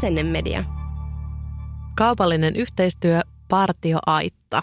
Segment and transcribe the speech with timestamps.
[0.00, 0.64] Asennemedia.
[1.96, 4.62] Kaupallinen yhteistyö Partio Aitta.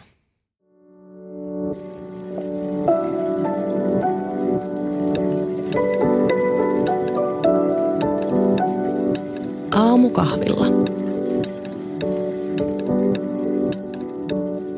[9.72, 10.66] Aamukahvilla.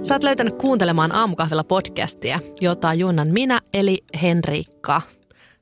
[0.04, 5.02] Sä oot löytänyt kuuntelemaan Aamukahvilla podcastia, jota juonnan minä eli Henriikka.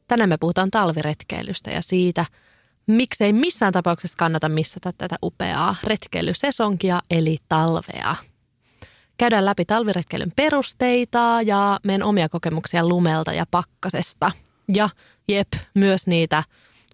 [0.07, 2.25] Tänään me puhutaan talviretkeilystä ja siitä,
[2.87, 8.15] miksei missään tapauksessa kannata missata tätä upeaa retkeilysesonkia eli talvea.
[9.17, 14.31] Käydään läpi talviretkeilyn perusteita ja meidän omia kokemuksia lumelta ja pakkasesta.
[14.73, 14.89] Ja
[15.27, 16.43] jep, myös niitä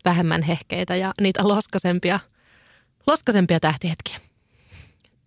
[0.06, 2.20] vähemmän hehkeitä ja niitä loskasempia,
[3.08, 4.20] loskasempia tähtihetkiä.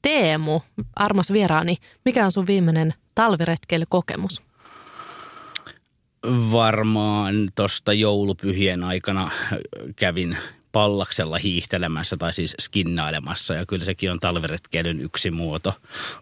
[0.03, 0.61] Teemu,
[0.97, 4.42] armas vieraani, mikä on sun viimeinen talviretkeilykokemus?
[6.53, 9.30] Varmaan tuosta joulupyhien aikana
[9.97, 10.37] kävin
[10.76, 15.74] pallaksella hiihtelemässä tai siis skinnailemassa ja kyllä sekin on talviretkeilyn yksi muoto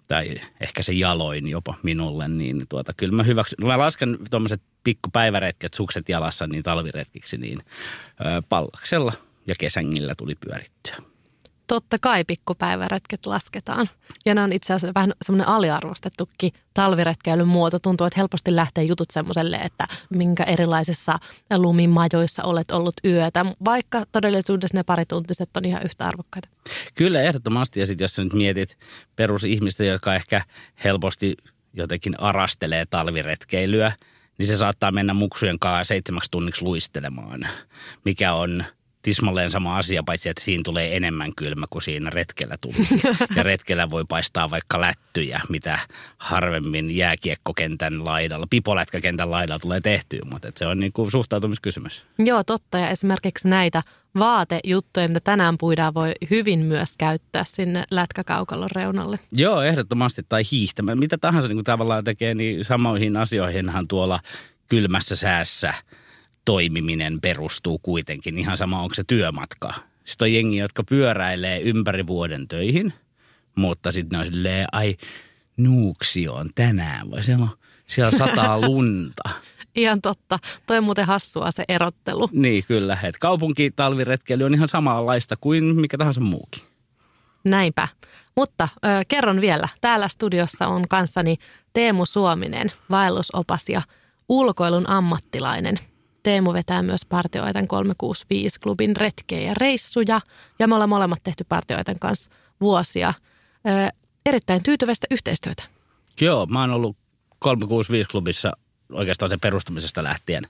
[0.09, 3.67] tai ehkä se jaloin jopa minulle, niin tuota, kyllä mä hyväksyn.
[3.67, 9.13] Mä lasken tuommoiset pikkupäiväretket, sukset jalassa niin talviretkiksi, niin ö, pallaksella
[9.47, 11.14] ja kesängillä tuli pyörittyä
[11.67, 13.89] totta kai pikkupäiväretket lasketaan.
[14.27, 17.79] Ja ne on itse asiassa vähän semmoinen aliarvostettukin talviretkeilyn muoto.
[17.79, 21.19] Tuntuu, että helposti lähtee jutut semmoiselle, että minkä erilaisissa
[21.57, 26.49] lumimajoissa olet ollut yötä, vaikka todellisuudessa ne parituntiset on ihan yhtä arvokkaita.
[26.95, 27.81] Kyllä, ehdottomasti.
[27.81, 28.79] Ja sitten jos sä nyt mietit
[29.17, 30.43] perusihmistä, joka ehkä
[30.85, 31.37] helposti
[31.75, 33.93] jotenkin arastelee talviretkeilyä,
[34.39, 37.47] niin se saattaa mennä muksujen kanssa seitsemäksi tunniksi luistelemaan,
[38.05, 38.65] mikä on–
[39.05, 43.01] tismalleen sama asia, paitsi että siinä tulee enemmän kylmä kuin siinä retkellä tulisi.
[43.37, 45.79] Ja retkellä voi paistaa vaikka lättyjä, mitä
[46.19, 52.05] harvemmin jääkiekkokentän laidalla, pipolätkäkentän laidalla tulee tehtyä, mutta se on niin kuin suhtautumiskysymys.
[52.19, 52.79] Joo, totta.
[52.79, 53.83] Ja esimerkiksi näitä
[54.19, 59.19] vaatejuttuja, mitä tänään puidaan, voi hyvin myös käyttää sinne lätkäkaukalon reunalle.
[59.33, 60.23] Joo, ehdottomasti.
[60.29, 60.99] Tai hiihtämään.
[60.99, 64.21] Mitä tahansa niin kuin tavallaan tekee, niin samoihin asioihinhan tuolla
[64.69, 65.75] kylmässä säässä–
[66.45, 69.75] toimiminen perustuu kuitenkin ihan sama, onko se työmatka.
[70.05, 72.93] Sitten on jengi, jotka pyöräilee ympäri vuoden töihin,
[73.55, 74.97] mutta sitten ne on silleen, ai
[75.57, 79.31] Nuuksio on tänään, vai siellä, on, siellä sataa lunta.
[79.77, 80.39] ihan totta.
[80.67, 82.29] Toi on muuten hassua se erottelu.
[82.33, 82.95] Niin, kyllä.
[82.95, 86.63] Että kaupunkitalviretkely on ihan samanlaista kuin mikä tahansa muukin.
[87.45, 87.89] Näinpä.
[88.37, 89.69] Mutta ö, kerron vielä.
[89.81, 91.37] Täällä studiossa on kanssani
[91.73, 93.83] Teemu Suominen, vaellusopas ja
[94.29, 95.79] ulkoilun ammattilainen–
[96.25, 100.21] Teemu vetää myös Partioaitan 365-klubin retkejä ja reissuja.
[100.59, 102.31] Ja me ollaan molemmat tehty Partioaitan kanssa
[102.61, 103.15] vuosia.
[103.69, 103.89] Ö,
[104.27, 105.63] erittäin tyytyväistä yhteistyötä.
[106.21, 106.97] Joo, mä oon ollut
[107.45, 110.45] 365-klubissa oikeastaan sen perustamisesta lähtien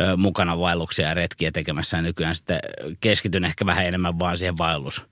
[0.00, 1.96] ö, mukana vaelluksia ja retkiä tekemässä.
[1.96, 2.60] Ja nykyään sitten
[3.00, 5.06] keskityn ehkä vähän enemmän vaan siihen vaellus,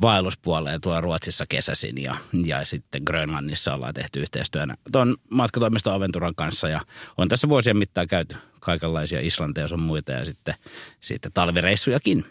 [0.00, 6.68] vaelluspuoleen tuolla Ruotsissa kesäsin ja, ja sitten Grönlannissa ollaan tehty yhteistyönä tuon matkatoimiston Aventuran kanssa
[6.68, 6.80] ja
[7.18, 10.54] on tässä vuosien mittaan käyty kaikenlaisia Islanteja sun muita ja sitten,
[11.00, 12.24] sitten talvireissujakin.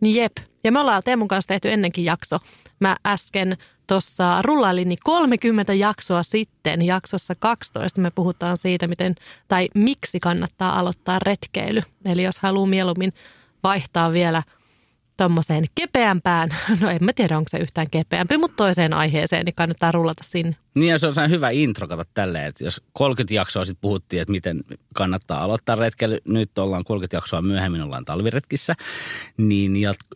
[0.00, 0.32] Niin jep.
[0.64, 2.38] Ja me ollaan Teemun kanssa tehty ennenkin jakso.
[2.80, 9.14] Mä äsken tuossa rullailin niin 30 jaksoa sitten, jaksossa 12 me puhutaan siitä, miten
[9.48, 11.80] tai miksi kannattaa aloittaa retkeily.
[12.04, 13.12] Eli jos haluaa mieluummin
[13.62, 14.42] vaihtaa vielä–
[15.16, 16.48] tuommoiseen kepeämpään,
[16.80, 20.56] no en mä tiedä onko se yhtään kepeämpi, mutta toiseen aiheeseen, niin kannattaa rullata sinne.
[20.74, 24.32] Niin ja se on hyvä intro, kato tälleen, että jos 30 jaksoa sitten puhuttiin, että
[24.32, 24.60] miten
[24.94, 28.74] kannattaa aloittaa retkeily, nyt ollaan 30 jaksoa myöhemmin, ollaan talviretkissä,
[29.36, 29.72] niin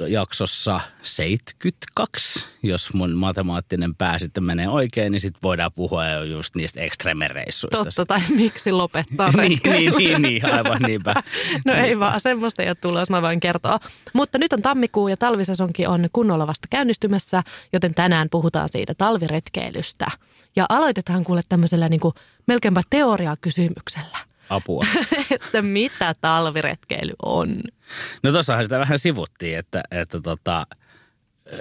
[0.07, 6.55] jaksossa 72, jos mun matemaattinen pää sitten menee oikein, niin sitten voidaan puhua jo just
[6.57, 7.85] niistä ekstremereissuista.
[7.85, 11.15] Totta, tai miksi lopettaa niin, niin, niin, niin, aivan niinpä.
[11.67, 13.79] no ei vaan, semmoista ei ole tulos, mä voin kertoa.
[14.13, 17.43] Mutta nyt on tammikuu ja talvisesonki on kunnolla vasta käynnistymässä,
[17.73, 20.07] joten tänään puhutaan siitä talviretkeilystä–
[20.59, 22.15] ja aloitetaan kuule tämmöisellä niin kuin
[22.47, 24.19] melkeinpä teoriakysymyksellä.
[24.51, 24.87] Apua.
[25.31, 27.63] että mitä talviretkeily on?
[28.23, 30.67] No tuossahan sitä vähän sivuttiin, että, että tota,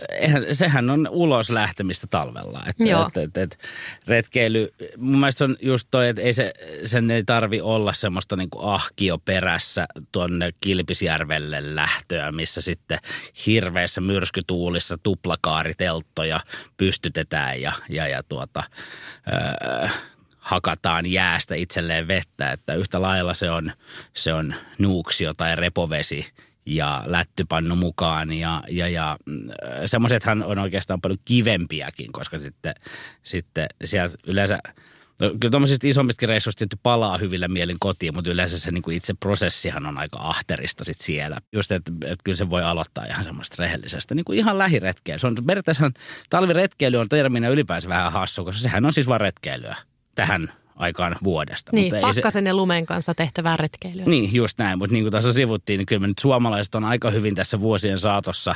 [0.10, 2.64] eihän, sehän on ulos lähtemistä talvella.
[2.68, 3.08] Että, Joo.
[3.08, 3.58] Että, että, että
[4.08, 6.54] retkeily, mun mielestä on just toi, että ei se,
[6.86, 13.00] sen ei tarvi olla semmoista niin kuin ahkio perässä tuonne Kilpisjärvelle lähtöä, missä sitten
[13.46, 16.40] hirveässä myrskytuulissa tuplakaaritelttoja
[16.78, 18.64] pystytetään ja, ja, ja tuota,
[19.34, 19.90] öö,
[20.38, 23.72] hakataan jäästä itselleen vettä, että yhtä lailla se on,
[24.14, 26.26] se on nuuksio tai repovesi–
[26.68, 29.50] ja lättypannu mukaan ja, ja, ja mm,
[29.86, 32.76] semmoisethan on oikeastaan paljon kivempiäkin, koska sitten,
[33.24, 34.60] sitten siellä yleensä
[35.20, 38.98] No, kyllä tuommoisista isommistakin reissuista tietty palaa hyvillä mielin kotiin, mutta yleensä se niin kuin
[38.98, 41.38] itse prosessihan on aika ahterista sit siellä.
[41.54, 45.18] Just, että, että kyllä se voi aloittaa ihan semmoista rehellisestä, niin kuin ihan lähiretkeä.
[45.18, 45.92] Se on periaatteessa
[46.30, 49.76] talviretkeily on terminä ylipäänsä vähän hassu, koska sehän on siis vain retkeilyä
[50.16, 51.72] tähän aikaan vuodesta.
[51.74, 52.50] Niin, mutta pakkasen se...
[52.50, 54.06] ja lumen kanssa tehtävää retkeilyä.
[54.06, 54.78] Niin, just näin.
[54.78, 58.00] Mutta niin kuin tässä sivuttiin, niin kyllä me nyt suomalaiset on aika hyvin tässä vuosien
[58.00, 58.56] saatossa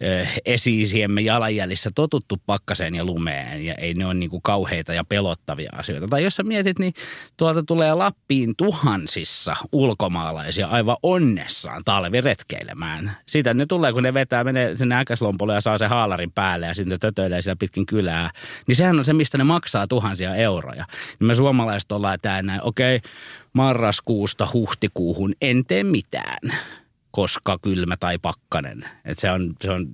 [0.00, 3.64] eh, esi-isiemme jalanjäljissä totuttu pakkaseen ja lumeen.
[3.64, 6.06] Ja ei ne ole niin kuin kauheita ja pelottavia asioita.
[6.06, 6.94] Tai jos sä mietit, niin
[7.36, 13.16] tuolta tulee Lappiin tuhansissa ulkomaalaisia aivan onnessaan talviretkeilemään.
[13.26, 16.74] Sitä ne tulee, kun ne vetää, menee sinne äkäslompolle ja saa se haalarin päälle ja
[16.74, 18.30] sitten tötöilee siellä pitkin kylää.
[18.66, 20.84] Niin sehän on se, mistä ne maksaa tuhansia euroja.
[21.20, 21.59] Niin me suomalaiset
[21.92, 23.10] ollaan tää näin, okei, okay,
[23.52, 26.38] marraskuusta huhtikuuhun en tee mitään,
[27.10, 28.84] koska kylmä tai pakkanen.
[29.04, 29.86] Et se on, se on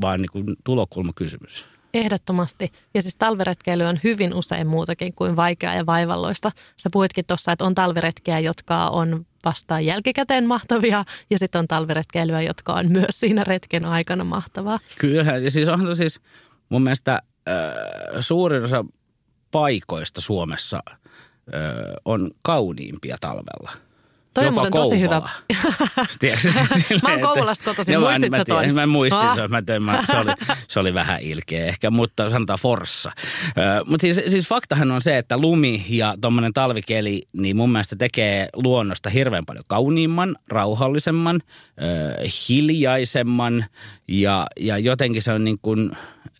[0.00, 1.66] vaan niin tulokulmakysymys.
[1.94, 2.72] Ehdottomasti.
[2.94, 6.52] Ja siis talviretkeily on hyvin usein muutakin kuin vaikeaa ja vaivalloista.
[6.82, 12.42] Sä puhuitkin tuossa, että on talviretkiä, jotka on vasta jälkikäteen mahtavia, ja sitten on talviretkeilyä,
[12.42, 14.78] jotka on myös siinä retken aikana mahtavaa.
[14.98, 16.20] Kyllä, ja siis on siis
[16.68, 17.54] mun mielestä äh,
[18.20, 18.84] suurin osa
[19.50, 20.92] paikoista Suomessa ö,
[22.04, 23.87] on kauniimpia talvella.
[24.38, 25.22] Toi on muuten tosi hyvä.
[26.18, 28.74] Tiedätkö, silleen, mä oon Kouvolasta kotoisin, muistit sä ton?
[28.74, 29.36] Mä muistin, ah.
[29.36, 30.32] se, mä tein, mä, se, oli,
[30.68, 33.12] se oli vähän ilkeä ehkä, mutta sanotaan forssa.
[33.86, 38.48] mutta siis, siis faktahan on se, että lumi ja tuommoinen talvikeli, niin mun mielestä tekee
[38.52, 41.40] luonnosta hirveän paljon kauniimman, rauhallisemman,
[41.82, 43.64] ö, hiljaisemman
[44.08, 45.90] ja, ja jotenkin se on niin kuin,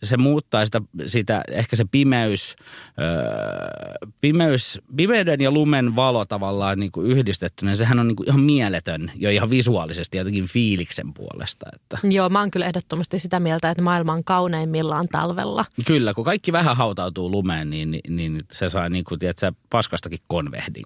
[0.03, 2.55] se muuttaa sitä, sitä ehkä se pimeys,
[2.99, 8.39] öö, pimeys, pimeyden ja lumen valo tavallaan niin kuin yhdistettynä, sehän on niin kuin ihan
[8.39, 11.65] mieletön jo ihan visuaalisesti jotenkin fiiliksen puolesta.
[11.75, 11.97] Että.
[12.03, 15.65] Joo, mä oon kyllä ehdottomasti sitä mieltä, että maailma on kauneimmillaan talvella.
[15.85, 20.19] Kyllä, kun kaikki vähän hautautuu lumeen, niin, niin, niin se saa niin kuin, tiedätkö, paskastakin
[20.27, 20.83] konvehdin.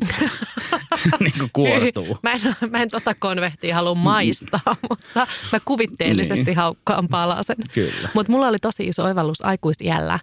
[1.20, 2.18] niin kuin kuortuu.
[2.24, 6.58] Mä en, mä en tota konvehtia halua maistaa, mutta mä kuvitteellisesti niin.
[6.58, 7.58] haukkaan palasen.
[7.74, 8.10] Kyllä.
[8.14, 10.20] Mutta mulla oli tosi iso oivallus aikuisiällä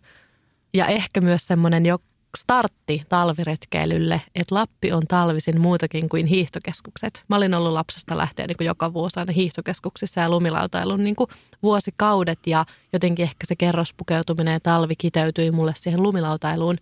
[0.74, 1.98] ja ehkä myös semmoinen jo
[2.38, 7.24] startti talviretkeilylle, että Lappi on talvisin muutakin kuin hiihtokeskukset.
[7.28, 11.30] Mä olin ollut lapsesta lähtien niin kuin joka vuosi aina hiihtokeskuksissa ja lumilautailun niin kuin
[11.62, 16.76] vuosikaudet ja jotenkin ehkä se kerrospukeutuminen ja talvi kiteytyi mulle siihen lumilautailuun.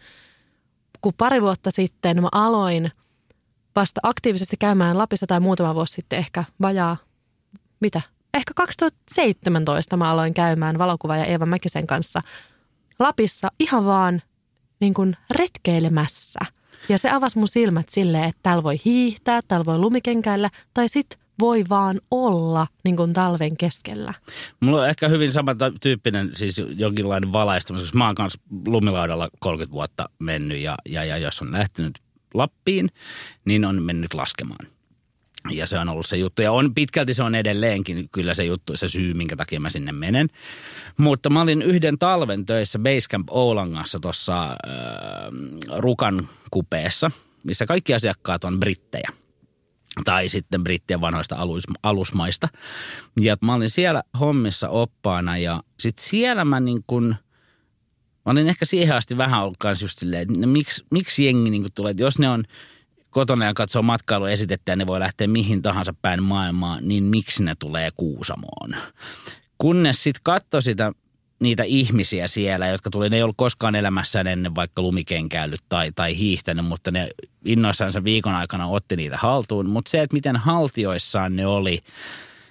[1.00, 2.92] Kun pari vuotta sitten mä aloin
[3.76, 6.96] vasta aktiivisesti käymään Lapissa tai muutama vuosi sitten ehkä vajaa,
[7.80, 8.00] mitä,
[8.34, 10.76] ehkä 2017 mä aloin käymään
[11.08, 12.22] ja Eeva Mäkisen kanssa
[12.98, 14.22] Lapissa ihan vaan
[14.80, 16.40] niin kuin retkeilemässä.
[16.88, 21.18] Ja se avasi mun silmät silleen, että täällä voi hiihtää, täällä voi lumikenkäillä tai sit
[21.40, 24.14] voi vaan olla niin kuin talven keskellä.
[24.60, 30.08] Mulla on ehkä hyvin samantyyppinen siis jonkinlainen valaistuminen, koska mä oon kanssa lumilaudalla 30 vuotta
[30.18, 31.98] mennyt ja, ja, ja jos on lähtenyt
[32.34, 32.88] Lappiin,
[33.44, 34.66] niin on mennyt laskemaan.
[35.50, 36.42] Ja se on ollut se juttu.
[36.42, 39.92] Ja on, pitkälti se on edelleenkin kyllä se juttu, se syy, minkä takia mä sinne
[39.92, 40.28] menen.
[40.96, 44.56] Mutta mä olin yhden talven töissä Basecamp Oulangassa tuossa äh,
[45.76, 47.10] Rukan kupeessa,
[47.44, 49.10] missä kaikki asiakkaat on brittejä.
[50.04, 52.48] Tai sitten brittien vanhoista alus, alusmaista.
[53.20, 57.14] Ja mä olin siellä hommissa oppaana ja sitten siellä mä niin kuin–
[58.28, 61.66] Mä olin ehkä siihen asti vähän ollut kanssa just silleen, että miksi, miksi jengi niin
[61.74, 62.44] tulee, että jos ne on
[63.18, 67.54] kotona ja katsoo matkailuesitettä ja ne voi lähteä mihin tahansa päin maailmaa, niin miksi ne
[67.58, 68.76] tulee Kuusamoon?
[69.58, 70.92] Kunnes sitten katsoi sitä
[71.40, 76.18] niitä ihmisiä siellä, jotka tuli, ne ei ollut koskaan elämässään ennen vaikka lumikenkäillyt tai, tai
[76.18, 77.08] hiihtänyt, mutta ne
[77.44, 79.66] innoissaan viikon aikana otti niitä haltuun.
[79.68, 81.78] Mutta se, että miten haltioissaan ne oli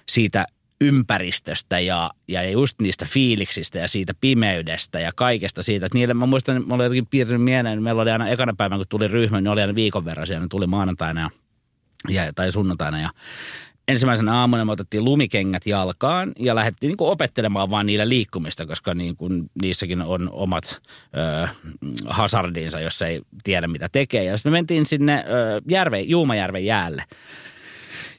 [0.08, 0.46] siitä
[0.80, 5.86] ympäristöstä ja, ja just niistä fiiliksistä ja siitä pimeydestä ja kaikesta siitä.
[5.86, 8.86] Että niille, mä muistan, mä olin jotenkin piirtynyt mieleen, meillä oli aina ekana päivänä, kun
[8.88, 11.30] tuli ryhmä, niin oli aina viikon verran siellä, ne tuli maanantaina
[12.08, 13.10] ja, ja, tai sunnuntaina ja
[13.88, 18.94] ensimmäisenä aamuna me otettiin lumikengät jalkaan ja lähdettiin niin kuin opettelemaan vaan niillä liikkumista, koska
[18.94, 20.80] niin kuin niissäkin on omat
[21.44, 21.48] ö,
[22.06, 24.24] hazardinsa, jos ei tiedä mitä tekee.
[24.24, 27.04] Ja sitten me mentiin sinne ö, järve, Juumajärven jäälle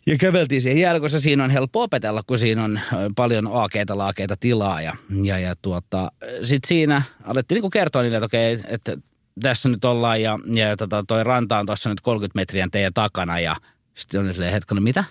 [0.10, 2.80] ja käveltiin siihen jäälle, koska siinä on helppo opetella, kun siinä on
[3.16, 4.82] paljon aakeita, laakeita tilaa.
[4.82, 6.12] Ja, ja, ja tuota,
[6.44, 8.98] sitten siinä alettiin niin kuin kertoa niille, että okei, että
[9.42, 13.40] tässä nyt ollaan ja, ja tota, toi ranta on tuossa nyt 30 metriä teidän takana.
[13.40, 13.56] Ja
[13.98, 15.04] sitten on silleen, hetkinen, mitä?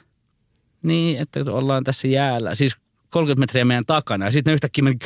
[0.82, 2.54] Niin, että ollaan tässä jäällä.
[2.54, 2.76] Siis
[3.10, 4.24] 30 metriä meidän takana.
[4.24, 4.98] Ja sitten ne yhtäkkiä meni,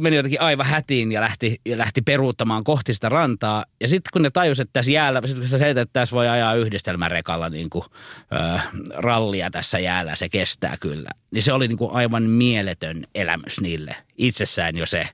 [0.00, 3.64] meni jotenkin aivan hätiin ja lähti, ja lähti peruuttamaan kohti sitä rantaa.
[3.80, 6.54] Ja sitten kun ne tajusivat, että tässä jäällä, sitten kun sä että tässä voi ajaa
[6.54, 7.84] yhdistelmärekalla niin kuin,
[8.32, 8.60] ö,
[8.94, 11.10] rallia tässä jäällä, se kestää kyllä.
[11.30, 15.08] Niin se oli niin kuin aivan mieletön elämys niille itsessään jo se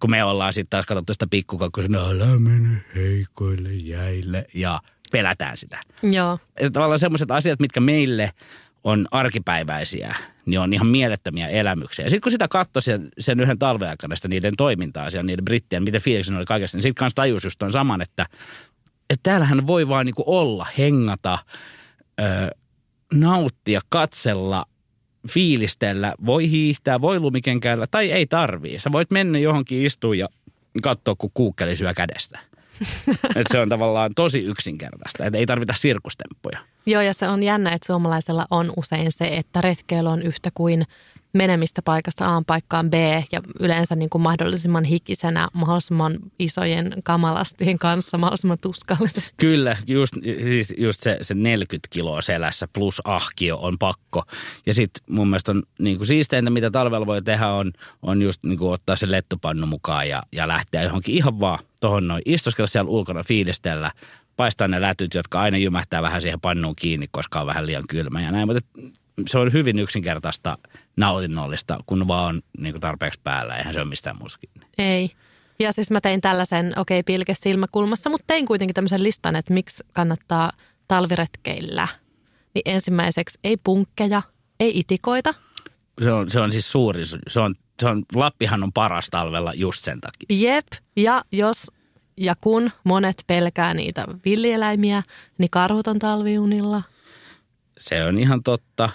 [0.00, 4.80] kun me ollaan sitten taas katsottu sitä pikkukakkoa, no älä mene heikoille jäille ja
[5.12, 5.80] pelätään sitä.
[6.02, 6.38] Joo.
[6.56, 8.32] Että tavallaan semmoiset asiat, mitkä meille
[8.84, 10.14] on arkipäiväisiä,
[10.50, 12.04] niin on ihan mielettömiä elämyksiä.
[12.04, 15.82] Sitten kun sitä katsoi sen, sen yhden talven aikana sitä niiden toimintaa siellä, niiden brittien,
[15.84, 18.26] miten fiiliksen oli kaikesta, niin sitten kanssa tajusi just ton saman, että,
[19.10, 21.38] että täällähän voi vaan niinku olla, hengata,
[22.20, 22.24] ö,
[23.14, 24.66] nauttia, katsella,
[25.28, 28.80] fiilistellä, voi hiihtää, voi lumikenkäillä tai ei tarvii.
[28.80, 30.28] Sä voit mennä johonkin istuun ja
[30.82, 32.38] katsoa, kun kuukkeli syö kädestä.
[33.36, 36.58] Et se on tavallaan tosi yksinkertaista, että ei tarvita sirkustemppuja.
[36.86, 40.86] Joo, ja se on jännä, että suomalaisella on usein se, että retkeily on yhtä kuin
[41.32, 42.94] menemistä paikasta A paikkaan B
[43.32, 49.34] ja yleensä niin kuin mahdollisimman hikisenä, mahdollisimman isojen kamalastien kanssa, mahdollisimman tuskallisesti.
[49.36, 54.22] Kyllä, just, siis just se, se 40 kiloa selässä plus ahkio on pakko.
[54.66, 57.72] Ja sitten mun mielestä on niin kuin siisteintä, mitä talvella voi tehdä, on,
[58.02, 62.08] on just niin kuin ottaa se lettupannu mukaan ja, ja lähteä johonkin ihan vaan tuohon
[62.08, 63.90] noin, istuskella siellä ulkona, fiilistellä,
[64.36, 68.22] paistaa ne lätyt, jotka aina jymähtää vähän siihen pannuun kiinni, koska on vähän liian kylmä
[68.22, 68.48] ja näin.
[68.48, 68.80] Mutta
[69.26, 70.58] se on hyvin yksinkertaista
[70.96, 73.56] nautinnollista, kun vaan on niin kuin tarpeeksi päällä.
[73.56, 74.50] Eihän se ole mistään muskin.
[74.78, 75.10] Ei.
[75.58, 79.54] Ja siis mä tein tällaisen, okei, okay, pilke silmäkulmassa, mutta tein kuitenkin tämmöisen listan, että
[79.54, 80.52] miksi kannattaa
[80.88, 81.88] talviretkeillä.
[82.54, 84.22] Niin ensimmäiseksi ei punkkeja,
[84.60, 85.34] ei itikoita.
[86.02, 89.84] Se on, se on siis suuri, se on, se on, Lappihan on paras talvella just
[89.84, 90.26] sen takia.
[90.30, 91.66] Jep, ja jos
[92.16, 95.02] ja kun monet pelkää niitä villieläimiä,
[95.38, 96.82] niin karhut on talviunilla.
[97.80, 98.90] Se on ihan totta.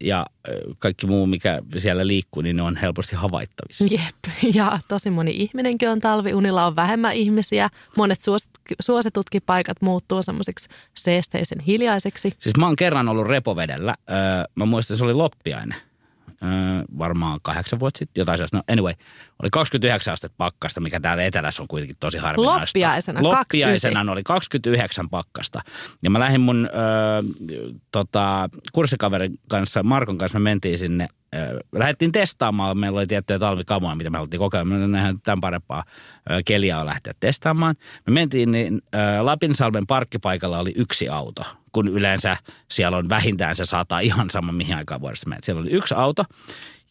[0.00, 0.26] Ja
[0.78, 3.84] kaikki muu, mikä siellä liikkuu, niin ne on helposti havaittavissa.
[3.90, 4.54] Jep.
[4.54, 7.68] Ja tosi moni ihminenkin on talviunilla, on vähemmän ihmisiä.
[7.96, 8.20] Monet
[8.80, 12.32] suositutkin paikat muuttuu semmoisiksi seesteisen hiljaiseksi.
[12.38, 13.94] Siis mä oon kerran ollut repovedellä.
[14.54, 15.76] Mä muistan, että se oli loppiainen
[16.98, 18.56] varmaan kahdeksan vuotta sitten, jotain sellaista.
[18.56, 18.94] No anyway,
[19.42, 22.78] oli 29 astetta pakkasta, mikä täällä etelässä on kuitenkin tosi harvinaista.
[22.78, 25.60] Loppiaisena, Loppiaisena oli 29 pakkasta.
[26.02, 26.68] Ja mä lähdin mun ö,
[27.92, 31.08] tota, kurssikaverin kanssa, Markon kanssa, me mentiin sinne
[31.72, 32.78] lähdettiin testaamaan.
[32.78, 34.64] Meillä oli tiettyjä talvikamoja, mitä me haluttiin kokeilla.
[34.64, 35.84] Me nähdään tämän parempaa
[36.44, 37.74] keliä lähteä testaamaan.
[38.06, 38.82] Me mentiin, niin
[39.20, 42.36] Lapinsalmen parkkipaikalla oli yksi auto, kun yleensä
[42.70, 45.44] siellä on vähintään se sata ihan sama mihin aikaan vuodesta menet.
[45.44, 46.24] Siellä oli yksi auto.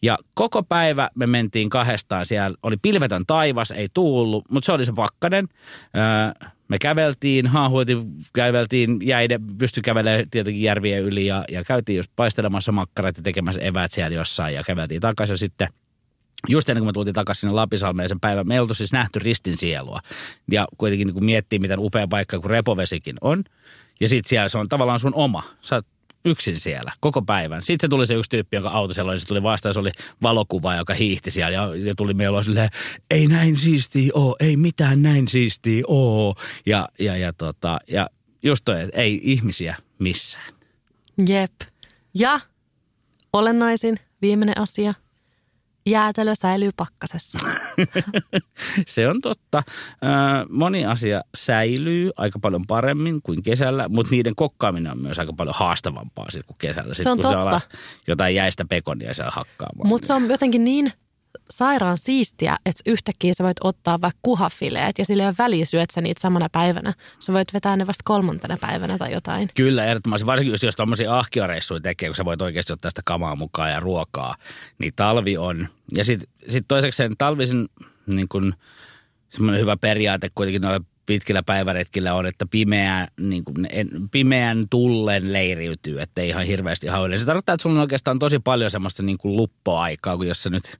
[0.06, 2.26] Ja koko päivä me mentiin kahdestaan.
[2.26, 5.46] Siellä oli pilvetön taivas, ei tuullut, mutta se oli se pakkanen.
[6.68, 8.00] Me käveltiin, haahuitin,
[8.32, 13.60] käveltiin jäiden, pysty kävelemään tietenkin järvien yli ja, ja käytiin just paistelemassa makkarat ja tekemässä
[13.60, 15.68] eväät siellä jossain ja käveltiin takaisin sitten
[16.48, 19.18] just ennen kuin me tultiin takaisin sinne Lapisalmeen sen päivän, me ei oltu siis nähty
[19.18, 20.00] ristin sielua.
[20.50, 23.44] Ja kuitenkin niin kuin miettii, miten upea paikka kuin Repovesikin on.
[24.00, 25.42] Ja sitten siellä se on tavallaan sun oma.
[25.60, 25.86] Sä oot
[26.26, 27.62] yksin siellä koko päivän.
[27.62, 29.92] Sitten se tuli se yksi tyyppi, joka auto siellä oli, se tuli vastaan, se oli
[30.22, 32.70] valokuva, joka hiihti siellä ja, ja tuli meillä silleen,
[33.10, 36.34] ei näin siistiä oo, ei mitään näin siistiä oo.
[36.66, 38.10] Ja, ja, ja, tota, ja
[38.42, 40.54] just toi, että ei ihmisiä missään.
[41.28, 41.52] Jep.
[42.14, 42.40] Ja
[43.32, 44.94] olennaisin viimeinen asia–
[45.86, 47.38] jäätelö säilyy pakkasessa.
[48.86, 49.62] se on totta.
[50.50, 55.54] Moni asia säilyy aika paljon paremmin kuin kesällä, mutta niiden kokkaaminen on myös aika paljon
[55.58, 56.94] haastavampaa sit kuin kesällä.
[56.94, 57.58] Sit, se on kun totta.
[57.58, 57.68] Se
[58.06, 59.88] jotain jäistä pekonia siellä hakkaamaan.
[59.88, 60.92] Mutta se on jotenkin niin
[61.50, 65.90] sairaan siistiä, että yhtäkkiä sä voit ottaa vaikka kuhafileet ja sille ei ole väliä syöt
[65.90, 66.92] sä niitä samana päivänä.
[67.18, 69.48] Sä voit vetää ne vasta kolmantena päivänä tai jotain.
[69.54, 70.26] Kyllä, ehdottomasti.
[70.26, 73.80] Varsinkin jos, jos tuommoisia ahkioreissuja tekee, kun sä voit oikeasti ottaa sitä kamaa mukaan ja
[73.80, 74.36] ruokaa,
[74.78, 75.68] niin talvi on.
[75.96, 77.68] Ja sitten sit toiseksi sen talvisin
[78.06, 78.54] niin kun,
[79.28, 83.68] semmoinen hyvä periaate kuitenkin noilla pitkillä päiväretkillä on, että pimeä, niin kuin,
[84.10, 87.20] pimeän tullen leiriytyy, että ei ihan hirveästi hauille.
[87.20, 90.50] Se tarkoittaa, että sulla on oikeastaan tosi paljon semmoista niin kuin luppoaikaa, kun jos sä
[90.50, 90.78] nyt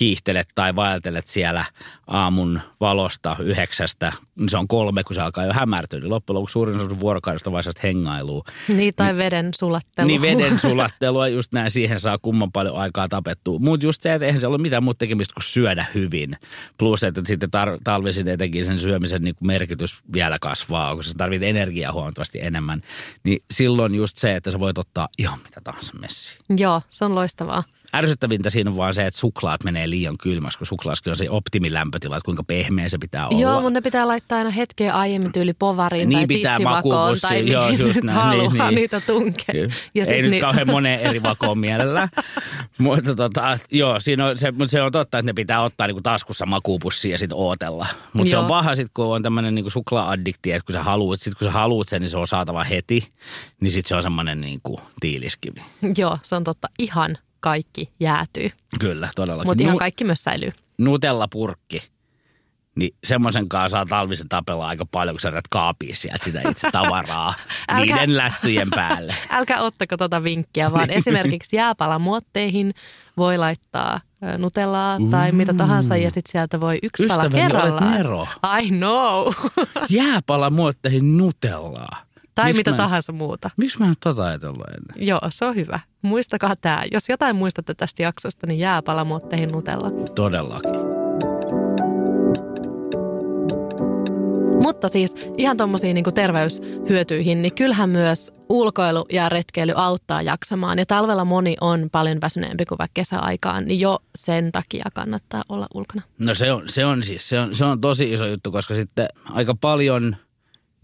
[0.00, 1.64] hiihtelet tai vaeltelet siellä
[2.06, 6.00] aamun valosta yhdeksästä, niin se on kolme, kun se alkaa jo hämärtyä.
[6.00, 8.44] Niin loppujen lopuksi suurin osa vuorokaudesta vai hengailua.
[8.68, 10.06] Niin, tai veden sulattelua.
[10.06, 13.58] Niin, veden sulattelua, just näin, siihen saa kumman paljon aikaa tapettua.
[13.58, 16.36] Mutta just se, että eihän se ole mitään muuta tekemistä kuin syödä hyvin.
[16.78, 21.18] Plus, että sitten tar- talvisin etenkin sen syömisen niin kuin merkitys vielä kasvaa, koska sä
[21.18, 22.80] tarvit energiaa huomattavasti enemmän.
[23.24, 26.44] Niin silloin just se, että sä voit ottaa ihan mitä tahansa messiin.
[26.56, 27.64] Joo, se on loistavaa.
[27.94, 32.16] Ärsyttävintä siinä on vaan se, että suklaat menee liian kylmäksi, kun suklaaskin on se optimilämpötila,
[32.16, 33.40] että kuinka pehmeä se pitää olla.
[33.40, 37.50] Joo, mutta ne pitää laittaa aina hetkeä aiemmin tyyli povariin niin tai pitää tissivakoon tai
[37.50, 38.74] joo, just näin, haluaa niin, niin.
[38.74, 39.68] niitä tunkea.
[39.94, 40.46] Ja Ei nyt niitä...
[40.46, 42.08] kauhean moneen eri vakoon mielellä.
[42.78, 46.02] mutta tota, joo, siinä on, se, mutta se on totta, että ne pitää ottaa niinku
[46.02, 47.86] taskussa makuupussia ja sitten ootella.
[48.12, 51.34] Mutta se on paha sitten, kun on tämmöinen niinku suklaa-addikti, että kun sä haluat, sit
[51.34, 53.12] kun sä haluat sen, niin se on saatava heti.
[53.60, 55.62] Niin sitten se on semmoinen niinku tiiliskivi.
[55.96, 56.68] Joo, se on totta.
[56.78, 58.50] Ihan kaikki jäätyy.
[58.80, 59.48] Kyllä, todellakin.
[59.50, 60.52] Mutta ihan kaikki myös säilyy.
[60.78, 61.82] Nutella-purkki
[62.76, 67.34] niin semmoisen kanssa saa talvisen tapella aika paljon, kun sä kaapia sieltä sitä itse tavaraa
[67.68, 69.14] Älkää- niiden lättyjen päälle.
[69.30, 72.74] Älkää ottako tota vinkkiä, vaan esimerkiksi jääpalamuotteihin
[73.16, 74.00] voi laittaa
[74.38, 77.92] nutellaa tai mitä tahansa ja sitten sieltä voi yksi pala Ystäväni, olet kerrallaan.
[77.92, 78.26] Nero.
[78.62, 79.32] I know.
[79.88, 81.96] Jääpala muotteihin nutellaa.
[82.34, 83.50] Tai Miksi mitä en- tahansa muuta.
[83.56, 85.06] Miksi mä en tota ajatellut ennen?
[85.06, 85.80] Joo, se on hyvä.
[86.02, 86.82] Muistakaa tämä.
[86.92, 89.90] Jos jotain muistatte tästä jaksosta, niin jääpalamuotteihin nutella.
[90.14, 90.94] Todellakin.
[94.62, 100.78] Mutta siis ihan tuommoisiin niin terveyshyötyihin, niin kyllähän myös ulkoilu ja retkeily auttaa jaksamaan.
[100.78, 105.66] Ja talvella moni on paljon väsyneempi kuin vaikka kesäaikaan, niin jo sen takia kannattaa olla
[105.74, 106.02] ulkona.
[106.18, 109.08] No se on, se on siis, se on, se on tosi iso juttu, koska sitten
[109.30, 110.16] aika paljon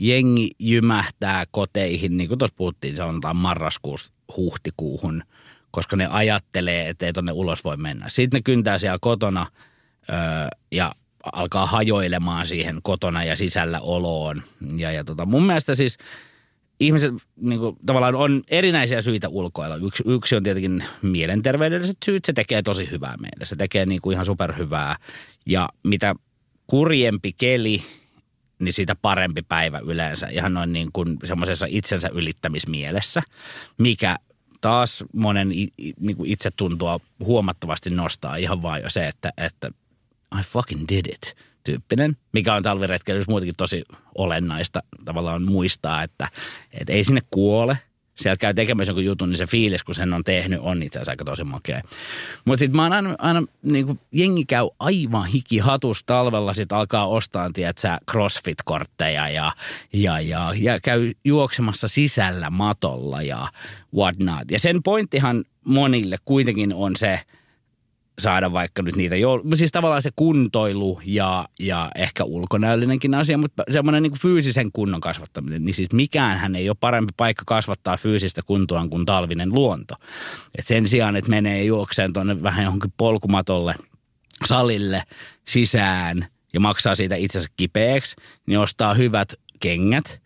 [0.01, 5.23] jengi jymähtää koteihin, niin kuin tuossa puhuttiin, sanotaan marraskuusta huhtikuuhun,
[5.71, 8.09] koska ne ajattelee, että ei tonne ulos voi mennä.
[8.09, 9.47] Sitten ne kyntää siellä kotona
[10.11, 10.17] öö,
[10.73, 10.93] ja
[11.33, 14.43] alkaa hajoilemaan siihen kotona ja sisällä oloon.
[14.77, 15.99] Ja, ja tota, mun mielestä siis
[16.81, 19.77] ihmiset niin kuin, tavallaan on erinäisiä syitä ulkoilla.
[19.77, 22.25] Yksi, yksi on tietenkin mielenterveydelliset syyt.
[22.25, 23.47] Se tekee tosi hyvää meille.
[23.47, 24.97] Se tekee niin kuin ihan superhyvää.
[25.47, 26.15] Ja mitä
[26.67, 27.83] kurjempi keli,
[28.61, 30.27] niin sitä parempi päivä yleensä.
[30.27, 33.23] Ihan noin niin kuin semmoisessa itsensä ylittämismielessä,
[33.79, 34.17] mikä
[34.61, 35.49] taas monen
[36.01, 39.71] niin kuin itsetuntoa huomattavasti nostaa ihan vaan jo se, että, että
[40.41, 46.29] I fucking did it tyyppinen, mikä on talviretkeilyssä muutenkin tosi olennaista tavallaan muistaa, että,
[46.73, 47.79] että ei sinne kuole.
[48.21, 51.13] Sieltä käy tekemässä jonkun jutun, niin se fiilis, kun sen on tehnyt, on itse asiassa
[51.13, 51.83] aika tosi makea.
[52.45, 57.07] Mutta sitten mä oon aina, aina niin kuin jengi käy aivan hikihatus talvella, sitten alkaa
[57.07, 59.53] ostaa, tiedätkö, crossfit-kortteja ja,
[59.93, 63.49] ja, ja, ja käy juoksemassa sisällä matolla ja
[63.95, 64.51] whatnot.
[64.51, 67.21] Ja sen pointtihan monille kuitenkin on se,
[68.21, 73.63] saada vaikka nyt niitä, joul- siis tavallaan se kuntoilu ja, ja ehkä ulkonäöllinenkin asia, mutta
[73.71, 78.89] semmoinen niin fyysisen kunnon kasvattaminen, niin siis mikään ei ole parempi paikka kasvattaa fyysistä kuntoa
[78.91, 79.95] kuin talvinen luonto.
[80.59, 83.75] Et sen sijaan, että menee juokseen tuonne vähän johonkin polkumatolle,
[84.45, 85.03] salille
[85.49, 90.21] sisään ja maksaa siitä itsensä kipeäksi, niin ostaa hyvät kengät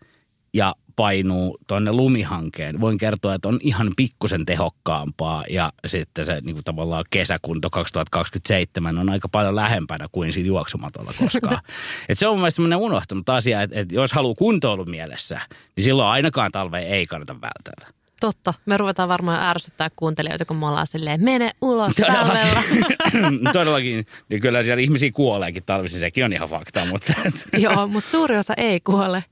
[0.53, 2.81] ja painuu tuonne lumihankeen.
[2.81, 8.97] Voin kertoa, että on ihan pikkusen tehokkaampaa ja sitten se niin kuin tavallaan kesäkunto 2027
[8.97, 11.59] on aika paljon lähempänä kuin siinä juoksumatolla koskaan.
[12.09, 15.39] Et se on mun mielestä unohtunut asia, että, että jos haluaa kuntoilu mielessä,
[15.75, 17.95] niin silloin ainakaan talveen ei kannata vältellä.
[18.19, 18.53] Totta.
[18.65, 22.63] Me ruvetaan varmaan ärsyttää kuuntelijoita, kun me ollaan silleen, mene ulos talvella.
[23.53, 24.05] Todellakin.
[24.29, 27.13] Niin kyllä siellä ihmisiä kuoleekin talvisin, sekin on ihan fakta, mutta
[27.57, 29.23] Joo, mutta suuri osa ei kuole.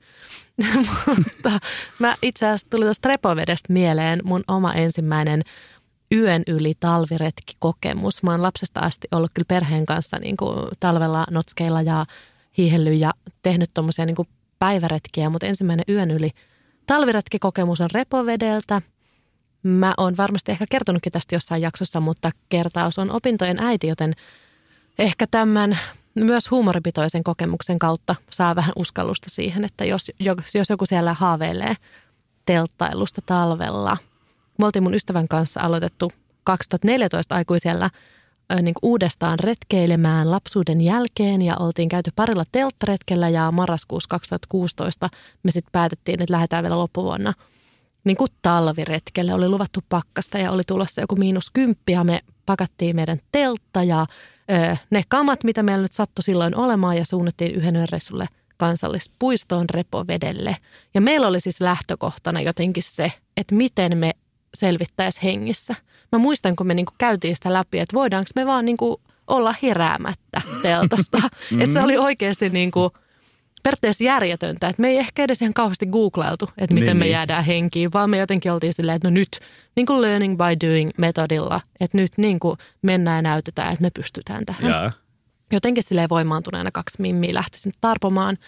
[1.06, 1.58] mutta
[1.98, 5.42] mä itse asiassa tuli tuosta repovedestä mieleen mun oma ensimmäinen
[6.12, 8.22] yön yli talviretkikokemus.
[8.22, 12.06] Mä oon lapsesta asti ollut kyllä perheen kanssa niin kuin talvella notskeilla ja
[12.58, 13.12] hiihellyt ja
[13.42, 14.16] tehnyt tuommoisia niin
[14.58, 16.30] päiväretkiä, mutta ensimmäinen yön yli
[16.86, 18.82] talviretkikokemus on repovedeltä.
[19.62, 24.12] Mä oon varmasti ehkä kertonutkin tästä jossain jaksossa, mutta kertaus on opintojen äiti, joten
[24.98, 25.78] ehkä tämän
[26.14, 30.10] myös huumoripitoisen kokemuksen kautta saa vähän uskallusta siihen, että jos,
[30.54, 31.74] jos joku siellä haaveilee
[32.46, 33.96] telttailusta talvella.
[34.58, 36.12] Me oltiin mun ystävän kanssa aloitettu
[36.44, 37.90] 2014 aikuisella
[38.62, 45.10] niin uudestaan retkeilemään lapsuuden jälkeen ja oltiin käyty parilla telttaretkellä ja marraskuussa 2016
[45.42, 47.32] me sitten päätettiin, että lähdetään vielä loppuvuonna
[48.04, 49.34] niin kuin talviretkelle.
[49.34, 54.06] Oli luvattu pakkasta ja oli tulossa joku miinus kymppi ja me pakattiin meidän teltta ja
[54.50, 58.26] ö, ne kamat, mitä meillä nyt sattui silloin olemaan ja suunnattiin yhden yön reissulle
[58.56, 60.56] kansallispuistoon Repovedelle.
[60.94, 64.12] Ja meillä oli siis lähtökohtana jotenkin se, että miten me
[64.54, 65.74] selvittäisi hengissä.
[66.12, 70.40] Mä muistan, kun me niinku käytiin sitä läpi, että voidaanko me vaan niinku olla heräämättä
[70.62, 71.18] teltasta.
[71.60, 72.90] että se oli oikeasti niinku
[73.64, 77.12] periaatteessa järjetöntä, että me ei ehkä edes ihan kauheasti googlailtu, että miten Niin, me niin.
[77.12, 79.40] jäädään henkiin, vaan me jotenkin oltiin silleen, että no nyt
[79.76, 83.90] niin kuin learning by doing metodilla, että nyt niin kuin mennään ja näytetään, että me
[83.90, 84.92] pystytään tähän Jaa.
[85.52, 88.38] jotenkin silleen voimaantuneena kaksi mimmiä lähti sinne tarpomaan.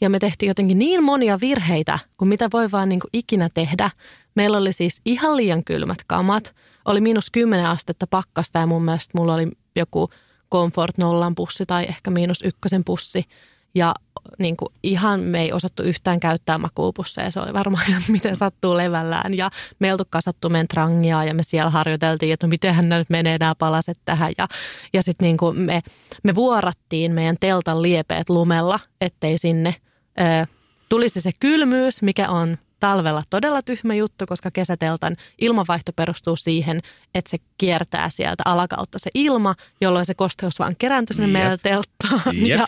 [0.00, 3.90] Ja me tehtiin jotenkin niin monia virheitä, kuin mitä voi vaan niin kuin ikinä tehdä.
[4.34, 6.54] Meillä oli siis ihan liian kylmät kamat.
[6.84, 10.10] Oli miinus 10 astetta pakkasta ja mun mielestä mulla oli joku
[10.52, 13.24] Comfort nollan pussi tai ehkä miinus ykkösen pussi.
[13.74, 13.94] Ja
[14.38, 17.30] niin kuin ihan me ei osattu yhtään käyttää makuupusseja.
[17.30, 19.36] Se oli varmaan ihan miten sattuu levällään.
[19.36, 22.98] Ja me ei oltu kasattu meidän trangia ja me siellä harjoiteltiin, että no mitenhän nämä
[22.98, 24.32] nyt menee nämä palaset tähän.
[24.38, 24.48] Ja,
[24.92, 25.80] ja sitten niin kuin me,
[26.22, 29.74] me vuorattiin meidän teltan liepeet lumella, ettei sinne
[30.20, 30.46] ö,
[30.88, 36.80] tulisi se kylmyys, mikä on talvella todella tyhmä juttu, koska kesäteltan ilmanvaihto perustuu siihen,
[37.14, 42.46] että se kiertää sieltä alakautta se ilma, jolloin se kosteus vaan kerääntyi sinne meidän telttaan.
[42.46, 42.58] Jep.
[42.60, 42.66] Ja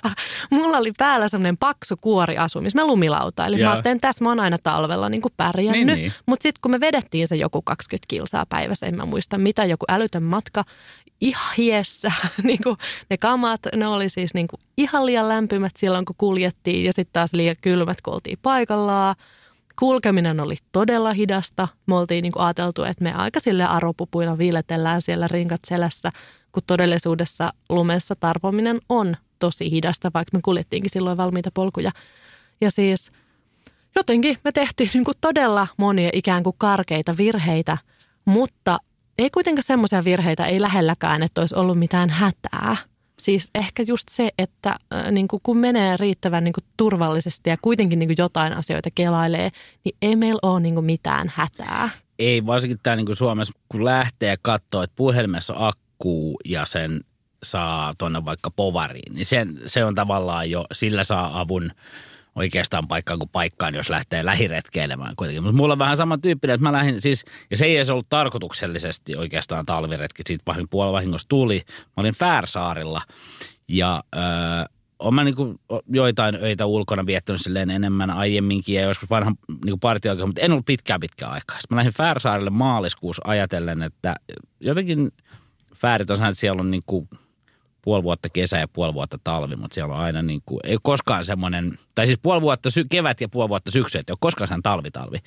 [0.50, 3.46] mulla oli päällä semmoinen paksu kuoriasu, missä mä lumilauta.
[3.46, 3.68] Eli Joo.
[3.68, 5.86] mä ajattelin, tässä mä oon aina talvella niin kuin pärjännyt.
[5.86, 6.12] Niin, niin.
[6.26, 9.84] Mutta sitten kun me vedettiin se joku 20 kilsaa päivässä, en mä muista mitä, joku
[9.88, 10.64] älytön matka,
[11.20, 12.12] ihan hiessä.
[12.42, 12.76] niin kuin
[13.10, 17.12] ne kamat, ne oli siis niin kuin ihan liian lämpimät silloin, kun kuljettiin ja sitten
[17.12, 19.14] taas liian kylmät, kun oltiin paikallaan.
[19.78, 21.68] Kulkeminen oli todella hidasta.
[21.86, 26.12] Me oltiin niin kuin ajateltu, että me aika sille aropupuina viiletellään siellä rinkat selässä,
[26.52, 31.90] kun todellisuudessa lumessa tarpominen on tosi hidasta, vaikka me kuljettiinkin silloin valmiita polkuja.
[32.60, 33.12] Ja siis
[33.96, 37.78] jotenkin me tehtiin niin kuin todella monia ikään kuin karkeita virheitä,
[38.24, 38.78] mutta
[39.18, 42.76] ei kuitenkaan semmoisia virheitä, ei lähelläkään, että olisi ollut mitään hätää.
[43.22, 47.56] Siis ehkä just se, että äh, niin kuin kun menee riittävän niin kuin turvallisesti ja
[47.62, 49.50] kuitenkin niin kuin jotain asioita kelailee,
[49.84, 51.90] niin ei meillä ole niin kuin mitään hätää.
[52.18, 57.00] Ei, varsinkin täällä niin Suomessa, kun lähtee ja katsoo, että puhelimessa on akku ja sen
[57.42, 61.70] saa tuonne vaikka povariin, niin sen, se on tavallaan jo, sillä saa avun
[62.34, 65.42] oikeastaan paikkaan kuin paikkaan, jos lähtee lähiretkeilemään kuitenkin.
[65.42, 68.08] Mutta mulla on vähän sama tyyppinen, että mä lähdin siis, ja se ei edes ollut
[68.08, 71.62] tarkoituksellisesti oikeastaan talviretki, siitä vahin puolivahingossa tuli.
[71.68, 73.02] Mä olin Färsaarilla
[73.68, 74.22] ja öö,
[74.98, 80.26] olen mä niinku joitain öitä ulkona viettänyt silleen enemmän aiemminkin ja joskus vanhan niinku partioikin,
[80.26, 81.60] mutta en ollut pitkään pitkään aikaa.
[81.60, 84.16] Sitten mä lähdin Färsaarille maaliskuussa ajatellen, että
[84.60, 85.12] jotenkin
[85.74, 87.08] Fäärit on että siellä on niinku
[87.82, 91.24] puoli vuotta kesä ja puoli vuotta talvi, mutta siellä on aina niin kuin, ei koskaan
[91.24, 94.48] semmoinen, tai siis puoli vuotta sy- kevät ja puoli vuotta syksy, että ei ole koskaan
[94.48, 95.18] sen talvitalvi.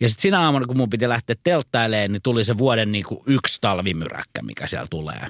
[0.00, 3.20] Ja sitten sinä aamuna, kun mun piti lähteä telttailemaan, niin tuli se vuoden niin kuin
[3.26, 5.26] yksi talvimyräkkä, mikä siellä tulee.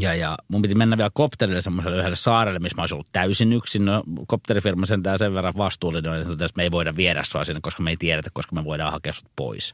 [0.00, 3.52] Ja, ja mun piti mennä vielä kopterille semmoiselle yhdelle saarelle, missä mä olisin ollut täysin
[3.52, 3.84] yksin.
[3.84, 7.90] No, kopterifirma sentään sen verran vastuullinen, että me ei voida viedä sua sinne, koska me
[7.90, 9.72] ei tiedetä, koska me voidaan hakea sut pois.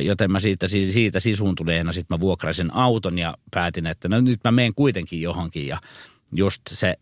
[0.00, 4.52] Joten mä siitä, siitä, sisuuntuneena sitten mä vuokrasin auton ja päätin, että no nyt mä
[4.52, 5.66] menen kuitenkin johonkin.
[5.66, 5.78] Ja
[6.32, 6.94] just se,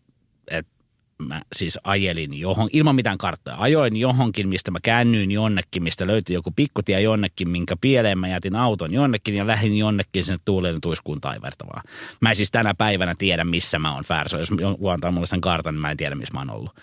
[0.47, 0.71] että
[1.17, 3.57] mä siis ajelin johon, ilman mitään karttoja.
[3.59, 8.55] Ajoin johonkin, mistä mä käännyin jonnekin, mistä löytyi joku pikkutie jonnekin, minkä pieleen mä jätin
[8.55, 11.83] auton jonnekin ja lähdin jonnekin sinne tuuleen tuiskuun taivertavaan.
[12.19, 14.37] Mä en siis tänä päivänä tiedä, missä mä oon Färso.
[14.37, 16.75] Jos joku antaa mulle sen kartan, niin mä en tiedä, missä mä oon ollut.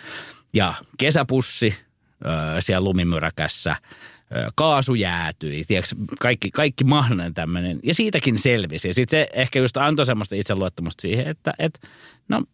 [0.55, 1.75] Ja kesäpussi
[2.27, 3.77] öö, siellä lumimyräkässä,
[4.55, 7.81] kaasu jäätyi, tiedätkö, kaikki, kaikki mahdollinen tämmöinen.
[7.83, 8.89] Ja siitäkin selvisi.
[8.89, 11.81] Ja sitten se ehkä just antoi semmoista itseluottamusta siihen, että et,
[12.29, 12.45] no,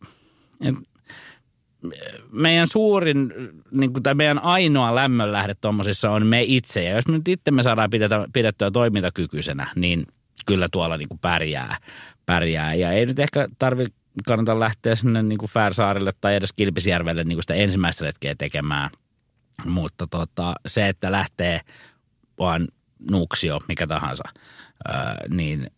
[0.64, 0.74] et,
[2.32, 3.32] meidän suurin,
[3.70, 6.84] niin kuin, tai meidän ainoa lämmönlähde tuommoisissa on me itse.
[6.84, 10.06] Ja jos me nyt itse me saadaan pidetä, pidettyä toimintakykyisenä, niin
[10.46, 11.76] kyllä tuolla niin kuin pärjää,
[12.26, 12.74] pärjää.
[12.74, 13.86] Ja ei nyt ehkä tarvi
[14.26, 18.90] kannata lähteä sinne niin kuin Färsaarille tai edes Kilpisjärvelle niin kuin sitä ensimmäistä retkeä tekemään.
[19.64, 21.60] Mutta tota, se, että lähtee
[22.38, 22.68] vaan
[23.10, 24.24] Nuuksio, mikä tahansa,
[25.28, 25.70] niin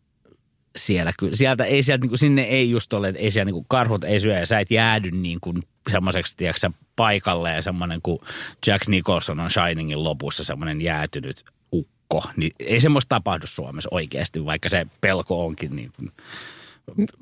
[0.79, 3.55] siellä, ky- sieltä ei sieltä, niin kuin, sinne ei just ole, että ei siellä niin
[3.55, 8.19] kuin, karhut ei syö ja sä et jäädy niin kuin semmoiseksi, tiedätkö, paikalleen semmoinen kuin
[8.67, 12.25] Jack Nicholson on Shiningin lopussa semmoinen jäätynyt ukko.
[12.37, 16.13] Niin ei semmoista tapahdu Suomessa oikeasti, vaikka se pelko onkin niin kuin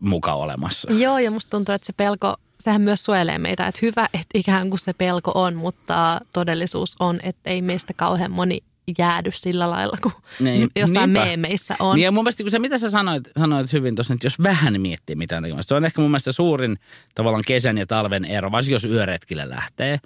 [0.01, 0.93] muka olemassa.
[0.93, 3.67] Joo, ja musta tuntuu, että se pelko, sehän myös suojelee meitä.
[3.67, 8.31] Että hyvä, että ikään kuin se pelko on, mutta todellisuus on, että ei meistä kauhean
[8.31, 8.63] moni
[8.99, 11.25] jäädy sillä lailla kuin Niin, jossain niinpä.
[11.25, 11.97] meemeissä on.
[11.97, 14.81] Niin ja mun mielestä kun se, mitä sä sanoit, sanoit hyvin tuossa, että jos vähän
[14.81, 16.79] miettii mitään tekemistä, se on ehkä mun mielestä suurin
[17.15, 20.01] tavallaan kesän ja talven ero, varsinkin jos yöretkille lähtee,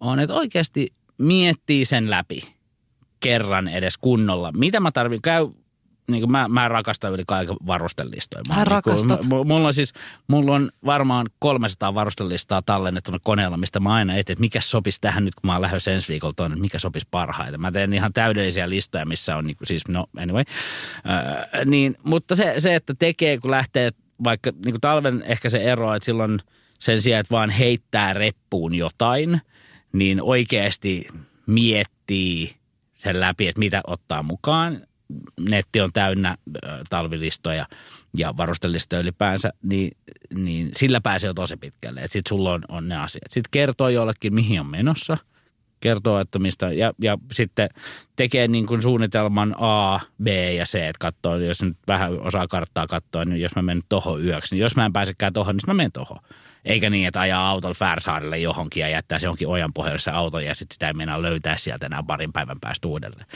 [0.00, 2.54] on, että oikeasti miettii sen läpi
[3.20, 4.52] kerran edes kunnolla.
[4.52, 5.48] Mitä mä tarvitsen, käy
[6.08, 8.44] niin kuin mä, mä rakastan yli kaiken varustelistoja.
[8.48, 9.26] Mä niin kuin- rakastat.
[9.26, 9.92] Mulla on siis,
[10.28, 15.24] mulla on varmaan 300 varustelistaa tallennettuna koneella, mistä mä aina etin, että mikä sopisi tähän
[15.24, 17.60] nyt, kun mä oon lähdössä ensi viikolla tuonne, että mikä sopisi parhaiten.
[17.60, 20.44] Mä teen ihan täydellisiä listoja, missä on niin kuin, siis, no anyway.
[21.54, 23.90] Öö, niin, mutta se, se, että tekee, kun lähtee
[24.24, 26.40] vaikka niin kuin talven ehkä se ero, että silloin
[26.80, 29.40] sen sijaan, että vaan heittää reppuun jotain,
[29.92, 31.08] niin oikeasti
[31.46, 32.56] miettii
[32.94, 34.86] sen läpi, että mitä ottaa mukaan.
[35.40, 36.36] Netti on täynnä
[36.90, 37.66] talvilistoja
[38.16, 39.96] ja varustelistoja ylipäänsä, niin,
[40.34, 42.00] niin sillä pääsee jo tosi pitkälle.
[42.00, 43.30] Sitten sulla on, on ne asiat.
[43.30, 45.18] Sitten kertoo jollekin, mihin on menossa.
[45.80, 47.68] Kertoo, että mistä, ja, ja sitten
[48.16, 52.86] tekee niin kuin suunnitelman A, B ja C, että katsoo, jos nyt vähän osaa karttaa
[52.86, 55.74] katsoa, niin jos mä menen tohon yöksi, niin jos mä en pääsekään tohon, niin mä
[55.74, 56.18] menen tohon.
[56.68, 60.40] Eikä niin, että ajaa autolla Färsaarille johonkin ja jättää se johonkin ojan pohjalle se auto
[60.40, 63.26] ja sitten sitä ei meinaa löytää sieltä enää parin päivän päästä uudelleen.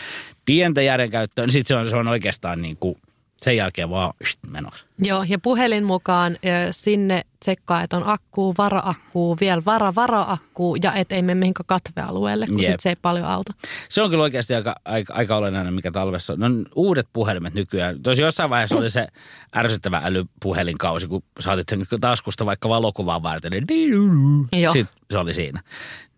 [0.44, 2.98] Pientä järjenkäyttöä, niin sitten se on, se on oikeastaan niin kuin
[3.42, 4.12] sen jälkeen vaan
[4.50, 4.84] menoksi.
[4.98, 6.36] Joo, ja puhelin mukaan
[6.70, 12.46] sinne tsekkaa, että on akkuu, vara-akkuu, vielä vara, vara-akkuu ja et ei mene mihinkään katvealueelle,
[12.46, 13.52] kun sit se ei paljon auta.
[13.88, 16.38] Se on kyllä oikeasti aika, aika, aika olennainen, mikä talvessa on.
[16.40, 18.02] No uudet puhelimet nykyään.
[18.02, 19.06] Tosi jossain vaiheessa oli se
[19.56, 23.52] ärsyttävä älypuhelinkausi, kun saatit sen taskusta vaikka valokuvaa varten.
[23.52, 25.62] Niin Sitten se oli siinä.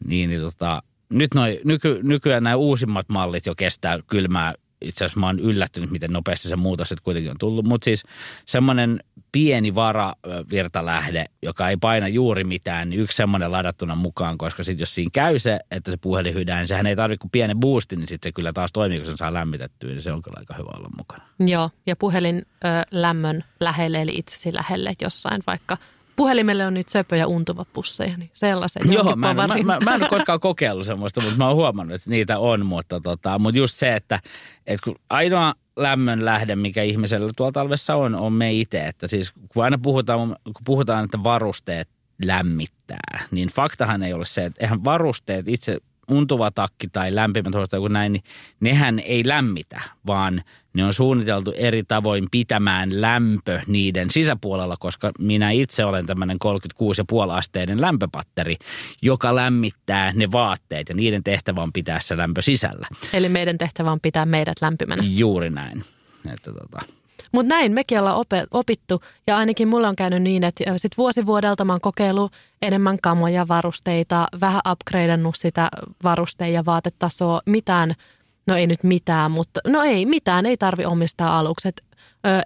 [0.07, 5.21] Niin, niin tota, nyt noi, nyky, nykyään nämä uusimmat mallit jo kestää kylmää itse asiassa
[5.21, 7.65] mä oon yllättynyt, miten nopeasti se muutos että kuitenkin on tullut.
[7.65, 8.03] Mutta siis
[8.47, 9.01] semmoinen
[9.33, 14.95] pieni varavirtalähde, joka ei paina juuri mitään, niin yksi semmoinen ladattuna mukaan, koska sitten jos
[14.95, 18.09] siinä käy se, että se puhelin hydää, niin sehän ei tarvitse kuin pienen boostin, niin
[18.09, 20.71] sitten se kyllä taas toimii, kun sen saa lämmitettyä, niin se on kyllä aika hyvä
[20.77, 21.25] olla mukana.
[21.41, 25.77] Joo, ja puhelin ö, lämmön lähelle, eli itsesi lähelle jossain vaikka–
[26.17, 28.93] puhelimelle on nyt söpöjä untuva pusseja, niin sellaisen.
[28.93, 32.11] Joo, mä, mä, mä, mä, en ole koskaan kokeillut semmoista, mutta mä oon huomannut, että
[32.11, 32.67] niitä on.
[32.67, 34.21] Mutta, tota, mutta just se, että,
[34.67, 38.87] että kun ainoa lämmön lähde, mikä ihmisellä tuolla talvessa on, on me itse.
[38.87, 41.89] Että siis kun aina puhutaan, kun puhutaan, että varusteet
[42.25, 45.79] lämmittää, niin faktahan ei ole se, että eihän varusteet itse
[46.11, 48.25] untuva takki tai lämpimät housut kuin näin, niin
[48.61, 50.43] nehän ei lämmitä, vaan
[50.75, 57.31] ne on suunniteltu eri tavoin pitämään lämpö niiden sisäpuolella, koska minä itse olen tämmöinen 36,5
[57.31, 58.57] asteinen lämpöpatteri,
[59.03, 62.87] joka lämmittää ne vaatteet ja niiden tehtävä on pitää se lämpö sisällä.
[63.13, 65.03] Eli meidän tehtävä on pitää meidät lämpimänä.
[65.07, 65.85] Juuri näin.
[66.35, 66.81] Että tota,
[67.35, 71.65] mutta näin mekin ollaan opittu ja ainakin mulla on käynyt niin, että sit vuosi vuodelta
[71.65, 75.69] mä oon kokeillut enemmän kamoja, varusteita, vähän upgradeannut sitä
[76.05, 77.95] varuste- ja vaatetasoa, mitään,
[78.47, 81.85] no ei nyt mitään, mutta no ei, mitään ei tarvi omistaa alukset.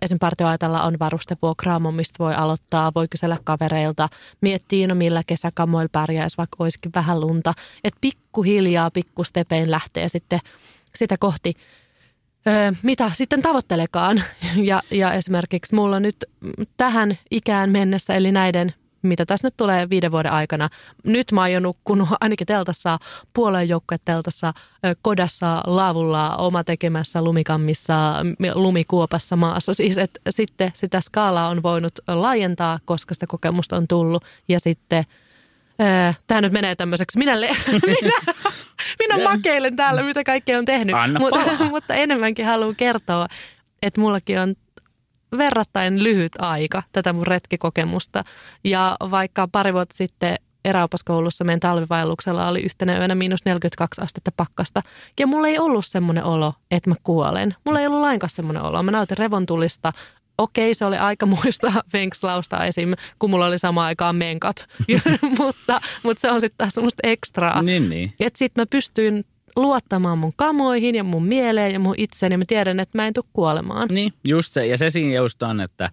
[0.02, 0.18] Esim.
[0.18, 4.08] partioaitalla on varustevuokraamo, mistä voi aloittaa, voi kysellä kavereilta,
[4.40, 7.52] miettiä, no millä kesäkamoilla pärjäisi, vaikka olisikin vähän lunta.
[7.84, 10.40] Että pikkuhiljaa, pikkustepein lähtee sitten
[10.94, 11.54] sitä kohti
[12.82, 14.22] mitä sitten tavoittelekaan.
[14.56, 16.16] Ja, ja esimerkiksi mulla nyt
[16.76, 20.68] tähän ikään mennessä, eli näiden mitä tässä nyt tulee viiden vuoden aikana.
[21.04, 22.98] Nyt mä oon jo nukkunut ainakin teltassa,
[23.34, 23.68] puolen
[24.04, 24.52] teltassa,
[25.02, 28.14] kodassa, laavulla, oma tekemässä lumikammissa,
[28.54, 29.74] lumikuopassa maassa.
[29.74, 34.24] Siis että sitten sitä skaalaa on voinut laajentaa, koska sitä kokemusta on tullut.
[34.48, 35.04] Ja sitten
[36.26, 37.56] tämä nyt menee tämmöiseksi, minä, le-
[37.86, 38.34] minä,
[38.98, 40.96] minä makeilen täällä, mitä kaikkea on tehnyt.
[41.18, 43.26] mutta, mutta enemmänkin haluan kertoa,
[43.82, 44.54] että mullakin on
[45.38, 48.24] verrattain lyhyt aika tätä mun retkikokemusta.
[48.64, 54.82] Ja vaikka pari vuotta sitten eräopaskoulussa meidän talvivaelluksella oli yhtenä yönä miinus 42 astetta pakkasta.
[55.20, 57.54] Ja mulla ei ollut semmoinen olo, että mä kuolen.
[57.64, 58.82] Mulla ei ollut lainkaan semmoinen olo.
[58.82, 59.92] Mä nautin revontulista,
[60.38, 62.92] okei, se oli aika muista venkslausta esim.
[63.18, 64.66] kun mulla oli sama aikaan menkat,
[65.38, 67.62] mutta, mutta se on sitten taas semmoista ekstraa.
[67.62, 68.12] Niin, niin.
[68.20, 69.24] Että sitten mä pystyin
[69.56, 72.34] luottamaan mun kamoihin ja mun mieleen ja mun itseni.
[72.34, 73.88] Ja mä tiedän, että mä en tule kuolemaan.
[73.90, 74.66] Niin, just se.
[74.66, 75.90] Ja se siinä just on, että,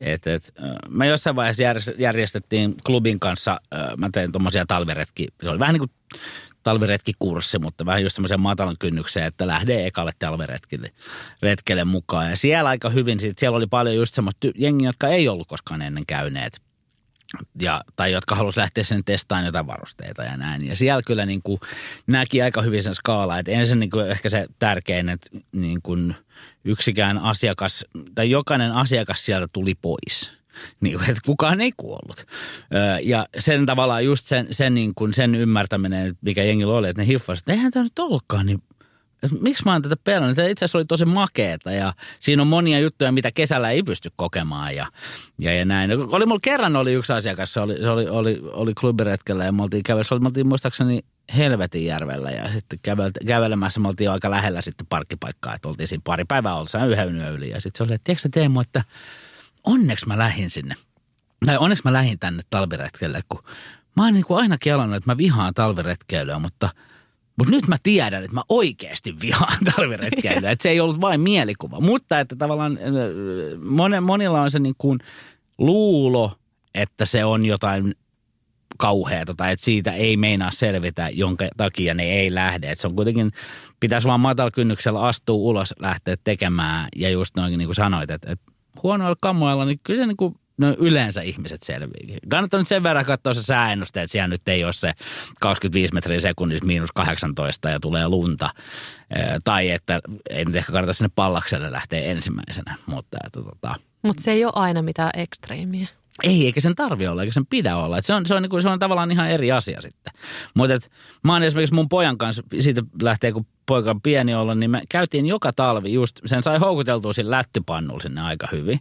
[0.00, 0.52] että, että
[0.88, 3.60] mä jossain vaiheessa järjestettiin klubin kanssa,
[3.96, 5.28] mä tein tuommoisia talviretki.
[5.42, 6.20] Se oli vähän niin kuin
[6.64, 10.90] talviretkikurssi, mutta vähän just semmoisen matalan kynnykseen, että lähde ekalle talviretkille
[11.42, 12.30] retkelle mukaan.
[12.30, 15.82] Ja siellä aika hyvin, sit siellä oli paljon just semmoista jengiä, jotka ei ollut koskaan
[15.82, 16.60] ennen käyneet.
[17.60, 20.66] Ja, tai jotka halusivat lähteä sen testaamaan jotain varusteita ja näin.
[20.66, 21.60] Ja siellä kyllä niin kuin
[22.06, 26.14] näki aika hyvin sen skaala, että ensin niin kuin ehkä se tärkein, että niin kuin
[26.64, 30.30] yksikään asiakas tai jokainen asiakas sieltä tuli pois–
[30.80, 32.26] niin, että kukaan ei kuollut.
[33.02, 37.08] Ja sen tavallaan just sen, sen, niin kuin sen ymmärtäminen, mikä jengillä oli, että ne
[37.08, 38.62] hiffasivat, että eihän tämä nyt ollutkaan niin
[39.40, 40.38] miksi mä oon tätä pelannut?
[40.38, 44.76] Itse asiassa oli tosi makeeta ja siinä on monia juttuja, mitä kesällä ei pysty kokemaan
[44.76, 44.86] ja,
[45.40, 45.90] ja, ja näin.
[45.92, 49.62] Oli mulla kerran oli yksi asiakas, se oli, se oli, oli, oli klubiretkellä ja me
[49.62, 51.04] oltiin kävellä, me oltiin muistaakseni
[51.74, 52.78] järvellä ja sitten
[53.26, 57.34] kävelemässä me oltiin aika lähellä sitten parkkipaikkaa, että oltiin siinä pari päivää ollut yhden yön
[57.34, 58.82] yli ja sitten se oli, että tiedätkö Teemu, että–
[59.64, 60.74] onneksi mä lähdin sinne.
[61.46, 63.42] Tai onneksi mä lähdin tänne talviretkelle, kun
[63.96, 66.70] mä oon niin kuin aina kelannut, että mä vihaan talviretkeilyä, mutta,
[67.38, 70.50] mutta nyt mä tiedän, että mä oikeasti vihaan talviretkeilyä.
[70.50, 74.98] että se ei ollut vain mielikuva, mutta että tavallaan äh, monilla on se niin kuin
[75.58, 76.32] luulo,
[76.74, 77.94] että se on jotain
[78.78, 82.70] kauheata tai että siitä ei meinaa selvitä, jonka takia ne ei lähde.
[82.70, 83.30] Että se on kuitenkin,
[83.80, 88.53] pitäisi vaan matalkynnyksellä astua ulos, lähteä tekemään ja just noin niin kuin sanoit, että, että
[88.82, 92.18] huonoilla kamoilla, niin kyllä se niin kuin, no yleensä ihmiset selviää.
[92.28, 94.92] Kannattaa nyt sen verran katsoa se sääennuste, että siellä nyt ei ole se
[95.40, 98.50] 25 metriä sekunnissa miinus 18 ja tulee lunta.
[99.44, 103.74] Tai että ei nyt ehkä kannata sinne pallakselle lähteä ensimmäisenä, mutta että tota.
[104.02, 105.88] Mutta se ei ole aina mitään ekstreemiä.
[106.22, 107.98] Ei, eikä sen tarvi olla, eikä sen pidä olla.
[107.98, 110.12] Et se, on, se, on, niin kuin, se on tavallaan ihan eri asia sitten.
[110.54, 110.88] Mutta
[111.24, 114.82] mä oon esimerkiksi mun pojan kanssa, siitä lähtee kun poika on pieni olla, niin me
[114.88, 118.78] käytiin joka talvi just, sen sai houkuteltua siinä lättypannulla sinne aika hyvin.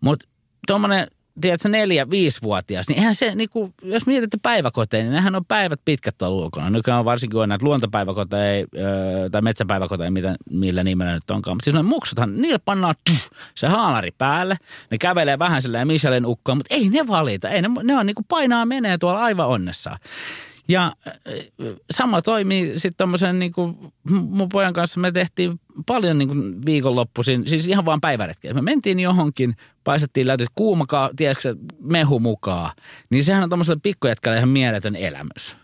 [0.00, 0.28] Mutta
[0.66, 1.08] tuommoinen
[1.40, 5.80] tiedätkö, neljä, viisivuotias, niin eihän se, niin kuin, jos mietitte päiväkoteja, niin nehän on päivät
[5.84, 6.70] pitkät tuolla ulkona.
[6.70, 8.66] Nykyään on varsinkin on näitä luontopäiväkoteja
[9.32, 10.10] tai metsäpäiväkoteja,
[10.50, 11.56] millä nimellä nyt onkaan.
[11.56, 14.56] Mutta siis ne muksuthan, niillä pannaan tuff, se haalari päälle.
[14.90, 17.48] Ne kävelee vähän silleen Michelin ukkoon, mutta ei ne valita.
[17.48, 19.98] Ei ne, ne on niin kuin painaa menee tuolla aivan onnessaan.
[20.72, 21.14] Ja äh,
[21.90, 27.48] sama toimii sitten tuommoisen niin kuin mun pojan kanssa me tehtiin paljon niin kuin viikonloppuisin,
[27.48, 28.54] siis ihan vaan päiväretkiä.
[28.54, 32.70] Me mentiin johonkin, paistettiin läytyt kuumakaa, tiedätkö mehu mukaan.
[33.10, 35.56] Niin sehän on tuommoiselle pikkujätkälle ihan mieletön elämys.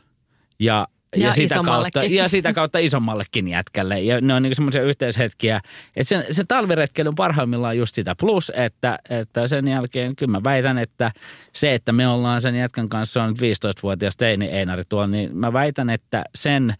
[0.59, 4.01] Ja Ja ja, sitä kautta, ja sitä kautta isommallekin jätkälle.
[4.01, 5.61] Ja ne on niin semmoisia yhteishetkiä.
[5.97, 8.14] Että se, se talviretkeily on parhaimmillaan just sitä.
[8.14, 11.12] Plus, että, että sen jälkeen kyllä mä väitän, että
[11.53, 15.53] se, että me ollaan sen jätkän kanssa, on nyt 15-vuotias teini Einari tuolla, niin mä
[15.53, 16.75] väitän, että sen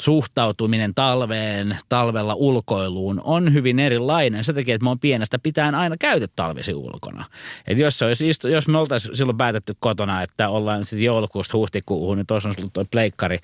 [0.00, 4.44] suhtautuminen talveen, talvella ulkoiluun on hyvin erilainen.
[4.44, 7.24] Se tekee, että me on pienestä pitäen aina käyty talvisi ulkona.
[7.66, 11.58] Et jos, se olisi istu, jos me oltaisiin silloin päätetty kotona, että ollaan sitten joulukuusta
[11.58, 13.38] huhtikuuhun, niin tuossa on sulla toi pleikkari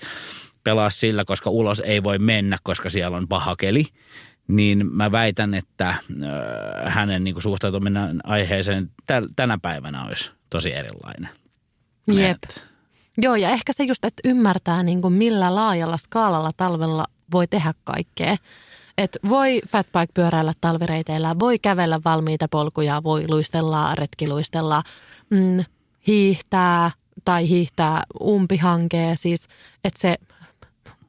[0.65, 3.85] pelaa sillä, koska ulos ei voi mennä, koska siellä on paha keli.
[4.49, 5.99] Niin mä väitän, että äh,
[6.85, 11.29] hänen niin suhtautuminen aiheeseen tä- tänä päivänä olisi tosi erilainen.
[12.13, 12.37] Jep.
[12.45, 12.76] Et-
[13.19, 17.75] Joo, ja ehkä se just, että ymmärtää niin kuin millä laajalla skaalalla talvella voi tehdä
[17.85, 18.37] kaikkea.
[18.99, 24.83] Et voi fatbike pyöräillä talvireiteillä, voi kävellä valmiita polkuja, voi luistella, retkiluistella,
[25.31, 25.65] mm,
[26.07, 26.91] hiihtää
[27.25, 29.17] tai hiihtää umpihankea.
[29.17, 29.49] Siis,
[29.85, 30.17] että se,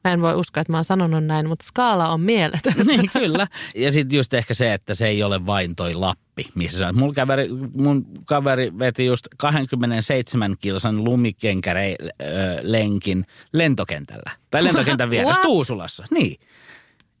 [0.04, 2.74] mä en voi uskoa, että mä oon sanonut näin, mutta skaala on mieletön.
[2.86, 3.46] niin, kyllä.
[3.74, 6.98] Ja sitten just ehkä se, että se ei ole vain toi Lappi, missä se on.
[6.98, 14.30] Mun kaveri, mun kaveri veti just 27 kilsan lumikenkärei-lenkin lentokentällä.
[14.50, 15.42] Tai lentokentän vieressä?
[15.52, 16.04] Tuusulassa.
[16.10, 16.40] Niin.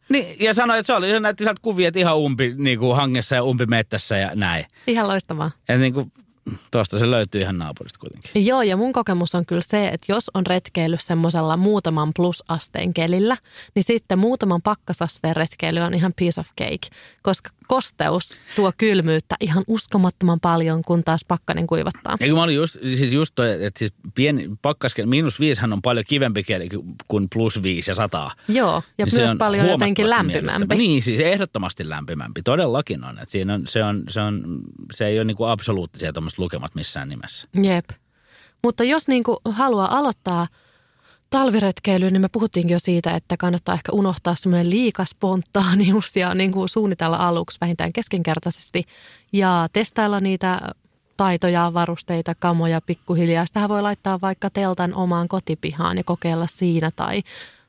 [0.08, 2.96] Niin, ja sanoi, että se oli, se näytti sieltä kuvia, että ihan umpi niin kuin
[2.96, 4.64] hangessa ja umpi mettässä ja näin.
[4.86, 5.50] Ihan loistavaa.
[5.68, 6.12] Ja niin kuin,
[6.70, 8.46] tuosta se löytyy ihan naapurista kuitenkin.
[8.46, 13.36] Joo, ja mun kokemus on kyllä se, että jos on retkeily semmoisella muutaman plusasteen kelillä,
[13.74, 16.88] niin sitten muutaman pakkasasteen retkeily on ihan piece of cake,
[17.22, 22.16] koska kosteus tuo kylmyyttä ihan uskomattoman paljon, kun taas pakkanen kuivattaa.
[22.20, 25.82] Ja kun mä olin just, siis just toi, että siis pieni pakkaskel, miinus viisihän on
[25.82, 26.44] paljon kivempi
[27.08, 28.32] kuin plus viisi ja sataa.
[28.48, 30.76] Joo, ja Niin myös on paljon jotenkin lämpimämpi.
[30.76, 32.42] Niin, siis ehdottomasti lämpimämpi.
[32.42, 33.18] Todellakin on.
[33.18, 34.60] Että siinä on, se, on, se, on,
[34.92, 37.48] se ei ole niin kuin absoluuttisia tuommoiset lukemat missään nimessä.
[37.62, 37.90] Jep.
[38.62, 40.46] Mutta jos niin kuin haluaa aloittaa
[41.30, 46.52] talviretkeilyyn, niin me puhuttiinkin jo siitä, että kannattaa ehkä unohtaa semmoinen liika spontaanius ja niin
[46.52, 48.84] kuin suunnitella aluksi vähintään keskinkertaisesti
[49.32, 50.60] ja testailla niitä
[51.16, 53.46] taitoja, varusteita, kamoja pikkuhiljaa.
[53.46, 57.22] Sitähän voi laittaa vaikka teltan omaan kotipihaan ja kokeilla siinä tai,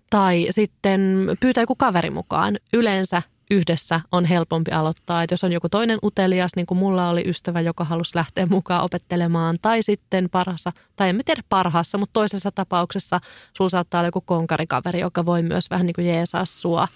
[0.10, 2.58] tai sitten pyytää joku kaveri mukaan.
[2.74, 5.23] Yleensä yhdessä on helpompi aloittaa.
[5.23, 8.83] Et jos on joku toinen utelias, niin kuin mulla oli ystävä, joka halusi lähteä mukaan
[8.83, 13.19] opettelemaan, tai sitten parhaassa, tai en tiedä parhaassa, mutta toisessa tapauksessa
[13.57, 16.88] sulla saattaa olla joku konkarikaveri, joka voi myös vähän niin kuin jeesaa sua.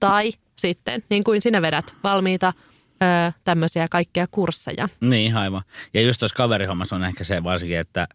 [0.00, 2.52] Tai sitten, niin kuin sinä vedät, valmiita
[3.44, 4.88] tämmöisiä kaikkea kursseja.
[5.00, 5.62] Niin, aivan.
[5.94, 8.08] Ja just tuossa kaverihommassa on ehkä se varsinkin, että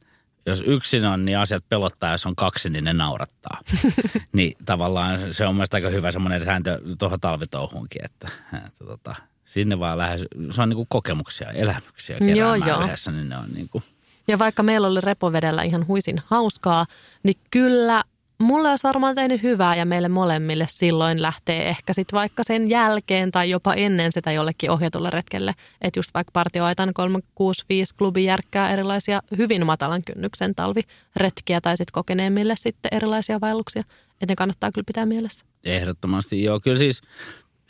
[0.47, 3.62] jos yksin on, niin asiat pelottaa, jos on kaksi, niin ne naurattaa.
[4.33, 8.29] niin tavallaan se on mielestäni aika hyvä semmoinen sääntö tuohon talvitouhuunkin, että,
[8.67, 12.83] että tota, sinne vaan lähes, se on niinku kokemuksia, elämyksiä Joo, keräämään joo.
[12.83, 13.83] yhdessä, niin ne on niinku,
[14.27, 16.86] Ja vaikka meillä oli repovedellä ihan huisin hauskaa,
[17.23, 18.03] niin kyllä
[18.39, 23.32] mulle olisi varmaan tehnyt hyvää ja meille molemmille silloin lähtee ehkä sitten vaikka sen jälkeen
[23.32, 25.56] tai jopa ennen sitä jollekin ohjatulle retkelle.
[25.82, 32.56] Että just vaikka partioaitan 365 klubi järkkää erilaisia hyvin matalan kynnyksen talviretkiä tai sitten kokeneemmille
[32.56, 33.84] sitten erilaisia vaelluksia.
[34.21, 35.45] Että ne kannattaa kyllä pitää mielessä.
[35.65, 36.60] Ehdottomasti joo.
[36.60, 37.02] Kyllä siis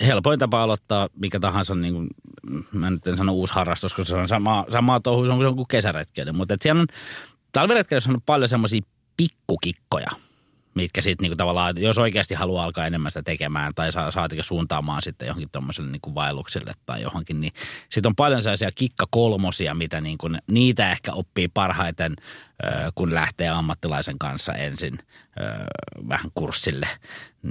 [0.01, 2.07] helpoin tapa aloittaa mikä tahansa, niin kuin,
[2.71, 5.67] mä nyt en sano uusi harrastus, koska se on sama, sama touhu se on kuin-
[5.67, 6.31] kesäretkeily.
[6.31, 6.87] Mutta siellä on,
[7.51, 8.81] talviretkeilyssä on paljon semmoisia
[9.17, 10.09] pikkukikkoja,
[10.77, 15.01] mitkä sitten niinku tavallaan, jos oikeasti haluaa alkaa enemmän sitä tekemään tai saa, saatikin suuntaamaan
[15.01, 17.53] sitten johonkin tuommoiselle niinku vaellukselle tai johonkin, niin
[17.89, 22.15] sitten on paljon sellaisia kikkakolmosia, mitä niinku, niitä ehkä oppii parhaiten,
[22.95, 24.99] kun lähtee ammattilaisen kanssa ensin
[26.09, 26.87] vähän kurssille.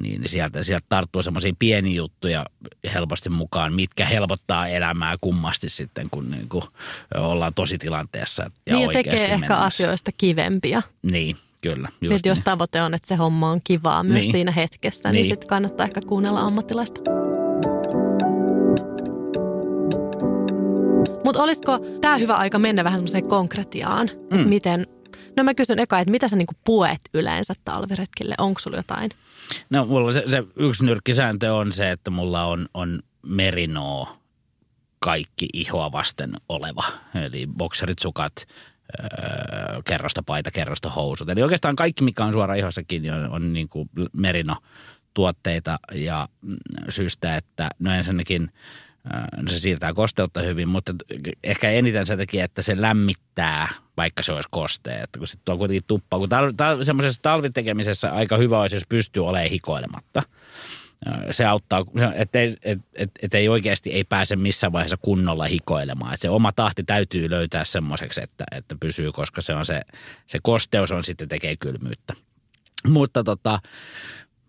[0.01, 2.47] Niin sieltä, sieltä tarttuu semmoisia pieniä juttuja
[2.95, 6.65] helposti mukaan, mitkä helpottaa elämää kummasti sitten, kun niinku,
[7.17, 10.83] ollaan tosi tilanteessa ja niin ja tekee ehkä asioista kivempia.
[11.03, 11.37] Niin,
[11.75, 11.89] kyllä.
[12.01, 12.45] Just Nyt jos niin.
[12.45, 14.33] tavoite on, että se homma on kivaa myös Niin.
[14.33, 15.33] siinä hetkessä, niin, niin Niin.
[15.33, 17.01] sitten kannattaa ehkä kuunnella ammattilaista.
[21.25, 24.11] Mutta olisiko tämä hyvä aika mennä vähän semmoiseen konkretiaan?
[24.33, 24.49] Mm.
[24.49, 24.87] Miten,
[25.37, 28.35] no mä kysyn eka, että mitä sä niinku puet yleensä talviretkille?
[28.39, 29.11] Onko sulla jotain?
[29.71, 34.09] No mulla se, se yksi nyrkkisääntö on se, että mulla on, on merinoo
[34.99, 36.85] kaikki ihoa vasten oleva.
[37.27, 38.33] Eli bokserit, sukat,
[39.01, 41.29] öö, kerrostopaita, kerrostohousut.
[41.29, 44.57] Eli oikeastaan kaikki, mikä on suora ihossakin, niin on, on niin kuin merino
[45.15, 46.57] tuotteita ja mm,
[46.89, 48.51] syystä, että no ensinnäkin
[49.37, 50.95] no se siirtää kosteutta hyvin, mutta
[51.45, 55.03] ehkä eniten se takia, että se lämmittää, vaikka se olisi kostea.
[55.03, 58.87] Että kun sitten on kuitenkin tuppaa, kun tal- tal- semmoisessa talvitekemisessä aika hyvä olisi, jos
[58.89, 60.23] pystyy olemaan hikoilematta–
[61.31, 61.85] se auttaa,
[62.15, 66.15] että et, et, et ei oikeasti ei pääse missään vaiheessa kunnolla hikoilemaan.
[66.15, 69.83] Et se oma tahti täytyy löytää semmoiseksi, että, että pysyy, koska se on se,
[70.27, 72.15] se kosteus on sitten tekee kylmyyttä.
[72.89, 73.59] Mutta tota,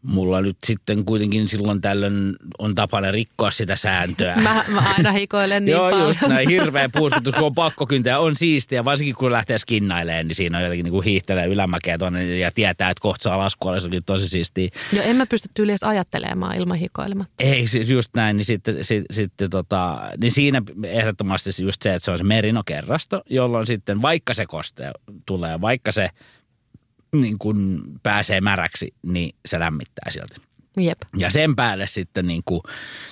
[0.01, 4.35] mulla nyt sitten kuitenkin silloin tällöin on tapana rikkoa sitä sääntöä.
[4.35, 6.07] Mä, mä aina hikoilen niin Joo, paljon.
[6.07, 6.49] just näin.
[6.49, 8.85] Hirveä puuskutus, kun on pakko kyntää, on siistiä.
[8.85, 12.89] Varsinkin kun lähtee skinnailemaan, niin siinä on jotenkin niin kuin hiihtelee ylämäkeä tuonne ja tietää,
[12.89, 14.69] että kohta saa laskua, se on tosi siistiä.
[14.93, 17.33] Joo, en mä pysty tyyli edes ajattelemaan ilman hikoilematta.
[17.39, 18.37] Ei, siis just näin.
[18.37, 23.21] Niin, sitten, sit, sitten tota, niin siinä ehdottomasti just se, että se on se merinokerrasto,
[23.29, 24.91] jolloin sitten vaikka se koste
[25.25, 26.09] tulee, vaikka se
[27.11, 30.35] niin kun pääsee märäksi, niin se lämmittää sieltä.
[30.81, 30.97] Jep.
[31.17, 32.61] Ja sen päälle sitten niin kuin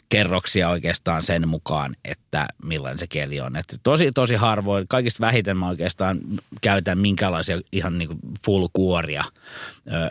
[0.09, 3.55] kerroksia oikeastaan sen mukaan, että millainen se keli on.
[3.55, 6.20] Että tosi, tosi harvoin, kaikista vähiten mä oikeastaan
[6.61, 9.24] käytän minkälaisia ihan niin kuin full kuoria.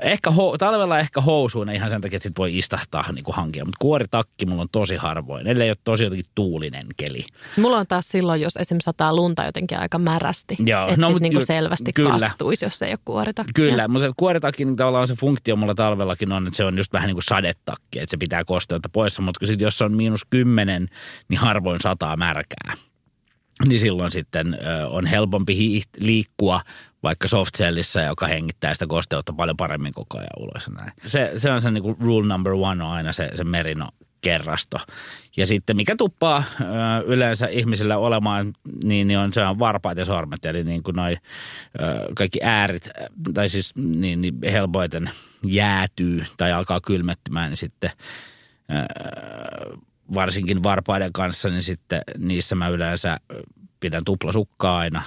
[0.02, 3.64] Ehkä ho, talvella ehkä housuina ihan sen takia, että sit voi istahtaa niin kuin hankia,
[3.64, 7.24] mutta kuoritakki mulla on tosi harvoin, ellei ole tosi jotenkin tuulinen keli.
[7.56, 11.14] Mulla on taas silloin, jos esimerkiksi sataa lunta jotenkin aika märästi, Joo, että no, sit
[11.14, 12.18] mut niinku ju- selvästi kyllä.
[12.18, 13.52] kastuisi, jos ei ole kuoritakkia.
[13.54, 17.16] Kyllä, mutta kuoritakin tavallaan se funktio mulla talvellakin on, että se on just vähän niin
[17.16, 20.88] kuin sadetakki, että se pitää kosteutta pois, mutta sitten jos on miinus kymmenen,
[21.28, 22.74] niin harvoin sataa märkää.
[23.66, 24.58] Niin silloin sitten
[24.90, 26.60] on helpompi liikkua
[27.02, 30.70] vaikka softcellissä, joka hengittää sitä kosteutta paljon paremmin koko ajan ulos.
[30.70, 30.92] Näin.
[31.06, 33.88] Se, se on se niin kuin rule number one on aina se, se merino
[34.24, 34.78] kerrasto.
[35.36, 36.42] Ja sitten mikä tuppaa
[37.06, 38.52] yleensä ihmisillä olemaan,
[38.84, 41.16] niin, niin on se on varpaat ja sormet, eli niin kuin noi,
[42.14, 42.88] kaikki äärit,
[43.34, 45.10] tai siis niin, niin helpoiten
[45.46, 47.90] jäätyy tai alkaa kylmettymään, niin sitten
[50.14, 53.20] varsinkin varpaiden kanssa, niin sitten niissä mä yleensä
[53.80, 55.02] pidän tuplasukkaa aina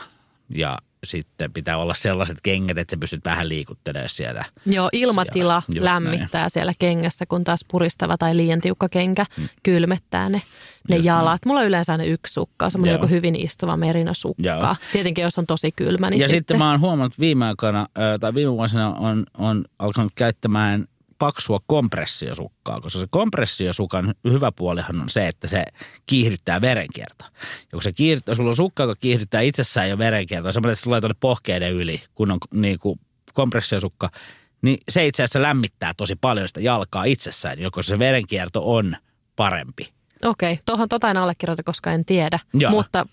[0.49, 4.45] ja sitten pitää olla sellaiset kengät, että sä pystyt vähän liikuttelemaan siellä.
[4.65, 9.49] Joo, ilmatila Just lämmittää siellä kengässä, kun taas puristava tai liian tiukka kenkä Mm.
[9.63, 10.41] kylmettää ne,
[10.89, 11.45] ne Just jalat.
[11.45, 13.01] Mulla on yleensä aina yksi sukka, semmoinen Joo.
[13.03, 14.43] joku hyvin istuva merinosukka.
[14.43, 14.75] Joo.
[14.91, 17.87] Tietenkin, jos on tosi kylmä, niin ja sitten, sitten mä oon huomannut viime aikana,
[18.19, 20.85] tai viime vuosina on, on alkanut käyttämään
[21.19, 25.63] paksua kompressiosukkaa, koska se kompressiosukan hyvä puolihan on se, että se
[26.05, 27.27] kiihdyttää verenkiertoa.
[27.61, 30.83] Ja kun se kiihdyttää, sulla on sukka, joka kiihdyttää itsessään jo verenkiertoa, semmoinen, että se
[30.83, 32.99] tulee tuonne pohkeiden yli, kun on niin kuin
[33.33, 34.09] kompressiosukka,
[34.61, 38.95] niin se itse asiassa lämmittää tosi paljon sitä jalkaa itsessään, joko se verenkierto on
[39.35, 39.93] parempi.
[40.25, 42.39] okei, tuohon tota en allekirjoita, koska en tiedä.
[42.53, 42.71] Joo.
[42.71, 43.05] Mutta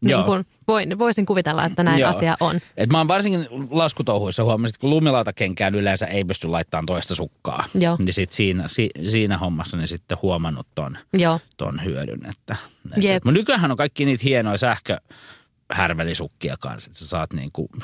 [0.00, 0.24] niin Joo.
[0.24, 2.10] kun, voin, voisin kuvitella, että näin Joo.
[2.10, 2.60] asia on.
[2.76, 7.64] Et mä oon varsinkin laskutouhuissa huomasin, että kun lumilautakenkään yleensä ei pysty laittamaan toista sukkaa,
[7.74, 7.96] Joo.
[8.04, 12.20] niin sit siinä, si, siinä hommassa niin sitten huomannut ton, Joo, ton hyödyn.
[12.30, 12.56] Että,
[12.96, 14.98] että, mutta nykyään on kaikki niitä hienoja sähkö
[15.72, 17.30] härvelisukkia kanssa, että sä saat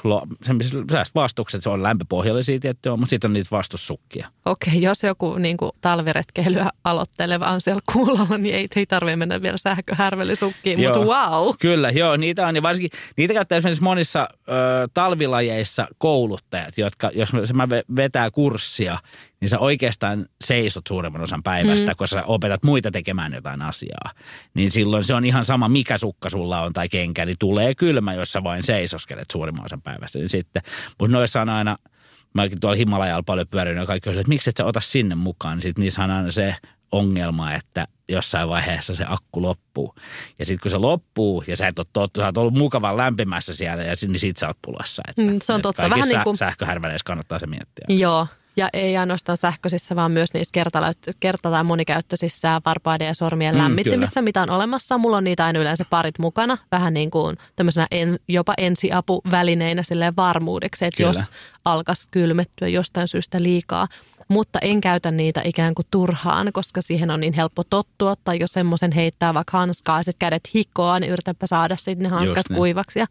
[0.05, 4.29] on semmoiset vastukset, se on lämpöpohjallisia tiettyjä, mutta sitten on niitä vastussukkia.
[4.45, 9.43] okei, jos joku niin kuin talviretkeilyä aloitteleva on siellä kuulolla, niin ei, ei tarvitse mennä
[9.43, 11.55] vielä sähköhärvelisukkiin, mutta wow.
[11.61, 12.57] Kyllä, joo, niitä on.
[12.57, 14.45] Ja varsinkin, niitä käyttää esimerkiksi monissa ö,
[14.95, 18.99] talvilajeissa kouluttajat, jotka, jos mä- se mä ve- vetää kurssia,
[19.41, 21.97] niin sä oikeastaan seisot suurimman osan päivästä, mm.
[21.97, 24.11] koska sä opetat muita tekemään jotain asiaa.
[24.55, 28.15] Niin silloin se on ihan sama, mikä sukka sulla on tai kenkä, niin tulee kylmä,
[28.15, 30.19] jos sä vain seisoskelet suurimman osan päivästä.
[30.19, 30.63] Niin sitten,
[30.99, 31.77] mutta noissa on aina,
[32.35, 35.57] mäkin tuolla Himalajalla paljon pyörinyt ja kaikki on että miksi et sä ota sinne mukaan,
[35.57, 36.57] niin sitten niissä on aina se
[36.93, 39.95] ongelma, että jossain vaiheessa se akku loppuu.
[40.39, 43.55] Ja sitten kun se loppuu ja sä et ole tottu, sä oot ollut mukavan lämpimässä
[43.55, 45.03] siellä ja sit- niin sit sä oot pulassa.
[45.09, 45.83] Että, Mm, se on totta.
[45.91, 46.37] Vähän niin kuin-
[47.05, 47.85] kannattaa se miettiä.
[47.89, 48.27] Joo,
[48.61, 53.61] ja ei ainoastaan sähköisissä, vaan myös niissä kertaläyt- kerta- tai monikäyttöisissä varpaiden ja sormien Mm,
[53.61, 54.99] lämmittimissä, mitä on olemassa.
[54.99, 60.17] Mulla on niitä aina yleensä parit mukana, vähän niin kuin tämmöisenä en, jopa ensiapuvälineinä silleen
[60.17, 61.09] varmuudeksi, että Kyllä.
[61.09, 61.31] jos
[61.65, 63.89] alkaisi kylmettyä jostain syystä liikaa.
[64.29, 68.15] Mutta en käytä niitä ikään kuin turhaan, koska siihen on niin helppo tottua.
[68.25, 72.09] Tai jos semmoisen heittää vaikka hanskaa ja sitten kädet hikoaa, niin yritäpä saada sitten ne
[72.09, 72.57] hanskat niin.
[72.57, 73.07] kuivaksi ja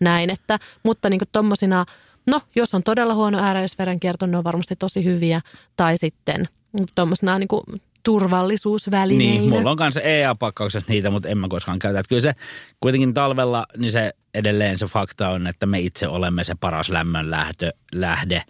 [0.00, 0.30] näin.
[0.30, 1.84] Että, mutta niin kuin tommosina,
[2.26, 5.40] no jos on todella huono ääreisverenkierto, ne on varmasti tosi hyviä.
[5.76, 6.48] Tai sitten
[6.94, 7.62] tuommoisena niin kuin
[8.02, 9.40] turvallisuusvälineinä.
[9.40, 11.98] Niin, mulla on kanssa EA-pakkauksessa niitä, mutta en mä koskaan käytä.
[11.98, 12.34] Että kyllä se
[12.80, 17.30] kuitenkin talvella, niin se edelleen se fakta on, että me itse olemme se paras lämmön
[17.30, 18.42] lähtö, lähde.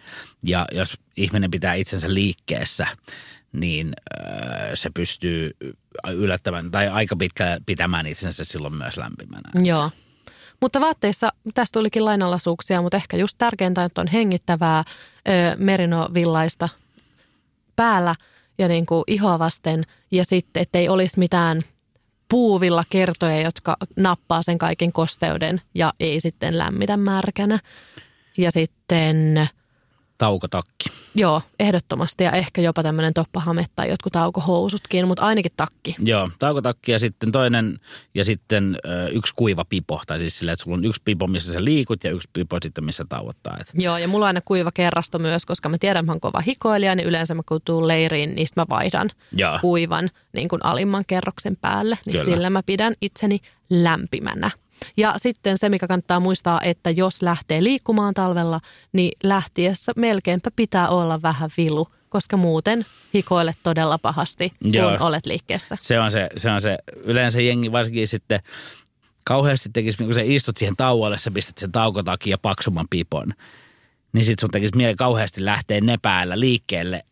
[0.43, 2.87] Ja jos ihminen pitää itsensä liikkeessä,
[3.51, 5.51] niin äh, se pystyy
[6.13, 9.49] yllättävän tai aika pitkään pitämään itsensä silloin myös lämpimänä.
[9.63, 9.91] Joo.
[10.61, 14.83] Mutta vaatteissa tästä tulikin lainalaisuuksia, mutta ehkä just tärkeintä, että on hengittävää
[15.27, 16.69] ö, merinovillaista
[17.75, 18.15] päällä
[18.57, 21.61] ja niin kuin ihoa vasten ja sitten, ettei olisi mitään
[22.29, 27.59] puuvilla kertoja, jotka nappaa sen kaiken kosteuden ja ei sitten lämmitä märkänä.
[28.37, 29.47] Ja sitten
[30.17, 30.89] Taukotakki.
[31.15, 35.95] Joo, ehdottomasti ja ehkä jopa tämmöinen toppahame tai jotkut taukohousutkin, mutta ainakin takki.
[35.99, 37.79] Joo, taukotakki ja sitten toinen
[38.13, 40.01] ja sitten ö, yksi kuiva pipo.
[40.07, 42.83] Tai siis silleen, että sulla on yksi pipo, missä sä liikut ja yksi pipo sitten,
[42.83, 43.57] missä tauottaa.
[43.61, 43.71] Et.
[43.73, 46.41] Joo, ja mulla on aina kuiva kerrasto myös, koska mä tiedän, että mä oon kova
[46.41, 49.59] hikoilija, niin yleensä mä kun tuun leiriin, niin mä vaihdan Joo.
[49.61, 52.35] kuivan niin kuin alimman kerroksen päälle, niin Kyllä.
[52.35, 53.39] sillä mä pidän itseni
[53.69, 54.51] lämpimänä.
[54.97, 58.59] Ja sitten se, mikä kannattaa muistaa, että jos lähtee liikkumaan talvella,
[58.93, 64.97] niin lähtiessä melkeinpä pitää olla vähän vilu, koska muuten hikoilet todella pahasti, kun Joo.
[64.99, 65.77] olet liikkeessä.
[65.81, 68.39] Se on se, se on se, yleensä jengi varsinkin sitten
[69.23, 73.33] kauheasti tekisi, kun sä istut siihen tauolle, sä pistät sen taukotakin ja paksumman pipon,
[74.13, 77.03] niin sit sun tekisi mieli kauheasti lähteä ne päällä liikkeelle,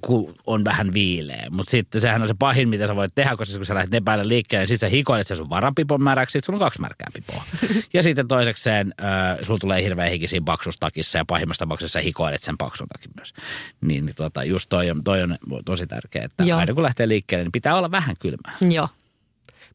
[0.00, 1.46] kun on vähän viileä.
[1.50, 4.00] Mutta sitten sehän on se pahin, mitä sä voit tehdä, koska kun sä lähdet ne
[4.00, 7.08] päälle liikkeelle, niin sit sä hikoilet sen sun varapipon märäksi, sit sulla on kaksi märkää
[7.14, 7.44] pipoa.
[7.94, 12.42] ja sitten toisekseen äh, sulla tulee hirveä hiki siinä paksustakissa ja pahimmassa tapauksessa sä hikoilet
[12.42, 13.32] sen paksun takin myös.
[13.80, 16.58] Niin, niin tota, just toi on, toi on tosi tärkeää, että Joo.
[16.58, 18.56] aina kun lähtee liikkeelle, niin pitää olla vähän kylmää.
[18.60, 18.88] Joo.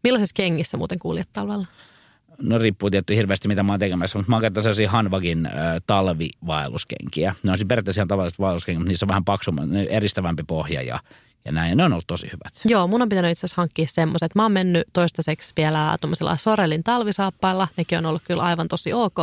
[0.03, 1.65] Millaisissa kengissä muuten kuljet talvella?
[2.41, 5.53] No riippuu tietty hirveästi, mitä mä oon tekemässä, mutta mä oon sellaisia Hanvagin äh,
[5.87, 7.35] talvivaelluskenkiä.
[7.43, 10.81] Ne on siis periaatteessa ihan tavalliset vaelluskenkät, mutta niissä on vähän paksumpi, ne- eristävämpi pohja
[10.81, 10.99] ja,
[11.45, 11.69] ja näin.
[11.69, 12.53] Ja ne on ollut tosi hyvät.
[12.65, 14.35] Joo, mun on pitänyt itse asiassa hankkia semmoiset.
[14.35, 17.67] Mä oon mennyt toistaiseksi vielä tuommoisilla Sorelin talvisaappailla.
[17.77, 19.17] Nekin on ollut kyllä aivan tosi ok.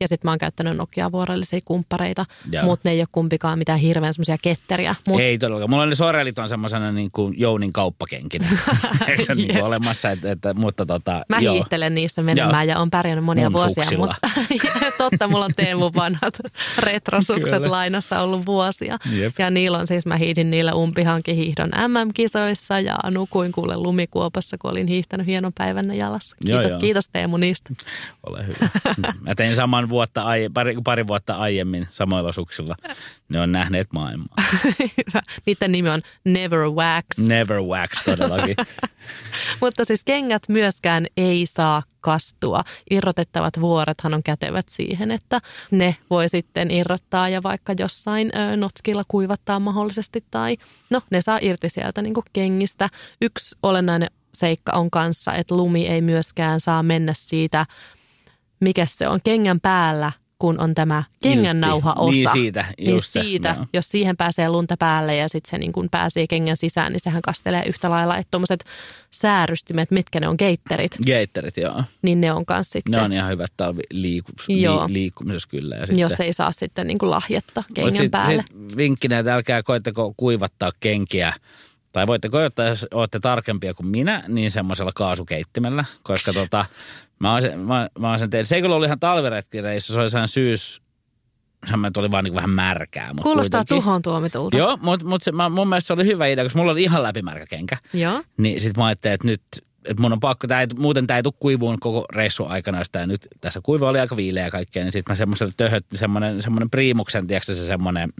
[0.00, 2.26] Ja sitten mä oon käyttänyt Nokia-vuorellisia kumppareita.
[2.62, 4.94] Mutta ne ei ole kumpikaan mitään hirveän semmoisia ketteriä.
[5.08, 5.70] Mut, Ei todellakaan.
[5.70, 8.48] Mulla on ne sorelit on semmoisena niin kuin Jounin kauppakenkinä.
[9.08, 10.10] Eikö se niin olemassa?
[10.10, 11.54] Että, että, mutta tota, Mä joo.
[11.54, 12.74] hiihtelen niissä menemään Joo.
[12.76, 13.84] ja on pärjännyt monia Mun vuosia.
[13.84, 14.14] suksilla.
[14.50, 16.34] Mutta totta, mulla on Teemu vanhat
[16.78, 17.70] retrosukset Kyllä.
[17.70, 18.98] lainassa ollut vuosia.
[19.12, 19.34] Jep.
[19.38, 20.74] Ja niillä on siis, mä hiidin niillä
[21.64, 26.36] umpihankihiihdon MM-kisoissa ja nukuin kuule lumikuopassa, kun olin hiihtänyt hienon päivänä jalassa.
[26.40, 26.80] Joo, Kiitos, joo.
[26.80, 27.74] kiitos Teemu niistä.
[28.26, 28.68] Ole hyvä.
[29.20, 32.76] Mä tein saman vuotta, aie, pari, pari vuotta aiemmin samoilla suksilla.
[33.28, 34.34] Ne on nähneet maailmaa.
[35.46, 37.04] Niiden nimi on Never Wax.
[37.26, 38.56] Never wax todellakin.
[39.60, 42.64] Mutta siis kengät myöskään ei saa kastua.
[42.90, 45.40] Irrotettavat vuorethan on kätevät siihen, että
[45.70, 50.56] ne voi sitten irrottaa ja vaikka jossain ö, notskilla kuivattaa mahdollisesti tai
[50.90, 52.88] no ne saa irti sieltä niin kengistä.
[53.20, 57.66] Yksi olennainen seikka on kanssa, että lumi ei myöskään saa mennä siitä,
[58.60, 62.10] mikä se on, kengän päällä, kun on tämä kengän nauhaosa.
[62.10, 63.66] Niin siitä, Niin just se, siitä, joo.
[63.72, 67.22] jos siihen pääsee lunta päälle ja sitten se niin kun pääsee kengän sisään, niin sehän
[67.22, 68.64] kastelee yhtä lailla, että tuommoiset
[69.10, 71.82] säärystimet, mitkä ne on geitterit, Geitterit, joo.
[72.02, 74.86] niin ne on kanssa sitten, Ne on ihan hyvät talviliiku, Joo.
[74.86, 75.74] li, liikkumisessa kyllä.
[75.74, 78.44] Ja sitten, jos ei saa sitten niin kuin lahjetta kengän sit, päälle.
[78.48, 81.32] Sit vinkkinä, että älkää koittako kuivattaa kenkiä.
[81.92, 85.84] Tai voitte koittaa, jos olette tarkempia kuin minä, niin semmoisella kaasukeittimellä.
[86.02, 86.66] Koska tota,
[87.20, 88.48] mä oon sen, mä, mä oon sen tehnyt.
[88.48, 90.82] Se ei kyllä ollut ihan talviretkireissu, se oli sellainen syys,
[91.86, 93.08] että oli vaan niin vähän märkää.
[93.08, 93.84] Mutta Kuulostaa kuitenkin.
[93.84, 94.56] tuhon tuomitulta.
[94.56, 97.02] Joo, mutta mut se, mä, mun mielestä se oli hyvä idea, koska mulla oli ihan
[97.02, 97.76] läpimärkä kenkä.
[97.92, 98.22] Joo.
[98.36, 99.42] Niin sit mä ajattelin, että nyt,
[99.84, 103.06] että mun on pakko, tää ei, muuten tämä ei tule kuivuun koko reissun aikana, tää
[103.06, 106.70] nyt, tässä kuiva oli aika viileä ja kaikkea, niin sitten mä semmoiselle töhöt, semmoinen, semmoinen
[106.70, 108.10] priimuksen, tiedätkö se semmoinen,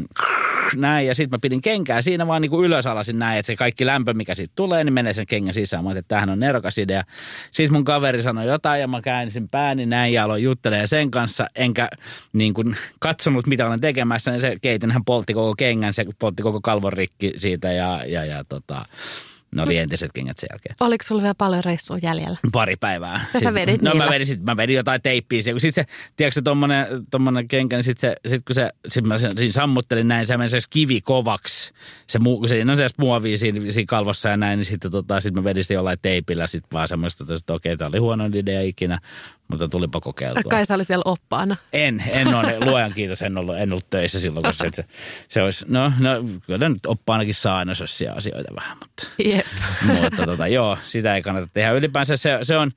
[0.76, 3.86] näin, ja sitten mä pidin kenkää siinä vaan niin kuin ylösalasin näin, että se kaikki
[3.86, 5.84] lämpö, mikä siitä tulee, niin menee sen kengän sisään.
[5.84, 7.04] Mä että tämähän on nerokas idea.
[7.50, 11.46] Sitten mun kaveri sanoi jotain, ja mä käänsin pääni näin, ja aloin juttelemaan sen kanssa,
[11.54, 11.88] enkä
[12.32, 16.42] niin kuin katsonut, mitä olen tekemässä, niin se keitin, hän poltti koko kengän, se poltti
[16.42, 18.84] koko kalvon rikki siitä, ja, ja, ja tota,
[19.55, 20.76] ne oli entiset kengät sen jälkeen.
[20.80, 22.38] Oliko sulla vielä paljon reissua jäljellä?
[22.53, 23.26] Pari päivää.
[23.34, 24.05] Ja sä vedit no niillä?
[24.05, 25.42] mä vedin, sit, mä vedin jotain teippiä.
[25.42, 25.84] Sitten se,
[26.16, 29.53] tiedätkö se tommonen, tommonen kenkä, niin sitten se, sit kun se, sit mä sen, siinä
[29.53, 31.72] sammuttelin näin, se meni se kivi kovaksi.
[32.07, 35.34] Se, muu, se, no se muovia siinä, siinä kalvossa ja näin, niin sitten tota, sit
[35.34, 38.98] mä vedin sitä jollain teipillä sitten vaan semmoista, että okei, tää oli huono idea ikinä,
[39.51, 40.51] mutta tulipa kokeiltua.
[40.51, 41.57] Kai sä olit vielä oppaana.
[41.72, 44.84] En, en ole, luojan kiitos, en ollut, en ollut töissä silloin, kun se, se,
[45.28, 46.11] se olisi, no, no
[46.46, 49.46] kyllä nyt oppaanakin saa aina sossia asioita vähän, mutta Jep.
[50.03, 51.70] mutta tota, joo, sitä ei kannata tehdä.
[51.70, 52.70] Ylipäänsä se, se on,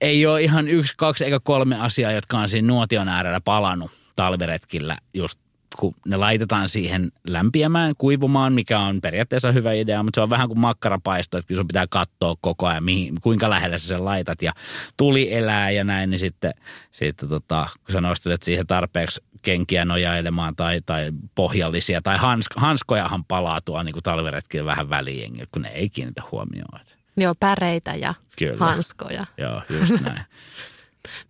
[0.00, 4.96] ei ole ihan yksi, kaksi eikä kolme asiaa, jotka on siinä nuotion äärellä palannut talviretkillä
[5.14, 5.38] just
[5.76, 10.48] kun ne laitetaan siihen lämpiämään, kuivumaan, mikä on periaatteessa hyvä idea, mutta se on vähän
[10.48, 14.52] kuin makkarapaisto, että sun pitää katsoa koko ajan, mihin, kuinka lähellä sä sen laitat ja
[14.96, 16.54] tuli elää ja näin, niin sitten,
[16.92, 23.24] sitten tota, kun sä nostelet siihen tarpeeksi kenkiä nojailemaan tai, tai pohjallisia tai hansk, hanskojahan
[23.24, 26.80] palaa tuo niin talviretkillä vähän väliin, kun ne ei kiinnitä huomioon.
[27.16, 28.56] Joo, päreitä ja Kyllä.
[28.58, 29.22] hanskoja.
[29.38, 30.24] Joo, just näin.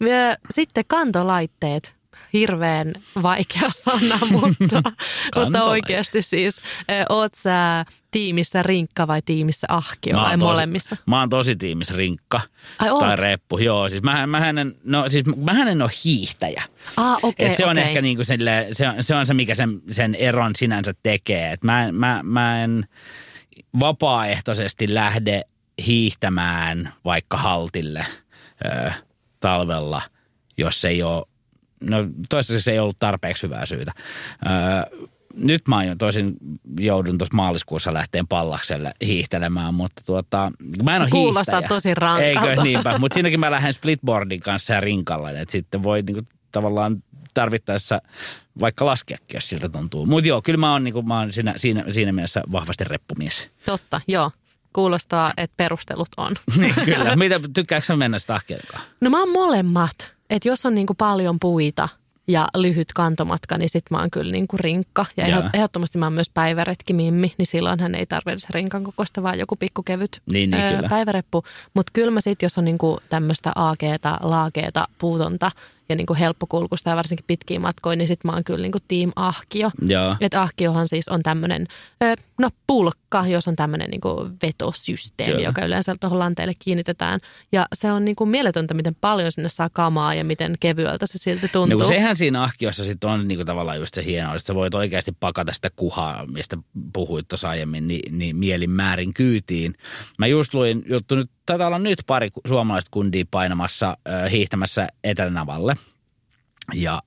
[0.54, 1.97] Sitten kantolaitteet
[2.32, 4.82] hirveän vaikea sana, mutta,
[5.36, 6.60] mutta oikeasti siis,
[7.08, 10.96] oot sä tiimissä rinkka vai tiimissä ahkio vai tosi, molemmissa?
[11.06, 12.40] Mä oon tosi tiimissä rinkka
[12.78, 13.58] Ai, tai reppu.
[13.58, 16.62] Joo, siis mä, mä, en, no, siis mä en ole hiihtäjä.
[16.96, 17.82] Ah, okay, Et se on okay.
[17.82, 21.52] ehkä niinku sille, se, on, se on se, mikä sen, sen eron sinänsä tekee.
[21.52, 22.88] Et mä, mä, mä en
[23.80, 25.42] vapaaehtoisesti lähde
[25.86, 28.06] hiihtämään vaikka haltille
[28.64, 28.90] ö,
[29.40, 30.02] talvella,
[30.56, 31.24] jos ei ole
[31.80, 31.96] no
[32.28, 33.92] toistaiseksi se ei ollut tarpeeksi hyvää syytä.
[34.46, 34.98] Öö,
[35.34, 36.36] nyt mä aion tosin
[36.78, 40.52] joudun tuossa maaliskuussa lähteen pallakselle hiihtelemään, mutta tuota,
[40.82, 41.68] mä en ole Kuulostaa hiihtäjä.
[41.68, 42.50] tosi rankalta.
[42.50, 46.22] Eikö niinpä, mutta siinäkin mä lähden splitboardin kanssa ja rinkalla, että sitten voi niinku
[46.52, 47.02] tavallaan
[47.34, 48.02] tarvittaessa
[48.60, 50.06] vaikka laskeakin, jos siltä tuntuu.
[50.06, 53.50] Mutta joo, kyllä mä oon, niinku, mä oon siinä, siinä, siinä mielessä vahvasti reppumies.
[53.64, 54.30] Totta, joo.
[54.72, 56.32] Kuulostaa, että perustelut on.
[56.60, 57.16] niin, kyllä.
[57.16, 58.40] Mitä, tykkääkö mennä sitä
[59.00, 60.17] No mä oon molemmat.
[60.30, 61.88] Että jos on niinku paljon puita
[62.28, 65.06] ja lyhyt kantomatka, niin sit mä oon kyllä niinku rinkka.
[65.16, 65.50] Ja Jaa.
[65.52, 69.56] ehdottomasti mä oon myös päiväretki mimmi, niin silloin hän ei tarvitse rinkan kokoista, vaan joku
[69.56, 71.44] pikkukevyt niin, niin, öö, päiväreppu.
[71.74, 75.50] Mutta kyllä mä sit, jos on niinku tämmöistä aakeeta, laakeeta, puutonta–
[75.88, 78.82] ja niin kuin helppokulkusta ja varsinkin pitkiä matkoja, niin sitten mä oon kyllä niin kuin
[78.88, 79.70] team ahkio.
[80.20, 81.66] Että ahkiohan siis on tämmöinen,
[82.38, 85.42] no pulkka, jos on tämmöinen niin kuin vetosysteemi, Joo.
[85.42, 87.20] joka yleensä tuohon lanteelle kiinnitetään.
[87.52, 91.18] Ja se on niin kuin mieletöntä, miten paljon sinne saa kamaa ja miten kevyeltä se
[91.18, 91.78] silti tuntuu.
[91.78, 94.74] No sehän siinä ahkiossa sitten on niin kuin tavallaan just se hienoa, että sä voit
[94.74, 96.56] oikeasti pakata sitä kuhaa, mistä
[96.92, 99.74] puhuit tuossa aiemmin, niin, niin mielin määrin kyytiin.
[100.18, 105.74] Mä just luin juttu nyt taitaa olla nyt pari suomalaista kundia painamassa, äh, hiihtämässä Etelänavalle.
[106.74, 107.02] Ja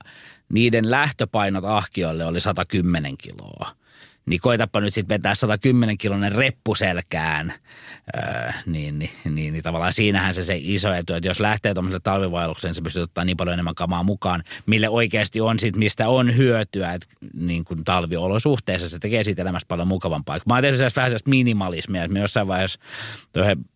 [0.52, 3.81] niiden lähtöpainot ahkioille oli 110 kiloa
[4.26, 7.54] niin koitapa nyt sitten vetää 110 kilonen reppu selkään,
[8.16, 12.00] öö, niin, niin, niin, niin, tavallaan siinähän se se iso etu, että jos lähtee tuommoiselle
[12.04, 16.36] talvivailukseen, se pystyy ottaa niin paljon enemmän kamaa mukaan, mille oikeasti on sit, mistä on
[16.36, 20.38] hyötyä, että niin kuin talviolosuhteessa se tekee siitä elämästä paljon mukavampaa.
[20.46, 22.80] Mä oon tehnyt vähän sellaista minimalismia, että me jossain vaiheessa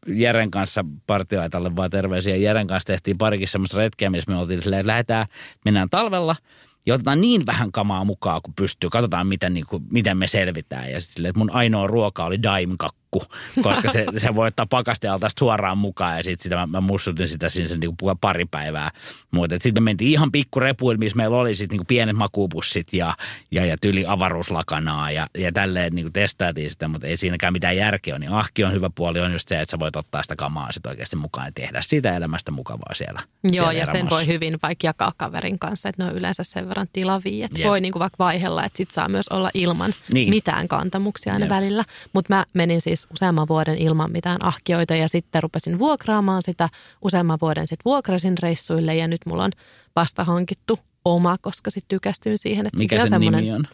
[0.07, 4.81] Jeren kanssa partioaitalle vaan terveisiä, Jeren kanssa tehtiin parikin semmoista retkeä, missä me oltiin silleen,
[4.81, 5.27] että lähdetään,
[5.65, 6.37] mennään talvella–
[6.87, 8.91] ja otetaan niin vähän kamaa mukaan kuin pystyy.
[8.91, 10.93] Katsotaan, miten, niin kuin, miten me selvitään.
[10.93, 15.79] Ja sitten mun ainoa ruoka oli daimkakku akku, koska se, se voi ottaa pakastealta suoraan
[15.79, 18.91] mukaan ja sitten sitä mä, mä mussutin sitä siinä sen niin kuin pari päivää.
[19.31, 23.17] Mutta sitten me mentiin ihan pikkurepuille, missä meillä oli sitten niin pienet makupussit ja,
[23.51, 28.15] ja, ja tyli avaruuslakanaa ja, ja tälleen niin testailtiin sitä, mutta ei siinäkään mitään järkeä
[28.15, 28.19] ole.
[28.19, 30.91] Niin ahki on hyvä puoli on just se, että sä voit ottaa sitä kamaa sitten
[30.91, 33.21] oikeasti mukaan ja tehdä siitä elämästä mukavaa siellä.
[33.45, 33.93] Joo, siellä ja erämassa.
[33.93, 37.61] sen voi hyvin vaikka jakaa kaverin kanssa, että ne on yleensä sen verran tilavia, että
[37.61, 37.69] Jep.
[37.69, 40.31] voi niin kuin vaikka vaihella, että sit saa myös olla ilman niin.
[40.31, 41.51] mitään kantamuksia aina Jep.
[41.51, 41.85] välillä.
[42.13, 46.69] Mutta mä menin siis useamman vuoden ilman mitään ahkioita ja sitten rupesin vuokraamaan sitä.
[47.03, 49.53] Useamman vuoden sitten vuokrasin reissuille ja nyt mulla on
[49.97, 52.67] vasta hankittu oma, koska sitten tykästyin siihen.
[52.67, 53.65] Että Mikä sen nimi on?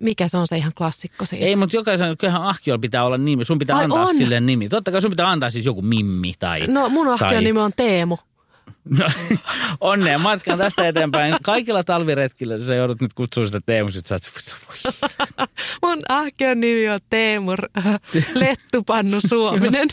[0.00, 1.42] Mikä se on se ihan klassikko siis?
[1.42, 3.44] Ei, mutta jokaisen, kyllähän ahkiolla pitää olla nimi.
[3.44, 4.16] Sun pitää Ai antaa on.
[4.16, 4.68] sille nimi.
[4.68, 6.66] Totta kai sun pitää antaa siis joku Mimmi tai...
[6.66, 7.42] No mun ahkion tai...
[7.42, 8.16] nimi on Teemu.
[8.98, 9.10] No,
[9.80, 11.36] onnea matkaan tästä eteenpäin.
[11.42, 14.54] Kaikilla talviretkillä sä joudut nyt kutsua sitä Teemu, sit sä oot,
[15.82, 17.58] Mun ahkeon nimi on Teemur
[18.34, 19.88] Lettupannu Suominen.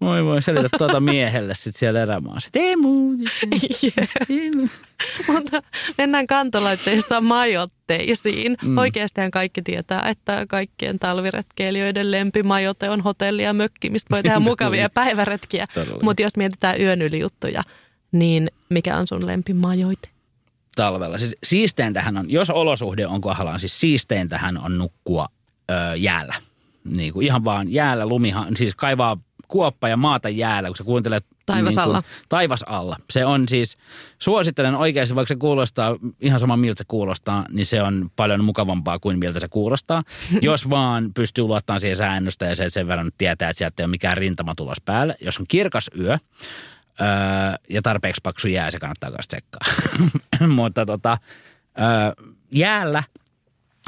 [0.00, 2.48] Moi voi selitä tuota miehelle sitten siellä erämaassa.
[2.52, 3.16] Teemu.
[4.28, 4.68] Teemu.
[5.28, 5.62] Mutta
[5.98, 8.56] mennään kantolaitteista majotteisiin.
[8.62, 8.78] Mm.
[8.78, 14.90] Oikeastihan kaikki tietää, että kaikkien talviretkeilijöiden lempimajote on hotelli ja mökki, mistä voi tehdä mukavia
[14.90, 15.66] päiväretkiä.
[16.02, 17.62] Mutta jos mietitään yön yli juttuja,
[18.12, 20.08] niin mikä on sun lempimajoite?
[20.76, 21.18] Talvella.
[21.18, 25.26] Siis siisteintähän on, jos olosuhde on kohdallaan, siis siisteintähän on nukkua
[25.70, 26.34] ö, jäällä.
[26.96, 29.16] Niin kuin ihan vaan jäällä, lumihan, siis kaivaa
[29.48, 32.02] kuoppa ja maata jäällä, kun sä kuuntelet Taivas niin kuin, alla.
[32.28, 32.96] Taivas alla.
[33.10, 33.78] Se on siis,
[34.18, 38.98] suosittelen oikeasti, vaikka se kuulostaa ihan sama miltä se kuulostaa, niin se on paljon mukavampaa
[38.98, 40.02] kuin miltä se kuulostaa.
[40.42, 43.84] Jos vaan pystyy luottamaan siihen säännöstä ja se, että sen verran tietää, että sieltä ei
[43.84, 45.16] ole mikään rintama tulos päälle.
[45.20, 46.18] Jos on kirkas yö,
[47.00, 47.06] Öö,
[47.68, 49.60] ja tarpeeksi paksu jää, se kannattaa myös tsekkaa.
[50.56, 51.18] Mutta tota,
[51.80, 53.02] öö, jäällä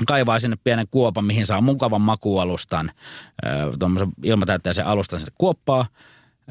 [0.06, 2.92] kaivaa sinne pienen kuopan, mihin saa mukavan makualustan,
[3.46, 5.86] öö, tuommoisen ilmatäyttäisen alustan sinne kuoppaa,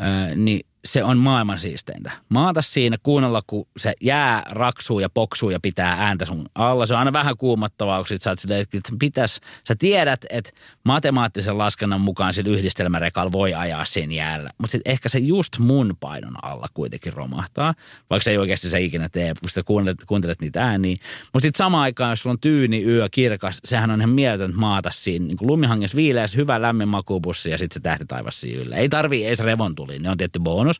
[0.01, 2.11] öö, niin se on maailman siisteintä.
[2.29, 6.85] Maata siinä, kuunnella, kun se jää raksuu ja poksuu ja pitää ääntä sun alla.
[6.85, 10.51] Se on aina vähän kuumottavaa, kun sit sä, silleen, että pitäis, sä tiedät, että
[10.83, 14.49] matemaattisen laskennan mukaan sillä yhdistelmärekalla voi ajaa siinä jäällä.
[14.57, 17.73] Mutta ehkä se just mun painon alla kuitenkin romahtaa,
[18.09, 20.95] vaikka se ei oikeasti se ikinä tee, kun sä kuuntelet, kuuntelet niitä ääniä.
[21.33, 24.89] Mutta sitten samaan aikaan, jos sulla on tyyni, yö, kirkas, sehän on ihan mieletön maata
[24.91, 25.25] siinä.
[25.25, 28.75] Niin lumihangessa viileässä, hyvä lämmin makupussi ja sitten se tähti taivas siinä yllä.
[28.75, 30.72] Ei tarvii edes revontuli, ne on tietty bonus,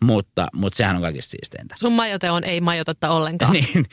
[0.00, 1.74] mutta, mutta sehän on kaikista siisteintä.
[1.78, 3.52] Sun majote on ei majotetta ollenkaan.
[3.56, 3.86] niin,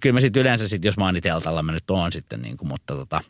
[0.00, 2.56] kyllä mä sitten yleensä sit, jos mä oon niin teltalla, mä nyt oon sitten niin
[2.56, 3.20] kuin, mutta tota,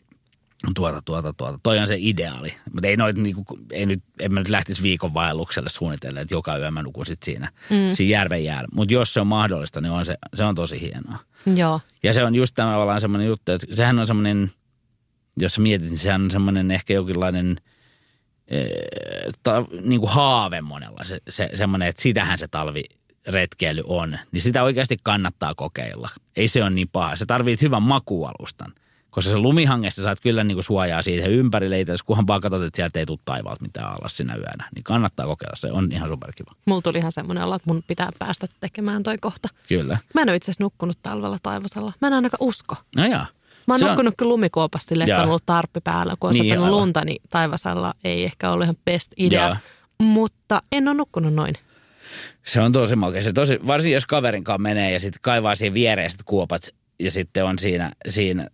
[0.75, 1.59] tuota, tuota, tuota.
[1.63, 2.53] Toi on se ideaali.
[2.73, 6.57] Mutta ei, noit, niinku, ei nyt, en mä nyt lähtisi viikon vaellukselle suunnitella, että joka
[6.57, 7.91] yö mä nukun sit siinä, mm.
[7.91, 8.67] siinä järven jäällä.
[8.73, 11.17] Mutta jos se on mahdollista, niin on se, se on tosi hienoa.
[11.55, 11.81] Joo.
[12.03, 14.51] Ja se on just tavallaan semmoinen juttu, että sehän on semmoinen,
[15.37, 17.61] jos sä mietit, niin sehän on semmoinen ehkä jonkinlainen
[19.43, 21.03] ta, niin kuin haave monella.
[21.03, 22.83] Se, se, semmoinen, että sitähän se talvi
[23.27, 26.09] retkeily on, niin sitä oikeasti kannattaa kokeilla.
[26.35, 27.15] Ei se ole niin paha.
[27.15, 28.73] Se tarvitsee hyvän makualustan–
[29.17, 32.75] koska se lumihangessa saat kyllä niin kuin suojaa siitä ympärille itse, kunhan vaan katsot, että
[32.75, 34.69] sieltä ei tule taivaalta mitään alas sinä yönä.
[34.75, 36.51] Niin kannattaa kokeilla, se on ihan superkiva.
[36.65, 39.49] Mulla tuli ihan semmoinen olo, että mun pitää päästä tekemään toi kohta.
[39.67, 39.97] Kyllä.
[40.13, 41.93] Mä en ole itse asiassa nukkunut talvella taivasella.
[42.01, 42.75] Mä en ainakaan usko.
[42.97, 43.25] No jaa.
[43.67, 46.13] Mä oon Se on- nukkunut kyllä lumikuopasta silleen, että on ollut tarppi päällä.
[46.19, 46.71] Kun on Niin, aivan.
[46.71, 49.41] lunta, niin taivasalla ei ehkä ollut ihan best idea.
[49.47, 49.57] Jaa.
[50.03, 51.55] Mutta en ole nukkunut noin.
[52.45, 53.21] Se on tosi makea.
[53.21, 57.11] Se tosi, varsinkin jos kaverin kanssa menee ja sitten kaivaa siihen viereen sit kuopat ja
[57.11, 58.47] sitten on siinä, siinä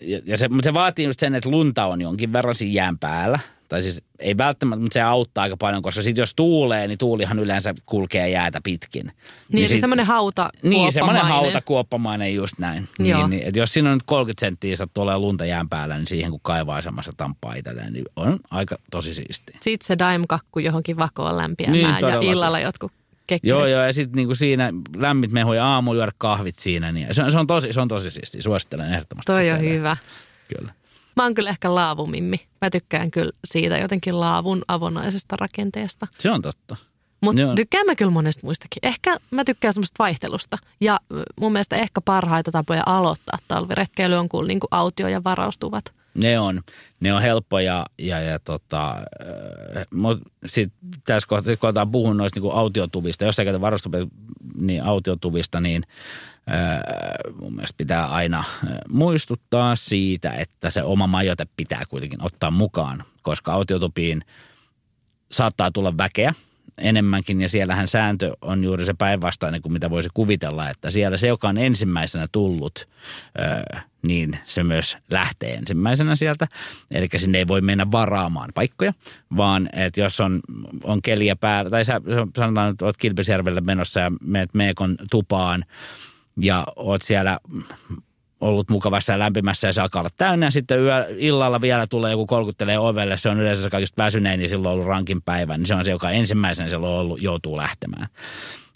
[0.00, 2.98] ja, ja se, mutta se vaatii just sen, että lunta on jonkin verran siinä jään
[2.98, 3.38] päällä.
[3.70, 7.38] Tai siis ei välttämättä, mutta se auttaa aika paljon, koska sitten jos tuulee, niin tuulihan
[7.38, 9.06] yleensä kulkee jäätä pitkin.
[9.06, 9.14] Niin,
[9.52, 11.52] niin sit- semmoinen hauta Niin, semmoinen kuoppamainen.
[11.52, 12.88] hautakuoppamainen just näin.
[12.98, 13.18] Joo.
[13.20, 16.06] Niin, niin, että jos siinä on nyt 30 senttiä sattuu olemaan lunta jään päällä, niin
[16.06, 19.58] siihen kun kaivaa semmoista tamppaa itselleen, niin on aika tosi siistiä.
[19.60, 22.92] Sitten se daimkakku johonkin vakoon lämpiämään Niin, ja illalla jotkut
[23.26, 23.50] kekkerit.
[23.50, 27.22] Joo, joo, ja sitten niinku siinä lämmit mehu ja aamulla juoda kahvit siinä, niin se,
[27.22, 28.42] on- se, on tosi, se on tosi siistiä.
[28.42, 29.32] Suosittelen ehdottomasti.
[29.32, 29.96] Toi on hyvä.
[30.58, 30.72] Kyllä.
[31.16, 32.46] Mä oon kyllä ehkä laavumimmi.
[32.60, 36.06] Mä tykkään kyllä siitä jotenkin laavun avonaisesta rakenteesta.
[36.18, 36.76] Se on totta.
[37.20, 38.80] Mutta tykkään mä kyllä monesta muistakin.
[38.82, 40.58] Ehkä mä tykkään semmoista vaihtelusta.
[40.80, 41.00] Ja
[41.40, 45.84] mun mielestä ehkä parhaita tapoja aloittaa talviretkeily on kuin niinku autio ja varaustuvat.
[46.14, 46.62] Ne on,
[47.00, 48.96] ne on helppoja ja, ja tota,
[49.94, 54.06] mutta sitten tässä kohtaa, kun puhua noista niinku autiotuvista, jos sä käytä varustuvia
[54.54, 55.82] niin autiotuvista, niin
[57.40, 63.04] mun mielestä pitää aina ää, muistuttaa siitä, että se oma majoite pitää kuitenkin ottaa mukaan,
[63.22, 64.22] koska autiotupiin
[65.32, 66.34] saattaa tulla väkeä
[66.78, 71.28] enemmänkin ja siellähän sääntö on juuri se päinvastainen kuin mitä voisi kuvitella, että siellä se,
[71.28, 72.88] joka on ensimmäisenä tullut,
[73.38, 76.48] öö, niin se myös lähtee ensimmäisenä sieltä.
[76.90, 78.92] Eli sinne ei voi mennä varaamaan paikkoja,
[79.36, 80.40] vaan että jos on,
[80.84, 82.00] on keliä päällä, tai sä,
[82.36, 85.64] sanotaan, että olet Kilpisjärvelle menossa ja menet Meekon tupaan
[86.40, 87.38] ja oot siellä
[88.40, 90.50] ollut mukavassa ja lämpimässä ja se alkaa olla täynnä.
[90.50, 93.16] Sitten yö, illalla vielä tulee joku kolkuttelee ovelle.
[93.16, 95.58] Se on yleensä se kaikista väsynein, niin silloin on ollut rankin päivä.
[95.58, 98.08] Niin se on se, joka ensimmäisenä silloin ollut, joutuu lähtemään.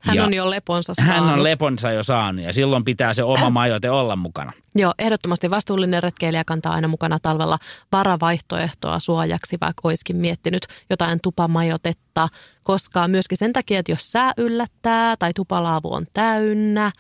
[0.01, 1.15] Hän Ja on jo leponsa saanut.
[1.15, 4.53] Hän on leponsa jo saanut ja silloin pitää se oma majoite olla mukana.
[4.75, 7.59] Joo, ehdottomasti vastuullinen retkeilijä kantaa aina mukana talvella
[7.93, 12.29] varavaihtoehtoa suojaksi, vaikka olisikin miettinyt jotain tupamajotetta,
[12.65, 16.93] koska myöskin sen takia, että jos sää yllättää tai tupalaavu on täynnä,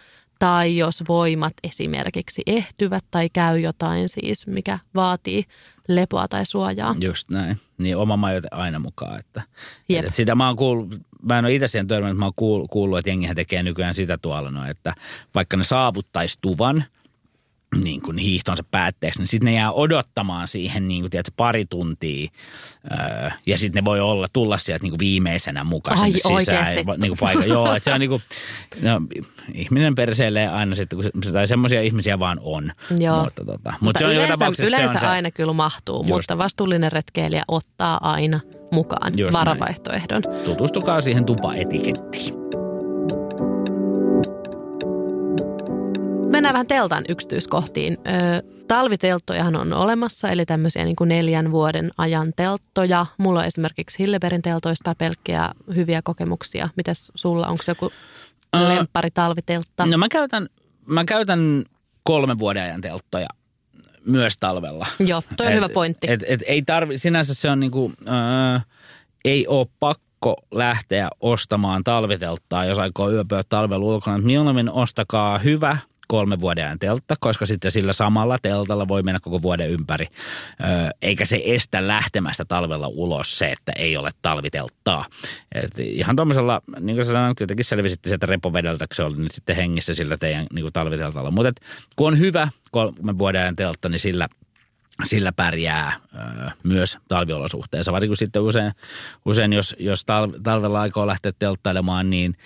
[0.44, 5.44] tai jos voimat esimerkiksi ehtyvät tai käy jotain siis, mikä vaatii
[5.88, 6.94] lepoa tai suojaa.
[7.00, 7.60] Just näin.
[7.78, 9.20] Niin oma majoite aina mukaan.
[9.20, 9.42] Että,
[9.88, 10.04] Jep.
[10.04, 12.98] että sitä mä oon kuullut, mä en ole itse siihen törmännyt, mä oon kuullut, kuullut,
[12.98, 14.94] että jengihän tekee nykyään sitä tuolla, no, että
[15.34, 16.84] vaikka ne saavuttaisi tuvan,
[17.82, 22.30] niin kuin hiihtonsa päätteeksi, niin sitten ne jää odottamaan siihen niin kuin, tiedätkö, pari tuntia.
[22.92, 26.34] Öö, ja sitten ne voi olla, tulla sieltä niin kuin viimeisenä mukaan Ai, sinne sisään.
[26.34, 26.90] oikeesti?
[26.90, 27.44] Ja, niin kuin paikka.
[27.46, 28.22] Joo, että se on niin kuin,
[28.82, 29.00] no,
[29.54, 32.72] ihminen perseilee aina sitten, kun se, tai semmoisia ihmisiä vaan on.
[32.98, 33.24] Joo.
[33.24, 35.96] Mutta, tota, mutta, Mutta se on yleensä, tapauksessa yleensä se on se, aina kyllä mahtuu,
[35.96, 36.08] Just.
[36.08, 38.40] mutta vastuullinen retkeilijä ottaa aina
[38.72, 39.46] mukaan Just näin.
[39.46, 40.22] varavaihtoehdon.
[40.44, 42.43] tutustukaa siihen tupaetikettiin.
[46.34, 47.98] Mennään vähän teltan yksityiskohtiin.
[48.06, 53.06] Ö, talvitelttojahan on olemassa, eli tämmöisiä niin kuin neljän vuoden ajan telttoja.
[53.18, 56.68] Mulla on esimerkiksi Hilleberin teltoista pelkkiä hyviä kokemuksia.
[56.76, 57.92] Mitäs sulla, onko joku
[58.52, 59.86] Ää, lemppari talviteltta?
[59.86, 60.46] No mä käytän,
[60.86, 61.64] mä käytän
[62.02, 63.28] kolmen vuoden ajan telttoja
[64.06, 64.86] myös talvella.
[64.98, 66.06] Joo, toi on Et- hyvä pointti.
[66.10, 68.60] Et, et, ei tarvi, sinänsä se on niinku, ää,
[69.24, 74.18] ei ole pakko lähteä ostamaan talvitelttaa, jos aikoo yöpyä talvella ulkona.
[74.18, 75.78] Mieluummin ostakaa hyvä,
[76.08, 80.08] kolme vuoden ajan teltta, koska sitten sillä samalla teltalla voi mennä koko vuoden ympäri.
[81.02, 85.06] Eikä se estä lähtemästä talvella ulos se, että ei ole talvitelttaa.
[85.54, 89.56] Et ihan tuommoisella, niin kuin sanoin, jotenkin selvisitte sieltä repovedeltä, kun se oli nyt sitten
[89.56, 91.30] hengissä sillä teidän niin kuin talviteltalla.
[91.30, 91.52] Mutta
[91.96, 94.28] kun on hyvä kolme vuoden ajan teltta, niin sillä–
[95.04, 95.92] sillä pärjää
[96.62, 97.92] myös talviolosuhteissa.
[97.92, 98.72] Varsinkin sitten usein,
[99.24, 100.04] usein jos, jos
[100.42, 102.36] talvella aikoo lähteä telttailemaan, niin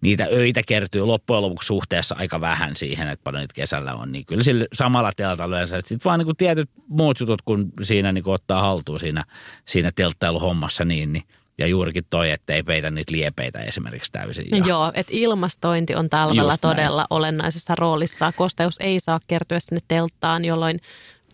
[0.00, 4.12] niitä öitä kertyy loppujen lopuksi suhteessa aika vähän siihen, että paljon niitä kesällä on.
[4.12, 5.76] Niin kyllä sillä samalla teltalla yleensä.
[5.76, 9.24] Sitten vaan niin kuin tietyt muut jutut, kun siinä niin kuin ottaa haltuun siinä,
[9.64, 11.24] siinä telttailuhommassa, niin, niin
[11.58, 14.46] ja juurikin toi, että ei peitä niitä liepeitä esimerkiksi täysin.
[14.50, 14.62] Ja...
[14.66, 18.32] Joo, että ilmastointi on talvella todella olennaisessa roolissa.
[18.32, 20.80] Kosteus ei saa kertyä sinne telttaan, jolloin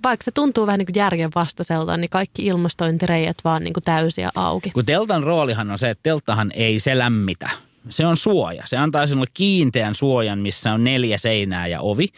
[0.02, 4.70] vaikka se tuntuu vähän niin kuin järjenvastaiselta, niin kaikki ilmastointireijät vaan niin kuin täysiä auki.
[4.70, 7.50] Kun teltan roolihan on se, että telttahan ei se lämmitä.
[7.88, 8.62] Se on suoja.
[8.66, 12.08] Se antaa sinulle kiinteän suojan, missä on neljä seinää ja ovi,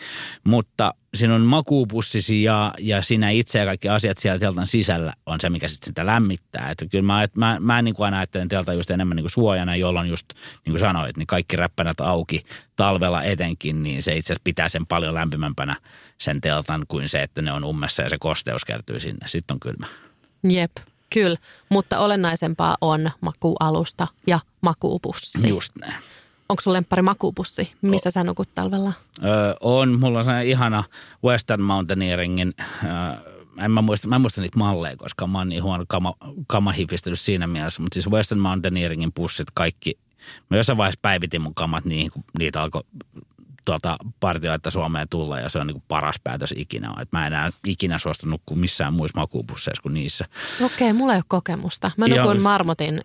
[0.45, 5.51] mutta sinun makuupussisi ja, ja sinä itse ja kaikki asiat siellä teltan sisällä on se,
[5.51, 6.71] mikä sitten sitä lämmittää.
[6.71, 9.77] Että kyllä mä, mä, mä niin kuin aina ajattelen teltan just enemmän niin kuin suojana,
[9.77, 10.27] jolloin just
[10.65, 12.45] niin kuin sanoit, niin kaikki räppänät auki
[12.77, 15.77] talvella etenkin, niin se itse asiassa pitää sen paljon lämpimämpänä
[16.19, 19.27] sen teltan kuin se, että ne on ummessa ja se kosteus kertyy sinne.
[19.27, 19.87] Sitten on kylmä.
[20.51, 20.73] Jep.
[21.15, 21.37] Kyllä,
[21.69, 25.49] mutta olennaisempaa on makualusta ja makuupussi.
[25.49, 25.95] Just näin.
[26.49, 27.73] Onko sulla lemppari makuupussi?
[27.83, 28.93] Missä sä nukut talvella?
[29.25, 30.01] Öö, on.
[30.01, 30.85] Mulla on sellainen ihana
[31.25, 32.55] Western Mountaineeringin,
[32.85, 32.91] öö,
[33.65, 36.15] en mä muista, mä en muista niitä malleja, koska mä oon niin huono kama,
[36.47, 37.83] kamahifistely siinä mielessä.
[37.83, 39.99] Mutta siis Western Mountaineeringin pussit kaikki,
[40.51, 42.83] mä jossain vaiheessa päivitin mun kamat niihin, kun niitä alkoi
[43.65, 46.95] tuota partioita Suomeen tulla ja se on niin kuin paras päätös ikinä.
[47.03, 50.25] Et mä en enää ikinä suostu nukkua missään muissa makuupusseissa kuin niissä.
[50.65, 51.91] Okei, okay, mulla ei ole kokemusta.
[51.97, 53.01] Mä nukun ja, Marmotin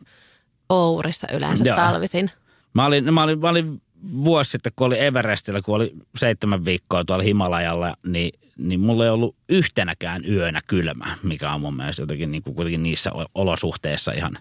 [0.70, 1.76] Ourissa yleensä ja.
[1.76, 2.32] talvisin.
[2.74, 3.82] Mä olin, mä, olin, mä olin
[4.24, 9.10] vuosi sitten, kun oli Everestillä, kun oli seitsemän viikkoa tuolla Himalajalla, niin, niin mulla ei
[9.10, 14.38] ollut yhtenäkään yönä kylmä, mikä on mun mielestä jotenkin niin kuin kuitenkin niissä olosuhteissa ihan,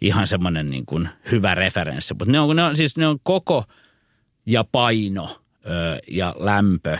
[0.00, 2.14] ihan semmoinen niin kuin hyvä referenssi.
[2.14, 3.64] Mutta ne on, ne on, siis ne on koko
[4.46, 5.42] ja paino
[6.08, 6.98] ja lämpö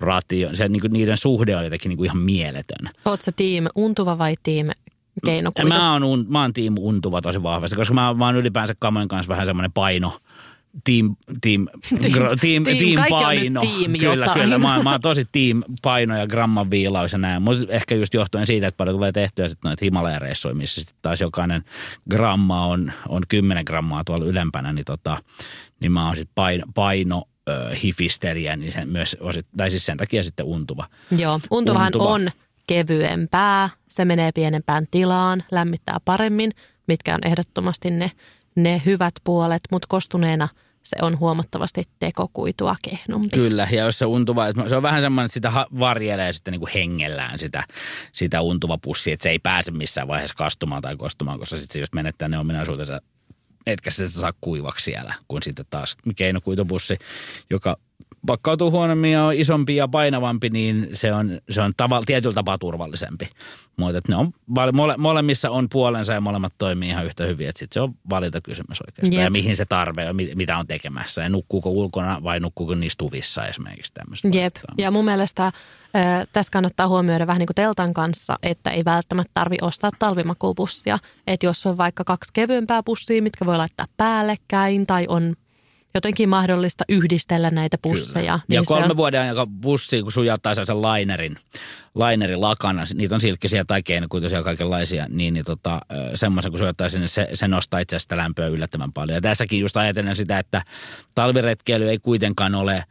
[0.00, 2.90] ratio, se, niin kuin niiden suhde on jotenkin niin kuin ihan mieletön.
[3.04, 4.70] Oletko tiim untuva vai tiim
[5.24, 5.68] keinokuitu?
[5.68, 9.28] Mä oon, mä oon tiim untuva tosi vahvasti, koska mä, mä oon ylipäänsä kamojen kanssa
[9.28, 10.18] vähän semmoinen paino,
[10.84, 11.66] team, team,
[12.02, 13.60] team, team, team paino.
[13.60, 14.40] Team kyllä, jotain.
[14.40, 14.58] kyllä.
[14.58, 17.42] Mä, mä oon tosi team paino ja gramman viilaus ja näin.
[17.42, 21.20] Mutta ehkä just johtuen siitä, että paljon tulee tehtyä sitten noita Himalaya-reissuja, missä sitten taas
[21.20, 21.64] jokainen
[22.10, 25.22] gramma on, on 10 grammaa tuolla ylempänä, niin, tota,
[25.80, 27.22] niin mä oon sitten paino, paino
[27.82, 29.16] hifistelijä, niin sen myös,
[29.56, 30.86] tai siis sen takia sitten untuva.
[31.18, 32.04] Joo, untuvahan untuva.
[32.04, 32.30] on
[32.66, 36.52] kevyempää, se menee pienempään tilaan, lämmittää paremmin,
[36.88, 38.10] mitkä on ehdottomasti ne,
[38.54, 40.48] ne hyvät puolet, mutta kostuneena
[40.82, 43.36] se on huomattavasti tekokuitua kehnompi.
[43.36, 46.72] Kyllä, ja jos se untuva, se on vähän semmoinen, että sitä varjelee sitten niin kuin
[46.74, 47.64] hengellään sitä,
[48.12, 51.80] sitä untuva pussi, että se ei pääse missään vaiheessa kastumaan tai kostumaan, koska sitten se
[51.80, 53.00] just menettää ne ominaisuutensa
[53.66, 56.98] etkä sitä saa kuivaksi siellä, kun sitten taas keinokuitopussi,
[57.50, 57.76] joka
[58.26, 62.58] pakkautuu huonommin ja on isompi ja painavampi, niin se on, se on tava, tietyllä tapaa
[62.58, 63.28] turvallisempi.
[63.76, 64.32] Mutta ne on,
[64.72, 67.48] mole, molemmissa on puolensa ja molemmat toimii ihan yhtä hyvin.
[67.48, 69.12] Että sit se on valintakysymys oikeastaan.
[69.12, 69.24] Jep.
[69.24, 71.22] Ja mihin se tarve on, mitä on tekemässä.
[71.22, 74.28] Ja nukkuuko ulkona vai nukkuuko niissä tuvissa esimerkiksi tämmöistä.
[74.32, 74.56] Jep.
[74.78, 75.52] Ja mun mielestä äh,
[76.32, 80.98] tässä kannattaa huomioida vähän niin kuin teltan kanssa, että ei välttämättä tarvi ostaa talvimakuupussia.
[81.26, 85.34] Että jos on vaikka kaksi kevyempää pussia, mitkä voi laittaa päällekkäin tai on
[85.94, 88.40] jotenkin mahdollista yhdistellä näitä pusseja.
[88.48, 88.96] Niin ja kolme on...
[88.96, 91.36] vuoden ajan pussi, kun sujauttaa sen lainerin,
[91.94, 95.80] lainerin lakana, niitä on silkkisiä tai keinokuituisia kaikenlaisia, niin, niin tota,
[96.14, 99.16] semmoisen kun sujauttaa sinne, se, se nostaa itse asiassa lämpöä yllättävän paljon.
[99.16, 100.62] Ja tässäkin just ajatellen sitä, että
[101.14, 102.84] talviretkeily ei kuitenkaan ole,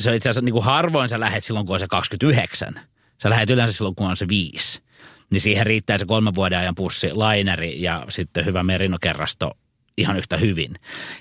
[0.00, 2.80] se on itse asiassa niin kuin harvoin sä lähet silloin, kun on se 29.
[3.22, 4.82] Sä lähet yleensä silloin, kun on se 5
[5.30, 9.52] niin siihen riittää se kolmen vuoden ajan pussi, laineri ja sitten hyvä merinokerrasto
[9.96, 10.74] ihan yhtä hyvin.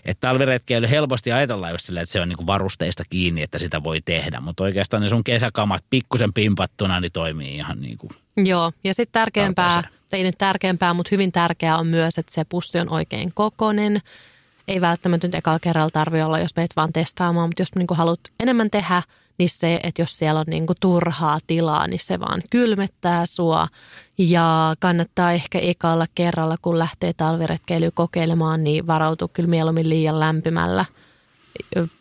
[0.05, 4.01] Että talviretkeily helposti ajatellaan just silleen, että se on niinku varusteista kiinni, että sitä voi
[4.01, 8.11] tehdä, mutta oikeastaan ne sun kesäkamat pikkusen pimpattuna, niin toimii ihan niin kuin
[8.45, 12.79] Joo, ja sitten tärkeämpää, ei nyt tärkeämpää, mutta hyvin tärkeää on myös, että se pussi
[12.79, 14.01] on oikein kokonen.
[14.67, 18.19] Ei välttämättä nyt ekalla kerralla tarvitse olla, jos meet vaan testaamaan, mutta jos niin haluat
[18.39, 19.03] enemmän tehdä,
[19.37, 23.67] niin se, että jos siellä on niin kuin turhaa tilaa, niin se vaan kylmettää sua.
[24.19, 30.85] Ja kannattaa ehkä ekalla kerralla, kun lähtee talviretkeilyä kokeilemaan, niin varautua kyllä mieluummin liian lämpimällä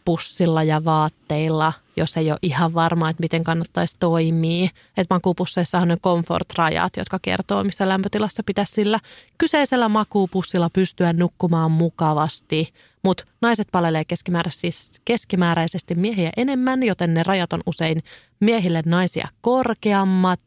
[0.05, 4.69] pussilla ja vaatteilla jos ei ole ihan varma, että miten kannattaisi toimia.
[4.97, 8.99] Että makuupusseissahan on comfort-rajat, jotka kertoo, missä lämpötilassa pitäisi sillä
[9.39, 12.75] kyseisellä makuupussilla pystyä nukkumaan mukavasti.
[13.03, 18.03] Mutta naiset palelee keskimääräisesti, siis keskimääräisesti miehiä enemmän, joten ne rajat on usein
[18.41, 20.41] miehille naisia korkeammat.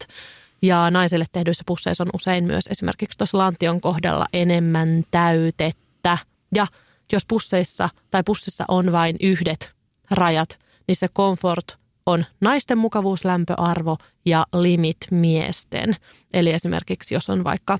[0.62, 6.18] Ja naisille tehdyissä pusseissa on usein myös esimerkiksi tuossa lantion kohdalla enemmän täytettä.
[6.54, 6.66] Ja
[7.12, 9.72] jos pusseissa tai pussissa on vain yhdet
[10.10, 10.58] rajat,
[10.88, 15.96] niin se comfort on naisten mukavuuslämpöarvo ja limit miesten.
[16.32, 17.78] Eli esimerkiksi jos on vaikka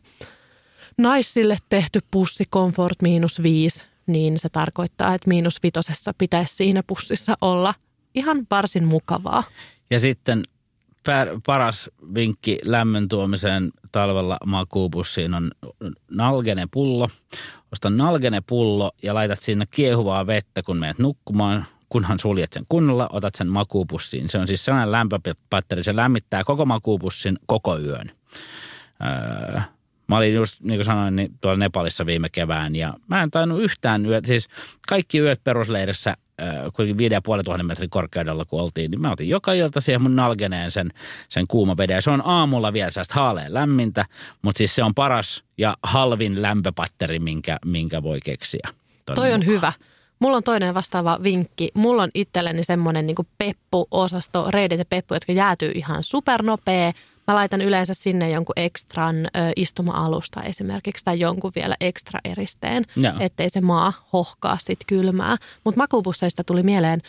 [0.99, 7.35] naisille tehty pussi comfort miinus viisi, niin se tarkoittaa, että miinus vitosessa pitäisi siinä pussissa
[7.41, 7.75] olla
[8.15, 9.43] ihan varsin mukavaa.
[9.91, 10.43] Ja sitten
[11.47, 15.51] paras vinkki lämmön tuomiseen talvella makuupussiin on
[16.11, 17.09] nalgene pullo.
[17.73, 21.67] Osta nalgene pullo ja laitat sinne kiehuvaa vettä, kun menet nukkumaan.
[21.89, 24.31] Kunhan suljet sen kunnolla, otat sen makuupussiin.
[24.31, 28.11] Se on siis sellainen lämpöpatteri, se lämmittää koko makuupussin koko yön.
[29.05, 29.61] Öö,
[30.13, 33.63] Mä olin just, niin kuin sanoin, niin tuolla Nepalissa viime kevään ja mä en tainnut
[33.63, 34.49] yhtään yöt, siis
[34.89, 39.81] kaikki yöt perusleirissä äh, kuitenkin 5500 metrin korkeudella kun oltiin, niin mä otin joka ilta
[39.81, 40.91] siihen mun nalgeneen sen,
[41.29, 41.95] sen kuuma veden.
[41.95, 44.05] Ja se on aamulla vielä sellaista haaleen lämmintä,
[44.43, 48.69] mutta siis se on paras ja halvin lämpöpatteri, minkä, minkä voi keksiä.
[49.07, 49.47] Toi on mukaan.
[49.47, 49.73] hyvä.
[50.19, 51.69] Mulla on toinen vastaava vinkki.
[51.75, 56.93] Mulla on itselleni semmoinen niin peppu-osasto, reidit ja peppu, jotka jäätyy ihan supernopea–
[57.29, 63.13] Mä laitan yleensä sinne jonkun ekstran ö, istuma-alusta esimerkiksi tai jonkun vielä ekstra eristeen, Joo.
[63.21, 65.37] ettei se maa hohkaa sit kylmää.
[65.65, 67.03] Mutta makuupusseista tuli mieleen,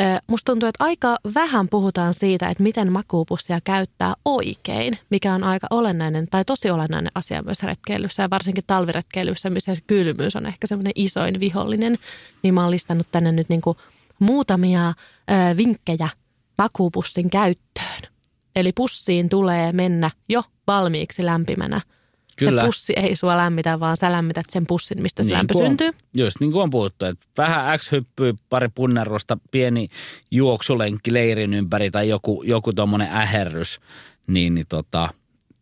[0.00, 5.44] ö, musta tuntuu, että aika vähän puhutaan siitä, että miten makuupussia käyttää oikein, mikä on
[5.44, 10.66] aika olennainen tai tosi olennainen asia myös retkeilyssä ja varsinkin talviretkeilyssä, missä kylmyys on ehkä
[10.66, 11.98] semmoinen isoin vihollinen.
[12.42, 13.76] Niin mä oon listannut tänne nyt niinku
[14.18, 16.08] muutamia ö, vinkkejä
[16.58, 18.11] makuupussin käyttöön.
[18.56, 21.80] Eli pussiin tulee mennä jo valmiiksi lämpimänä.
[22.36, 22.60] Kyllä.
[22.60, 25.66] Se pussi ei sua lämmitä, vaan sä lämmität sen pussin, mistä se niin lämpö on,
[25.66, 25.90] syntyy.
[26.14, 29.88] Just niin kuin on puhuttu, että vähän X-hyppyy, pari punnerusta, pieni
[30.30, 33.80] juoksulenkki leirin ympäri tai joku, joku tuommoinen äherrys,
[34.26, 35.08] niin, niin tota,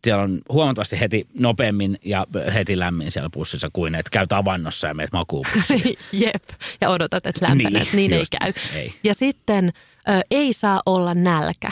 [0.03, 4.93] siellä on huomattavasti heti nopeammin ja heti lämmin siellä pussissa kuin että käyt avannossa ja
[4.93, 5.97] meet makuupussiin.
[6.11, 6.43] Jep,
[6.81, 7.93] ja odotat, että lämpenet.
[7.93, 8.53] Niin, niin ei käy.
[8.73, 8.93] Ei.
[9.03, 9.73] Ja sitten
[10.09, 11.71] ö, ei saa olla nälkä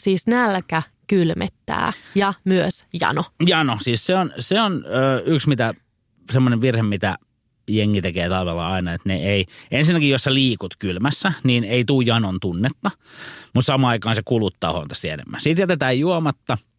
[0.00, 3.24] siis nälkä kylmettää ja myös jano.
[3.46, 5.74] Jano, siis se on, se on ö, yksi mitä,
[6.32, 7.18] semmoinen virhe, mitä
[7.68, 12.00] jengi tekee talvella aina, että ne ei, ensinnäkin jos sä liikut kylmässä, niin ei tuu
[12.00, 12.90] janon tunnetta,
[13.54, 15.40] mutta samaan aikaan se kuluttaa huomattavasti enemmän.
[15.40, 16.58] Siitä jätetään juomatta–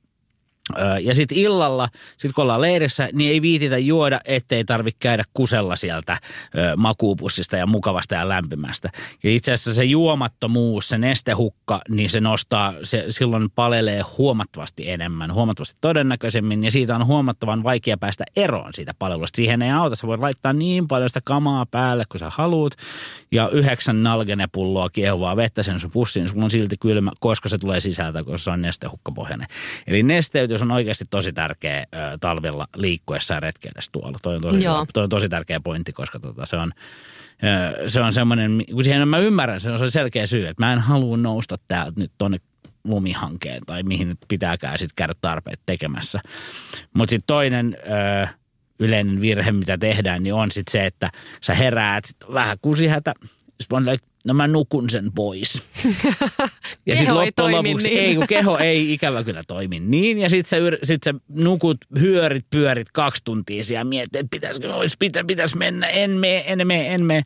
[1.02, 5.76] ja sitten illalla, sit kun ollaan leirissä, niin ei viititä juoda, ettei tarvitse käydä kusella
[5.76, 6.18] sieltä
[6.78, 8.90] makuupussista ja mukavasta ja lämpimästä.
[9.24, 15.34] Ja itse asiassa se juomattomuus, se nestehukka, niin se nostaa, se silloin palelee huomattavasti enemmän,
[15.34, 16.64] huomattavasti todennäköisemmin.
[16.64, 19.36] Ja siitä on huomattavan vaikea päästä eroon siitä palvelusta.
[19.36, 22.76] Siihen ei auta, sä voit laittaa niin paljon sitä kamaa päälle, kun sä haluut.
[23.32, 27.80] Ja yhdeksän nalgenepulloa kiehuvaa vettä sen sun pussiin, sulla on silti kylmä, koska se tulee
[27.80, 29.48] sisältä, koska se on nestehukkapohjainen.
[29.88, 34.18] Eli nesteytys on oikeasti tosi tärkeä ö, talvella liikkuessa ja retkeillessä tuolla.
[34.22, 34.60] Toi on tosi,
[34.94, 36.72] toi on tosi tärkeä pointti, koska tota, se on,
[37.84, 40.74] ö, se on semmoinen, kun siihen mä ymmärrän, se on se selkeä syy, että mä
[40.74, 42.38] en halua nousta täältä nyt tonne
[42.84, 46.20] lumihankeen tai mihin nyt pitääkään sitten käydä tarpeet tekemässä.
[46.94, 47.78] Mutta sitten toinen
[48.24, 48.28] ö,
[48.80, 52.04] yleinen virhe, mitä tehdään, niin on sitten se, että sä heräät
[52.34, 53.14] vähän kusihätä,
[53.62, 55.70] sitten no mä nukun sen pois.
[56.86, 58.00] ja sitten loppujen lopuksi, niin.
[58.00, 60.18] ei kun keho ei ikävä kyllä toimi niin.
[60.18, 64.96] Ja sitten sä, sit sä nukut, hyörit, pyörit kaksi tuntia siellä mietit, että pitäisikö, olisi,
[65.00, 67.24] pitä, pitäisi mennä, en mene, en mene, en mene.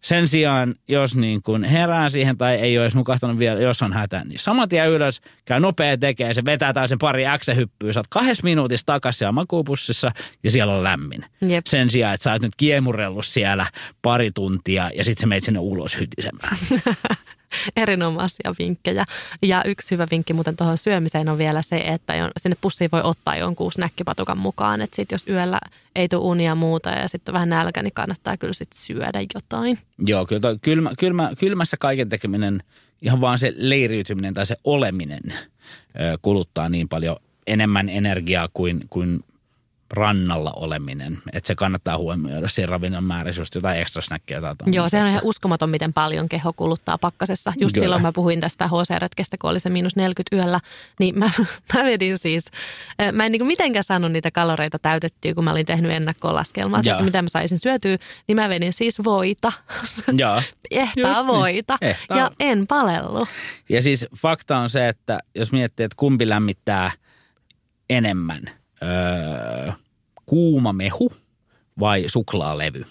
[0.00, 3.92] Sen sijaan, jos niin kuin herää siihen tai ei ole edes nukahtanut vielä, jos on
[3.92, 8.00] hätä, niin saman tien ylös, käy nopea tekee, se vetää taas sen pari X-hyppyä, sä
[8.00, 10.12] oot kahdessa minuutissa takaisin siellä makuupussissa
[10.44, 11.24] ja siellä on lämmin.
[11.40, 11.66] Jep.
[11.66, 13.66] Sen sijaan, että sä oot nyt kiemurellut siellä
[14.02, 16.56] pari tuntia ja sitten sä meet sinne ulos hytisemään.
[17.76, 19.04] erinomaisia vinkkejä.
[19.42, 23.36] Ja yksi hyvä vinkki muuten tuohon syömiseen on vielä se, että sinne pussiin voi ottaa
[23.36, 24.80] jonkun snäkkipatukan mukaan.
[24.80, 25.60] Että sitten jos yöllä
[25.94, 29.78] ei tule unia muuta ja sitten vähän nälkä, niin kannattaa kyllä sitten syödä jotain.
[30.06, 32.62] Joo, kyllä toi, kylmä, kylmä, kylmässä kaiken tekeminen,
[33.02, 35.20] ihan vaan se leiriytyminen tai se oleminen
[36.22, 39.20] kuluttaa niin paljon enemmän energiaa kuin, kuin
[39.90, 41.18] rannalla oleminen.
[41.32, 44.40] Että se kannattaa huomioida siinä ravinnon määrässä, just jotain ekstra snackia.
[44.40, 47.52] Tai Joo, se on ihan uskomaton, miten paljon keho kuluttaa pakkasessa.
[47.60, 47.84] Just Kyllä.
[47.84, 50.60] silloin mä puhuin tästä HC-retkestä, kun oli se miinus 40 yöllä,
[50.98, 51.30] niin mä,
[51.74, 52.44] mä vedin siis,
[53.12, 57.22] mä en niin mitenkään saanut niitä kaloreita täytettyä, kun mä olin tehnyt ennakkolaskelmaa, että mitä
[57.22, 57.96] mä saisin syötyä,
[58.28, 59.52] niin mä vedin siis voita.
[60.16, 60.42] Joo.
[60.70, 61.26] Ehtaa niin.
[61.26, 61.78] voita.
[61.80, 61.90] Niin.
[61.90, 62.18] Ehtaa.
[62.18, 63.26] Ja en palellu.
[63.68, 66.92] Ja siis fakta on se, että jos miettii, että kumpi lämmittää
[67.90, 68.42] enemmän–
[68.82, 69.72] öö,
[70.26, 71.12] kuuma mehu
[71.80, 72.84] vai suklaalevy.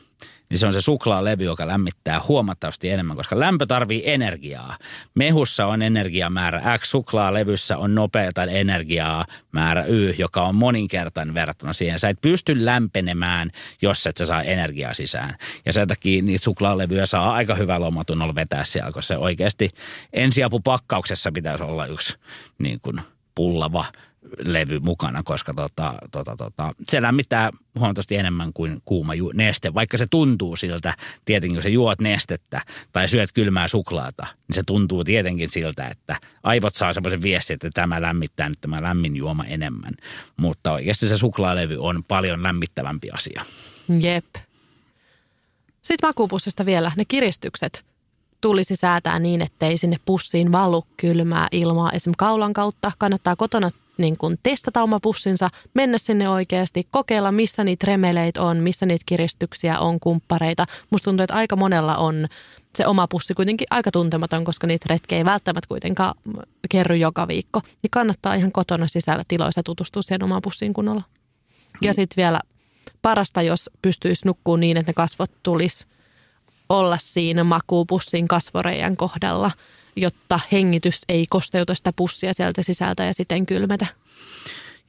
[0.49, 4.77] Niin se on se suklaalevy, joka lämmittää huomattavasti enemmän, koska lämpö tarvii energiaa.
[5.15, 11.99] Mehussa on energiamäärä X, suklaalevyssä on nopeata energiaa määrä Y, joka on moninkertainen verrattuna siihen.
[11.99, 15.35] Sä et pysty lämpenemään, jos et sä saa energiaa sisään.
[15.65, 19.69] Ja sen takia niitä suklaalevyjä saa aika hyvä lomatunnolla vetää siellä, koska se oikeasti
[20.13, 22.17] ensiapupakkauksessa pitäisi olla yksi
[22.59, 23.01] niin kuin
[23.35, 23.85] pullava
[24.37, 27.49] levy mukana, koska tota, tota, tota, se lämmittää
[27.79, 29.73] huomattavasti enemmän kuin kuuma ju- neste.
[29.73, 30.93] Vaikka se tuntuu siltä,
[31.25, 32.61] tietenkin kun sä juot nestettä
[32.93, 37.69] tai syöt kylmää suklaata, niin se tuntuu tietenkin siltä, että aivot saa semmoisen viestin, että
[37.73, 39.93] tämä lämmittää nyt tämä lämmin juoma enemmän.
[40.37, 43.45] Mutta oikeasti se suklaalevy on paljon lämmittävämpi asia.
[43.99, 44.35] Jep.
[45.81, 47.85] Sitten makuupussista vielä ne kiristykset
[48.41, 52.13] tulisi säätää niin, ettei sinne pussiin valu kylmää ilmaa esim.
[52.17, 52.91] kaulan kautta.
[52.97, 58.57] Kannattaa kotona niin kuin testata oma pussinsa, mennä sinne oikeasti, kokeilla missä niitä remeleitä on,
[58.57, 60.65] missä niitä kiristyksiä on, kumppareita.
[60.89, 62.27] Musta tuntuu, että aika monella on
[62.75, 66.15] se oma pussi kuitenkin aika tuntematon, koska niitä retkejä ei välttämättä kuitenkaan
[66.69, 67.61] kerry joka viikko.
[67.65, 71.03] Niin kannattaa ihan kotona sisällä tiloissa tutustua siihen omaan pussiin kunnolla.
[71.81, 72.39] Ja sitten vielä
[73.01, 75.85] parasta, jos pystyisi nukkumaan niin, että ne kasvot tulisi
[76.69, 79.51] olla siinä makuupussin kasvoreijän kohdalla–
[80.01, 83.85] jotta hengitys ei kosteuta sitä pussia sieltä sisältä ja siten kylmetä.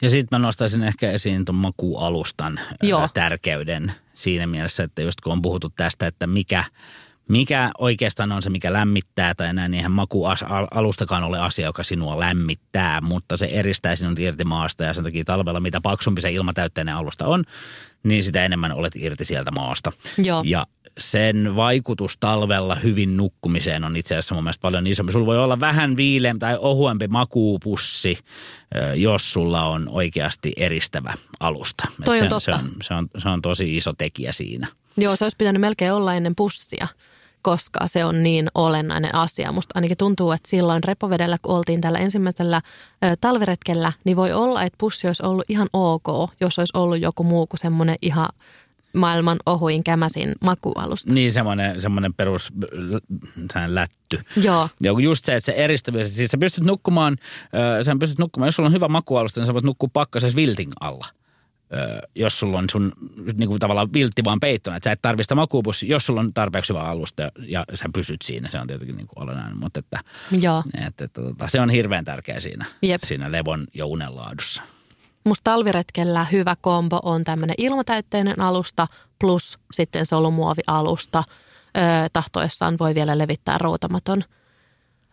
[0.03, 3.09] Ja sitten mä nostaisin ehkä esiin tuon makualustan Joo.
[3.15, 6.65] tärkeyden siinä mielessä, että just kun on puhuttu tästä, että mikä,
[7.31, 12.21] mikä oikeastaan on se, mikä lämmittää tai näin, niin eihän makualustakaan ole asia, joka sinua
[12.21, 16.95] lämmittää, mutta se eristää sinut irti maasta ja sen takia talvella, mitä paksumpi se ilmatäytteinen
[16.95, 17.45] alusta on,
[18.03, 19.93] niin sitä enemmän olet irti sieltä maasta.
[20.19, 20.43] Joo.
[20.47, 20.67] Ja
[20.99, 25.13] sen vaikutus talvella hyvin nukkumiseen on itse asiassa mun mielestä paljon isompi.
[25.13, 28.19] Sulla voi olla vähän viileämpi tai ohuempi makuupussi,
[28.95, 31.85] jos sulla on oikeasti eristävä alusta.
[32.05, 32.59] Toi on sen, totta.
[32.59, 34.67] Se, on, se, on, se on tosi iso tekijä siinä.
[34.97, 36.87] Joo, se olisi pitänyt melkein olla ennen pussia
[37.43, 39.53] koska se on niin olennainen asia.
[39.53, 42.61] Musta ainakin tuntuu, että silloin repovedellä, kun oltiin tällä ensimmäisellä
[43.05, 47.23] ö, talviretkellä, niin voi olla, että pussi olisi ollut ihan ok, jos olisi ollut joku
[47.23, 48.29] muu kuin semmoinen ihan
[48.93, 51.13] maailman ohuin kämäsin makualusta.
[51.13, 52.53] Niin, semmoinen, semmoinen perus
[53.67, 54.21] lätty.
[54.37, 54.69] Joo.
[54.83, 57.17] Ja just se, että se eristävyys, siis sä pystyt nukkumaan,
[57.85, 61.07] sä pystyt nukkumaan, jos sulla on hyvä makualusta, niin sä voit nukkua pakkasessa viltin alla.
[62.15, 62.93] Jos sulla on sun
[63.39, 66.73] niin kuin tavallaan viltti vaan peittona, että sä et tarvista makuupussi, jos sulla on tarpeeksi
[66.73, 70.01] hyvä alusta ja, ja sä pysyt siinä, se on tietenkin niin kuin olennainen, mutta että,
[70.41, 70.63] Joo.
[70.75, 73.03] että, että, tota, se on hirveän tärkeä siinä, Jep.
[73.05, 74.63] siinä levon ja unenlaadussa.
[75.25, 78.87] Musta talviretkellä hyvä kombo on tämmöinen ilmatäytteinen alusta
[79.19, 81.25] plus sitten solumuovialusta.
[81.77, 84.25] Öö, tahtoessaan voi vielä levittää routamaton.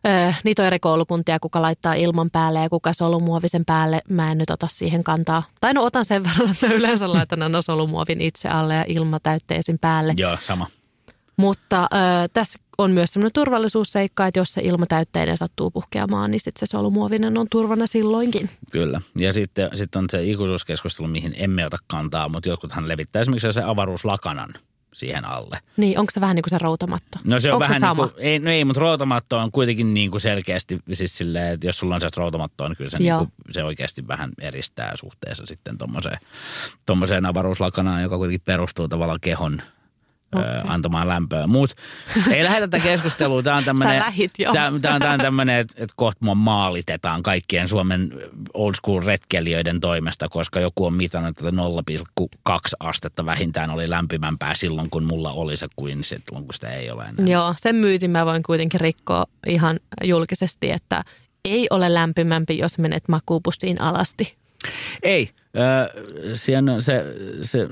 [0.08, 4.02] Öö, niitä on eri koulukuntia, kuka laittaa ilman päälle ja kuka solumuovisen päälle.
[4.10, 5.44] Mä en nyt ota siihen kantaa.
[5.62, 10.14] Tai no otan sen verran, että yleensä laitan aina solumuovin itse alle ja ilmatäytteisin päälle.
[10.18, 10.68] Joo, sama.
[11.38, 16.68] Mutta öö, tässä on myös sellainen turvallisuusseikka, että jos se ilmatäytteinen sattuu puhkeamaan, niin sitten
[16.68, 18.50] se solumuovinen on turvana silloinkin.
[18.72, 19.02] Kyllä.
[19.16, 23.64] Ja sitten, sitten on se ikuisuuskeskustelu, mihin emme ota kantaa, mutta jotkuthan levittää esimerkiksi se
[23.64, 24.54] avaruuslakanan
[24.98, 25.60] siihen alle.
[25.78, 27.20] Niin, onko se vähän niin kuin se routamatto?
[27.24, 28.04] No se on onko vähän se sama?
[28.04, 31.68] Niin kuin, ei, no ei, mutta routamatto on kuitenkin niin kuin selkeästi siis silleen, että
[31.68, 35.46] jos sulla on se routamatto, niin kyllä se, niin kuin, se oikeasti vähän eristää suhteessa
[35.46, 35.78] sitten
[36.86, 39.62] tommoseen avaruuslakanaan, joka kuitenkin perustuu tavallaan kehon
[40.40, 40.62] okay.
[40.68, 41.48] antamaan lämpöä.
[41.48, 41.76] Mut
[42.32, 43.44] ei lähdetä tätä keskustelua.
[43.44, 44.04] Tämä on tämmöinen.
[44.54, 48.14] Tämä, on, on tämmöinen, että, että kohta mua maalitetaan kaikkien Suomen
[48.54, 51.52] old school retkelijöiden toimesta, koska joku on mitannut, että
[52.20, 56.92] 0,2 astetta vähintään oli lämpimämpää silloin, kun mulla oli se kuin silloin, kun sitä ei
[56.92, 57.26] ole enää.
[57.28, 61.04] Joo, sen myytin mä voin kuitenkin rikkoa ihan julkisesti, että
[61.46, 64.38] ei ole lämpimämpi, jos menet makuupussiin alasti.
[65.04, 67.04] Ei, äh, se,
[67.42, 67.68] se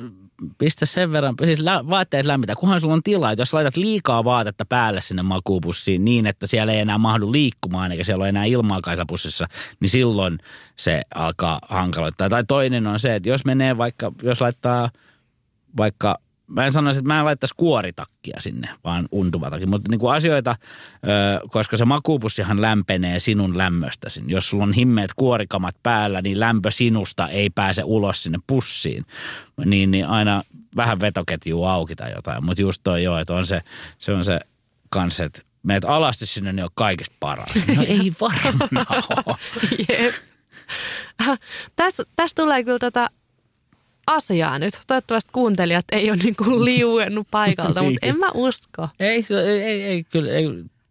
[0.58, 4.24] pistä sen verran, siis lä- vaatteet lämmitä, kunhan sulla on tilaa, että jos laitat liikaa
[4.24, 8.46] vaatetta päälle sinne makuupussiin niin, että siellä ei enää mahdu liikkumaan eikä siellä ole enää
[8.46, 9.48] ilmaa pussissa,
[9.80, 10.40] niin silloin
[10.76, 12.30] se alkaa hankaloittaa.
[12.30, 14.90] Tai toinen on se, että jos menee vaikka, jos laittaa
[15.78, 16.18] vaikka
[16.48, 19.70] mä en sanoisi, että mä en laittaisi kuoritakkia sinne, vaan untuvatakin.
[19.70, 20.56] Mutta niin kuin asioita,
[21.52, 24.24] koska se makuupussihan lämpenee sinun lämmöstäsi.
[24.28, 29.06] Jos sulla on himmeet kuorikamat päällä, niin lämpö sinusta ei pääse ulos sinne pussiin.
[29.66, 30.44] Niin, niin aina
[30.76, 32.46] vähän vetoketju auki tai jotain.
[32.46, 33.62] Mutta just toi joo, että on se,
[33.98, 34.40] se on se
[34.90, 37.50] kanssa, että meet alasti sinne, niin on kaikista paras.
[37.76, 39.36] No ei varmaan ole.
[41.76, 43.10] Tässä täs tulee kyllä tota
[44.08, 44.74] asiaa nyt.
[44.88, 48.90] Toivottavasti kuuntelijat ei ole niin kuin liuennut paikalta, mutta en mä usko.
[49.00, 50.32] Ei, ei, ei, ei kyllä.
[50.32, 50.46] Ei,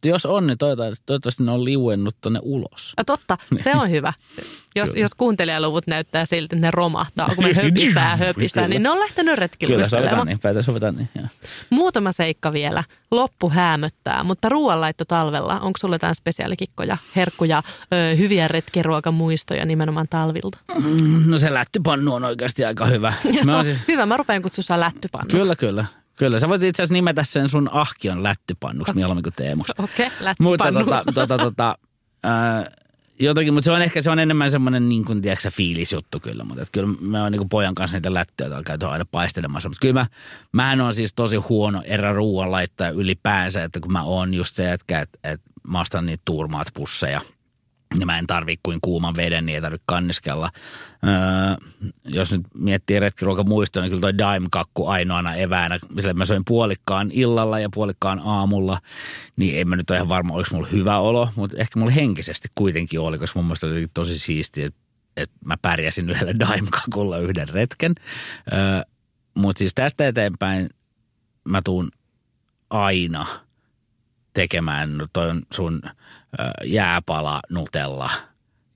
[0.08, 2.94] jos on, niin toivottavasti ne on liuennut tuonne ulos.
[2.96, 4.12] Ja totta, se on hyvä.
[4.76, 8.98] Jos, jos kuuntelijaluvut näyttää siltä, että ne romahtaa, kun me höpistää höpistää, niin ne on
[8.98, 9.74] lähtenyt retkille.
[9.74, 11.08] Kyllä, sovitaan niin, päätä sovitaan niin.
[11.14, 11.28] Ja.
[11.70, 12.84] Muutama seikka vielä.
[13.10, 15.60] Loppu häämöttää, mutta ruoanlaitto talvella.
[15.60, 17.62] Onko sulle jotain spesiaalikikkoja, herkkuja,
[17.92, 20.58] ö, hyviä retkiruokamuistoja nimenomaan talvilta?
[20.74, 23.12] Mm, no se lättypannu on oikeasti aika hyvä.
[23.24, 23.78] Ja se on siis...
[23.88, 25.36] hyvä, mä rupean kutsua lättypannuksi.
[25.36, 25.84] Kyllä, kyllä.
[26.16, 29.72] Kyllä, sä voit itse asiassa nimetä sen sun ahkion lättypannuksi mieluummin kuin Teemuksi.
[29.78, 30.80] Okei, okay, lättypannu.
[30.80, 31.78] Mutta tota, tota, tota,
[32.26, 32.72] äh,
[33.18, 36.44] jotenkin, mutta se on ehkä se on enemmän semmoinen niin kuin, tiedätkö, fiilisjuttu kyllä.
[36.44, 39.68] Mutta kyllä me on niin kuin pojan kanssa niitä lättyjä käyty aina paistelemassa.
[39.68, 40.06] Mutta kyllä mä,
[40.52, 44.64] mähän on siis tosi huono erä ruoan laittaa ylipäänsä, että kun mä oon just se
[44.64, 47.20] jätkä, että, että mä ostan niitä turmaat pusseja–
[47.98, 50.50] niin mä en tarvi kuin kuuman veden, niin ei tarvitse kanniskella.
[51.04, 51.68] Öö,
[52.04, 57.58] jos nyt miettii retkiruokamuistoa, niin kyllä toi daim-kakku ainoana eväänä, sillä mä söin puolikkaan illalla
[57.58, 58.80] ja puolikkaan aamulla,
[59.36, 62.48] niin en mä nyt ole ihan varma, oliko mulla hyvä olo, mutta ehkä mulla henkisesti
[62.54, 64.80] kuitenkin oli, koska mun mielestä oli tosi siistiä, että,
[65.16, 67.92] että mä pärjäsin yhdellä daim-kakulla yhden retken.
[68.52, 68.82] Öö,
[69.34, 70.70] mutta siis tästä eteenpäin
[71.44, 71.88] mä tuun
[72.70, 73.26] aina
[74.34, 75.82] tekemään toi sun–
[76.64, 78.10] jääpala Nutella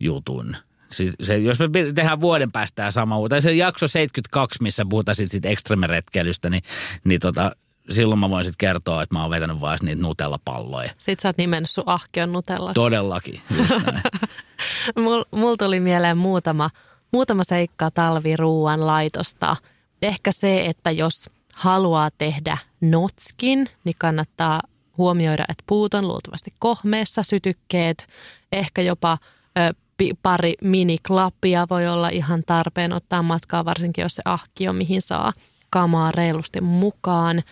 [0.01, 0.57] jutun.
[0.93, 5.17] Siis se, jos me tehdään vuoden päästä tämä sama, tai se jakso 72, missä puhutaan
[5.17, 6.63] sitten sit ekstremeretkeilystä, niin,
[7.05, 7.53] niin tota,
[7.91, 10.91] silloin mä voin sitten kertoa, että mä oon vetänyt vaan niitä Nutella-palloja.
[10.99, 12.73] Sitten sä oot nimennyt sun ahkion Nutella.
[12.73, 13.41] Todellakin,
[14.97, 16.71] Mulla mul tuli mieleen muutama,
[17.13, 19.57] muutama seikka talviruuan laitosta.
[20.03, 24.61] Ehkä se, että jos haluaa tehdä notskin, niin kannattaa
[24.99, 28.07] huomioida, että puut on luultavasti kohmeessa, sytykkeet,
[28.53, 29.19] ehkä jopa
[29.59, 29.75] ö,
[30.23, 35.33] pari miniklappia voi olla ihan tarpeen ottaa matkaa, varsinkin jos se ahki on, mihin saa
[35.71, 37.43] kamaa reilusti mukaan.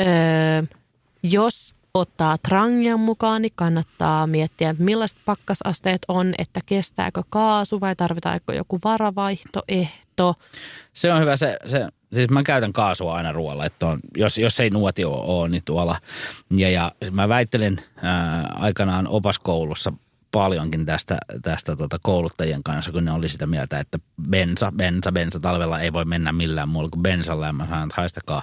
[0.00, 0.04] Ö,
[1.22, 8.52] jos ottaa trangian mukaan, niin kannattaa miettiä, millaiset pakkasasteet on, että kestääkö kaasu vai tarvitaanko
[8.52, 10.34] joku varavaihtoehto.
[10.92, 14.60] Se on hyvä, se, se siis mä käytän kaasua aina ruoalla, että on, jos, jos
[14.60, 16.00] ei nuotio ole, niin tuolla.
[16.50, 19.92] Ja, ja mä väittelen ää, aikanaan opaskoulussa
[20.32, 23.98] paljonkin tästä, tästä tota kouluttajien kanssa, kun ne oli sitä mieltä, että
[24.30, 27.46] bensa, bensa, bensa talvella ei voi mennä millään muulla kuin bensalla.
[27.46, 28.42] Ja mä sanon, että haistakaa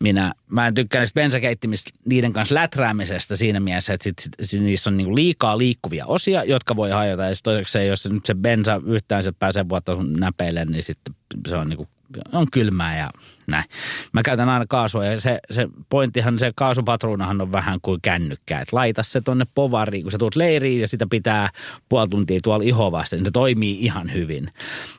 [0.00, 4.90] minä, mä en tykkää niistä bensakeittimistä niiden kanssa läträämisestä siinä mielessä, että sit, sit, niissä
[4.90, 7.24] on niinku liikaa liikkuvia osia, jotka voi hajota.
[7.24, 11.14] Ja toiseksi, jos nyt se bensa yhtään se pääsee vuotta sun näpeille, niin sitten
[11.48, 11.88] se on niinku
[12.32, 13.10] on kylmää ja
[13.46, 13.64] näin.
[14.12, 18.60] Mä käytän aina kaasua ja se, se pointtihan, se kaasupatruunahan on vähän kuin kännykkä.
[18.60, 21.48] Että laita se tonne povariin, kun sä tulet leiriin ja sitä pitää
[21.88, 24.50] puoli tuntia tuolla ihovasta, niin se toimii ihan hyvin.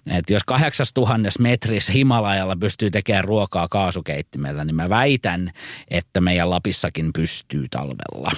[0.08, 5.52] Et jos 8000 metrissä Himalajalla pystyy tekemään ruokaa kaasukeittimellä, niin mä väitän,
[5.88, 8.32] että meidän Lapissakin pystyy talvella.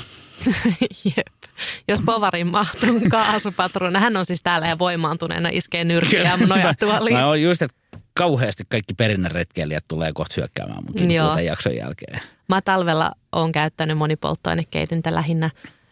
[1.18, 1.38] Jep.
[1.88, 7.18] Jos Povarin mahtuu kaasupatruuna, hän on siis täällä ja voimaantuneena iskee nyrkiä ja nojatuoliin.
[7.18, 7.78] No just, että
[8.18, 11.38] kauheasti kaikki perinneretkeilijät tulee kohta hyökkäämään munkin Joo.
[11.38, 12.22] jakson jälkeen.
[12.50, 15.50] Mä talvella oon käyttänyt monipolttoainekeitintä lähinnä,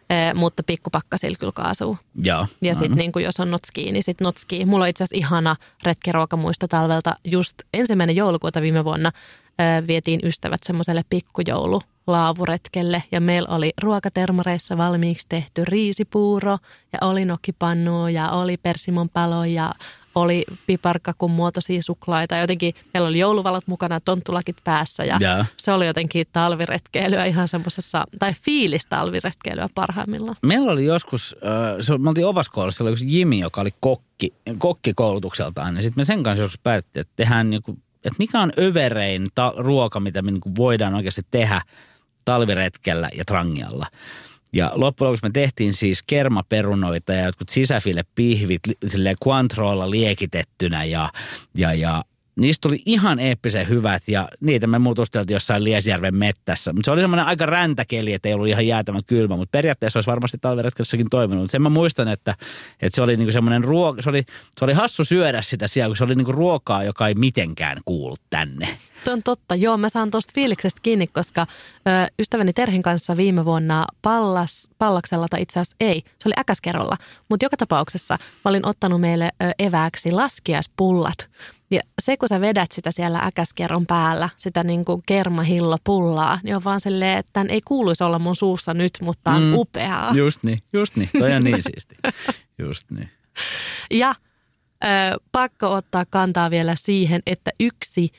[0.10, 1.98] eh, mutta pikkupakkasil kyllä kaasuu.
[2.24, 2.48] Joo.
[2.62, 3.12] Ja sitten mm-hmm.
[3.16, 4.66] niin jos on notski, niin sitten notski.
[4.66, 7.16] Mulla on itse asiassa ihana retkiruokamuista talvelta.
[7.24, 9.12] Just ensimmäinen joulukuuta viime vuonna
[9.60, 16.58] eh, vietiin ystävät semmoiselle pikkujoulu laavuretkelle ja meillä oli ruokatermareissa valmiiksi tehty riisipuuro
[16.94, 19.72] ja oli nokkipannu ja oli persimon palo ja
[20.16, 22.38] oli piparkakun muotoisia suklaita.
[22.38, 25.48] Jotenkin meillä oli jouluvalot mukana, tonttulakit päässä ja yeah.
[25.58, 30.38] se oli jotenkin talviretkeilyä ihan semmoisessa, tai fiilis talviretkeilyä parhaimmillaan.
[30.42, 31.36] Meillä oli joskus,
[31.92, 35.76] äh, me oltiin Ovaskoulussa, oli yksi Jimi, joka oli kokki, kokkikoulutukseltaan.
[35.76, 39.54] Ja sitten me sen kanssa joskus päätettiin, että tehdään niinku, että mikä on överein ta-
[39.58, 41.62] ruoka, mitä me niinku voidaan oikeasti tehdä
[42.26, 43.88] talviretkellä ja trangialla.
[44.56, 51.10] Ja loppujen lopuksi me tehtiin siis kermaperunoita ja jotkut sisäfilepihvit silleen Quantrolla liekitettynä ja,
[51.56, 52.04] ja, ja
[52.40, 56.74] niistä tuli ihan eeppisen hyvät ja niitä me mutusteltiin jossain Liesjärven mettässä.
[56.74, 60.10] Mutta se oli semmoinen aika räntäkeli, että ei ollut ihan jäätävän kylmä, mutta periaatteessa olisi
[60.10, 61.52] varmasti talviretkessäkin toiminut.
[61.52, 62.36] Sen mä muistan, että,
[62.82, 64.24] että se oli niinku semmoinen ruoka, se oli,
[64.60, 68.16] se oli hassu syödä sitä siellä, kun se oli niinku ruokaa, joka ei mitenkään kuulu
[68.30, 68.78] tänne.
[69.04, 69.56] Tuo on totta.
[69.56, 75.28] Joo, mä saan tuosta fiiliksestä kiinni, koska ö, ystäväni Terhin kanssa viime vuonna Pallas, Pallaksella,
[75.30, 76.98] tai itse asiassa ei, se oli äkäskerolla.
[77.30, 81.30] Mutta joka tapauksessa mä olin ottanut meille ö, evääksi laskiaispullat.
[81.72, 86.64] Ja se, kun sä vedät sitä siellä äkäskerron päällä, sitä niin kuin kermahillopullaa, niin on
[86.64, 89.54] vaan silleen, että tämän ei kuuluisi olla mun suussa nyt, mutta on mm.
[89.54, 90.12] upeaa.
[90.14, 91.10] Just niin, just niin.
[91.20, 91.96] Toi on niin siisti.
[92.60, 93.10] Just niin.
[93.92, 94.16] Ja
[94.84, 94.88] ö,
[95.32, 98.12] pakko ottaa kantaa vielä siihen, että yksi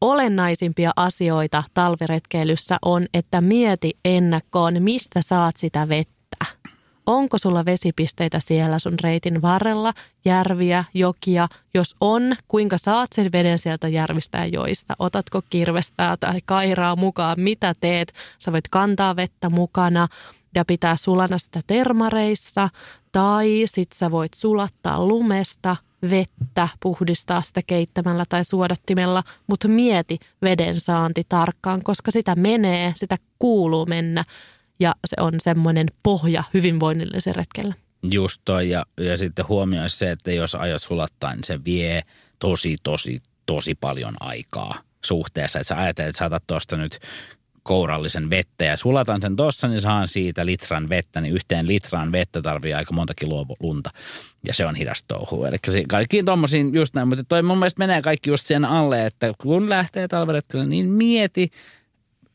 [0.00, 6.46] olennaisimpia asioita talviretkeilyssä on, että mieti ennakkoon, mistä saat sitä vettä.
[7.06, 9.92] Onko sulla vesipisteitä siellä sun reitin varrella,
[10.24, 11.48] järviä, jokia?
[11.74, 14.94] Jos on, kuinka saat sen veden sieltä järvistä ja joista?
[14.98, 17.40] Otatko kirvestää tai kairaa mukaan?
[17.40, 18.12] Mitä teet?
[18.38, 20.08] Sä voit kantaa vettä mukana
[20.54, 22.68] ja pitää sulana sitä termareissa.
[23.12, 25.76] Tai sit sä voit sulattaa lumesta
[26.10, 33.16] vettä, puhdistaa sitä keittämällä tai suodattimella, mutta mieti veden saanti tarkkaan, koska sitä menee, sitä
[33.38, 34.24] kuuluu mennä
[34.80, 37.74] ja se on semmoinen pohja hyvinvoinnillisen retkellä.
[38.10, 42.02] Just toi ja, ja sitten huomioi se, että jos aiot sulattaa, niin se vie
[42.38, 45.58] tosi, tosi, tosi paljon aikaa suhteessa.
[45.58, 46.98] Että sä ajattelet, että saatat tuosta nyt
[47.62, 52.42] kourallisen vettä ja sulatan sen tossa, niin saan siitä litran vettä, niin yhteen litraan vettä
[52.42, 53.90] tarvii aika monta kiloa lunta.
[54.46, 55.44] Ja se on hidas touhu.
[55.44, 55.56] Eli
[55.88, 59.70] kaikki tommosiin just näin, mutta toi mun mielestä menee kaikki just sen alle, että kun
[59.70, 61.50] lähtee talveretkelle, niin mieti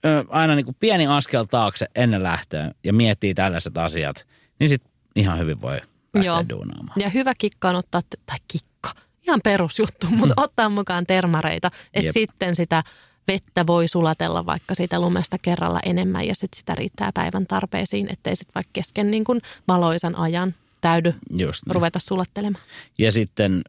[0.06, 4.28] ö, aina niin kuin pieni askel taakse ennen lähtöä ja miettii tällaiset asiat,
[4.60, 5.82] niin sitten ihan hyvin voi
[6.14, 6.46] lähteä Joo.
[6.50, 7.02] duunaamaan.
[7.02, 8.90] Ja hyvä kikka on ottaa, tai kikka,
[9.28, 10.44] ihan perusjuttu, mutta mm.
[10.44, 12.84] ottaa mukaan termareita, että sitten sitä
[13.28, 18.36] vettä voi sulatella vaikka siitä lumesta kerralla enemmän ja sitten sitä riittää päivän tarpeisiin, ettei
[18.36, 21.76] sitten vaikka kesken niin kuin valoisan ajan täydy Just niin.
[21.76, 22.64] ruveta sulattelemaan.
[22.98, 23.62] Ja sitten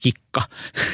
[0.00, 0.42] kikka.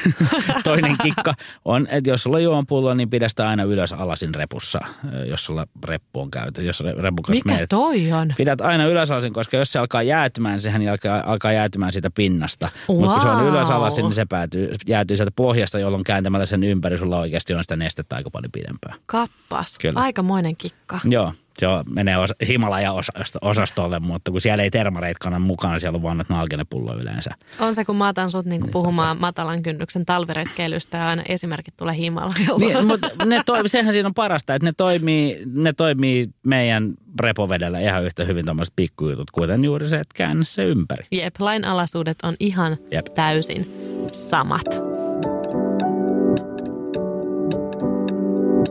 [0.65, 1.35] Toinen kikka
[1.65, 4.81] on, että jos sulla on juompullo, niin pidä sitä aina ylös alasin repussa,
[5.27, 6.63] jos sulla reppu on käyty.
[6.63, 8.35] Jos reppu Mikä meet, toi on?
[8.37, 12.69] Pidät aina ylös alasin, koska jos se alkaa jäätymään, sehän alkaa, alkaa jäätymään siitä pinnasta.
[12.89, 12.99] Wow.
[12.99, 16.65] Mutta kun se on ylös alasin, niin se päätyy, jäätyy sieltä pohjasta, jolloin kääntämällä sen
[16.65, 18.95] ympäri sulla oikeasti on sitä nestettä aika paljon pidempää.
[19.07, 19.79] Kappas.
[19.79, 20.01] Kyllä.
[20.01, 21.01] Aikamoinen kikka.
[21.05, 26.03] Joo se on, menee os, Himalaja-osastolle, mutta kun siellä ei termareit kannan mukaan, siellä on
[26.03, 27.31] vaan nalkenepullo yleensä.
[27.61, 31.95] On se, kun mä otan sut niinku puhumaan matalan kynnyksen talviretkeilystä ja aina esimerkit tulee
[31.95, 32.59] Himalajalla.
[32.59, 37.81] Niin, mutta ne toi, sehän siinä on parasta, että ne toimii, ne toimii meidän repovedellä
[37.81, 41.07] ihan yhtä hyvin tuommoiset pikkujutut, kuten juuri se, että käännä se ympäri.
[41.13, 43.07] Jep, lainalaisuudet on ihan Jep.
[43.15, 43.67] täysin
[44.13, 44.67] samat.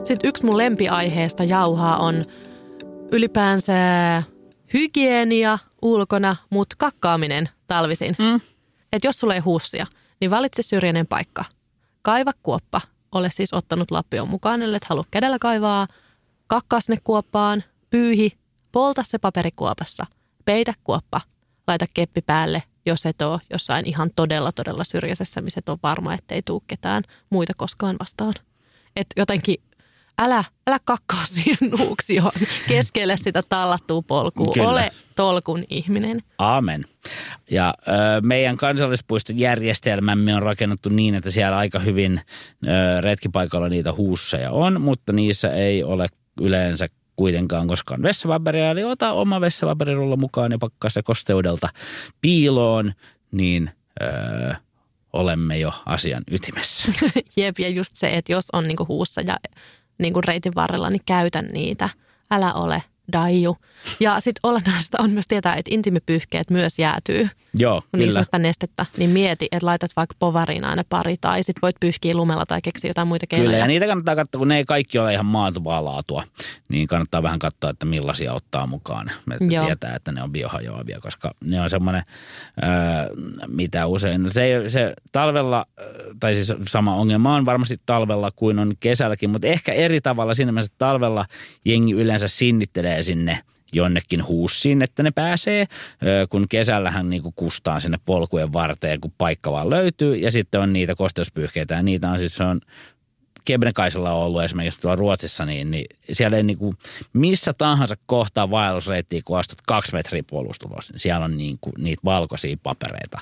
[0.04, 2.26] Sitten yksi mun lempiaiheesta jauhaa on
[3.12, 3.74] ylipäänsä
[4.74, 8.16] hygienia ulkona, mutta kakkaaminen talvisin.
[8.20, 8.42] Mm.
[8.94, 9.88] Että jos sulla ei huussia,
[10.22, 11.44] niin valitse syrjäinen paikka.
[12.02, 12.82] Kaiva kuoppa.
[13.12, 15.88] Ole siis ottanut lappion mukaan, ellei halua kädellä kaivaa.
[16.48, 18.32] Kakkaa sinne kuoppaan, pyyhi,
[18.72, 20.06] polta se paperikuopassa.
[20.46, 21.22] Peitä kuoppa.
[21.68, 26.14] Laita keppi päälle, jos et ole jossain ihan todella todella syrjäisessä, missä et ole varma,
[26.14, 28.34] ettei tuu ketään muita koskaan vastaan.
[28.96, 29.58] Et jotenkin
[30.20, 32.32] älä, älä kakkaa siihen nuuksioon
[32.68, 34.54] keskelle sitä tallattua polkua.
[34.54, 34.70] Kyllä.
[34.70, 36.22] Ole tolkun ihminen.
[36.38, 36.86] Amen.
[37.52, 42.22] Ja ö, meidän kansallispuiston järjestelmämme on rakennettu niin, että siellä aika hyvin
[42.68, 46.08] ö, retkipaikalla niitä huusseja on, mutta niissä ei ole
[46.42, 48.72] yleensä kuitenkaan koskaan vessavaperia.
[48.72, 51.70] Eli ota oma vessavaperirulla mukaan ja pakkaa se kosteudelta
[52.22, 52.94] piiloon,
[53.32, 53.70] niin
[54.02, 54.56] ö,
[55.14, 56.92] olemme jo asian ytimessä.
[57.38, 59.38] Jep, ja just se, että jos on niinku huussa ja
[59.98, 61.90] niin kuin reitin varrella, niin käytä niitä.
[62.32, 63.58] Älä ole daiju.
[64.00, 67.30] Ja sitten olennaista on myös tietää, että intimipyyhkeet myös jäätyy.
[67.58, 67.84] Joo,
[68.16, 72.16] on sitä nestettä, niin mieti, että laitat vaikka povariin aina pari tai sitten voit pyyhkiä
[72.16, 73.48] lumella tai keksiä jotain muita keinoja.
[73.48, 76.24] Kyllä, ja niitä kannattaa katsoa, kun ne ei kaikki ole ihan maatuvaa laatua,
[76.70, 79.12] niin kannattaa vähän katsoa, että millaisia ottaa mukaan.
[79.32, 79.66] Että Joo.
[79.66, 82.04] tietää, että ne on biohajoavia, koska ne on semmoinen,
[83.48, 85.66] mitä usein, se, se talvella,
[86.20, 90.52] tai siis sama ongelma on varmasti talvella kuin on kesälläkin, mutta ehkä eri tavalla siinä
[90.52, 91.26] mielessä, että talvella
[91.66, 93.40] jengi yleensä sinnittelee sinne–
[93.76, 95.68] jonnekin huussiin, että ne pääsee,
[96.30, 100.16] kun kesällähän niin kustaa sinne polkujen varteen, kun paikka vaan löytyy.
[100.16, 102.60] Ja sitten on niitä kosteuspyyhkeitä ja niitä on siis se on
[103.46, 106.78] Kebnekaisella on ollut esimerkiksi tuolla Ruotsissa, niin, niin siellä ei niin kuin
[107.14, 112.02] missä tahansa kohtaa vaellusreittiä, kun astut kaksi metriä puolustulos, niin siellä on niin kuin niitä
[112.06, 113.20] valkoisia papereita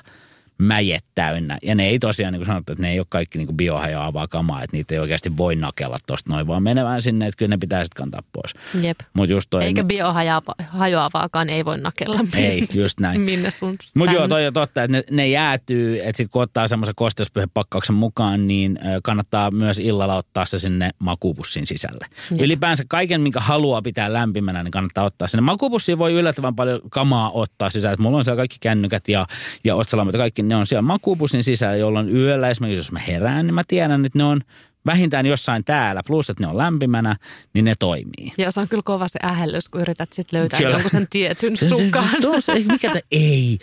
[0.58, 1.58] mäjet täynnä.
[1.62, 4.62] Ja ne ei tosiaan, niin kuin sanottu, että ne ei ole kaikki niin biohajoavaa kamaa,
[4.62, 7.84] että niitä ei oikeasti voi nakella tuosta noin, vaan menevään sinne, että kyllä ne pitää
[7.84, 8.54] sitten kantaa pois.
[8.84, 9.00] Jep.
[9.14, 13.20] Mut just toi, Eikä biohajoavaakaan ei voi nakella Ei, just näin.
[13.20, 16.68] minne sun Mutta joo, toi on totta, että ne, ne jäätyy, että sitten kun ottaa
[16.68, 22.06] semmoisen kosteuspyhepakkauksen mukaan, niin kannattaa myös illalla ottaa se sinne makupussin sisälle.
[22.30, 22.40] Jep.
[22.40, 25.40] Ylipäänsä kaiken, minkä haluaa pitää lämpimänä, niin kannattaa ottaa sinne.
[25.42, 27.94] Makupussiin voi yllättävän paljon kamaa ottaa sisään.
[27.94, 29.26] Et mulla on siellä kaikki kännykät ja,
[29.64, 33.46] ja otsalamat ja kaikki, ne on siellä makupussin sisällä, jolloin yöllä esimerkiksi, jos mä herään,
[33.46, 34.40] niin mä tiedän, että ne on
[34.86, 37.16] vähintään jossain täällä, plus että ne on lämpimänä,
[37.54, 38.32] niin ne toimii.
[38.38, 40.70] Ja se on kyllä kova se ähellys, kun yrität sit löytää Kyllä.
[40.70, 42.08] jonkun sen tietyn sukan.
[42.20, 43.58] Tuossa, ei, mikä te, ei,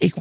[0.00, 0.12] ei,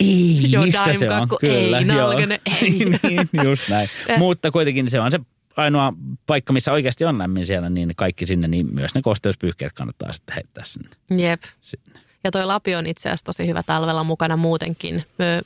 [0.00, 1.10] ei, Joo, missä se on?
[1.10, 1.80] daimkakku, ei, joo.
[1.80, 2.70] nalkene, ei.
[2.70, 3.88] niin, niin, just näin.
[4.08, 4.18] Eh.
[4.18, 5.20] Mutta kuitenkin se on se
[5.56, 5.92] ainoa
[6.26, 10.34] paikka, missä oikeasti on lämmin siellä, niin kaikki sinne, niin myös ne kosteuspyyhkeet kannattaa sitten
[10.34, 10.90] heittää sinne.
[11.10, 11.42] Jep.
[11.60, 11.97] sinne.
[12.24, 15.42] Ja toi lapi on itse asiassa tosi hyvä talvella mukana muutenkin, ö,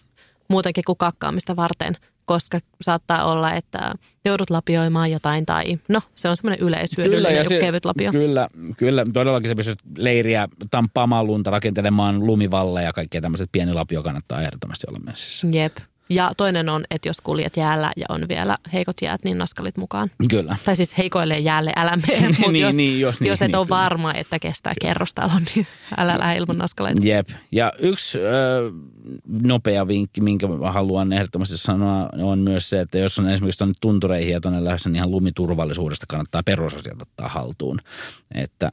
[0.49, 3.94] muutenkin kuin kakkaamista varten, koska saattaa olla, että
[4.24, 8.12] joudut lapioimaan jotain tai no se on semmoinen yleishyödyllinen ja se, kevyt lapio.
[8.12, 14.03] Kyllä, kyllä, todellakin se pystyt leiriä tamppaamaan lunta, rakentelemaan lumivalleja ja kaikkea tämmöiset pieni lapio
[14.03, 15.47] kannattaa ehdottomasti olla messissä.
[15.53, 15.77] Jep.
[16.14, 20.10] Ja toinen on, että jos kuljet jäällä ja on vielä heikot jäät, niin naskalit mukaan.
[20.30, 20.56] Kyllä.
[20.64, 23.56] Tai siis heikoille jäälle älä mene, mutta Niin, jos, niin, jos niin, jos et niin,
[23.56, 23.78] ole kyllä.
[23.78, 25.66] varma, että kestää kerrostalon, niin
[25.97, 27.01] älä lähde ilman naskaleita.
[27.05, 27.28] Jep.
[27.52, 28.22] Ja yksi ö,
[29.43, 34.32] nopea vinkki, minkä haluan ehdottomasti sanoa, on myös se, että jos on esimerkiksi tuonne tuntureihin
[34.32, 37.78] ja tuonne lähdössä, niin ihan lumiturvallisuudesta kannattaa perusasiat ottaa haltuun.
[38.34, 38.70] Että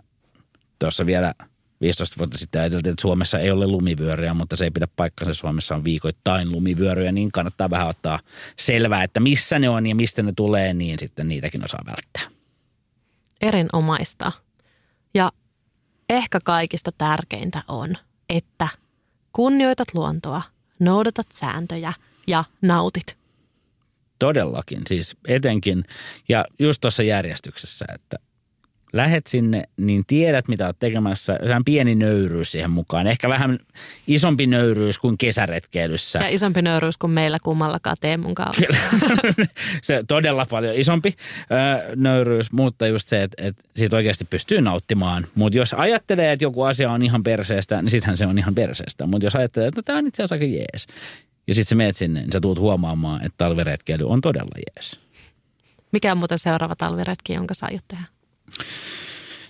[0.79, 1.33] tuossa vielä
[1.81, 5.33] 15 vuotta sitten ajateltiin, että Suomessa ei ole lumivyöryjä, mutta se ei pidä paikkansa.
[5.33, 8.19] Suomessa on viikoittain lumivyöryjä, niin kannattaa vähän ottaa
[8.59, 12.39] selvää, että missä ne on ja mistä ne tulee, niin sitten niitäkin osaa välttää.
[13.41, 14.31] Erinomaista.
[15.13, 15.31] Ja
[16.09, 17.95] ehkä kaikista tärkeintä on,
[18.29, 18.67] että
[19.33, 20.41] kunnioitat luontoa,
[20.79, 21.93] noudatat sääntöjä
[22.27, 23.17] ja nautit.
[24.19, 25.83] Todellakin, siis etenkin.
[26.29, 28.17] Ja just tuossa järjestyksessä, että
[28.93, 31.39] lähet sinne, niin tiedät mitä olet tekemässä.
[31.47, 33.07] Vähän pieni nöyryys siihen mukaan.
[33.07, 33.59] Ehkä vähän
[34.07, 36.19] isompi nöyryys kuin kesäretkeilyssä.
[36.19, 38.65] Ja isompi nöyryys kuin meillä kummallakaan Teemun kanssa.
[39.81, 45.25] se todella paljon isompi ö, nöyryys, mutta just se, että, että siitä oikeasti pystyy nauttimaan.
[45.35, 49.05] Mutta jos ajattelee, että joku asia on ihan perseestä, niin sittenhän se on ihan perseestä.
[49.05, 50.87] Mutta jos ajattelee, että no, tämä on itse asiassa aika jees,
[51.47, 54.99] ja sitten sä menet sinne, niin sä tulet huomaamaan, että talviretkeily on todella jees.
[55.91, 58.03] Mikä on muuten seuraava talviretki, jonka sä aiot tehdä?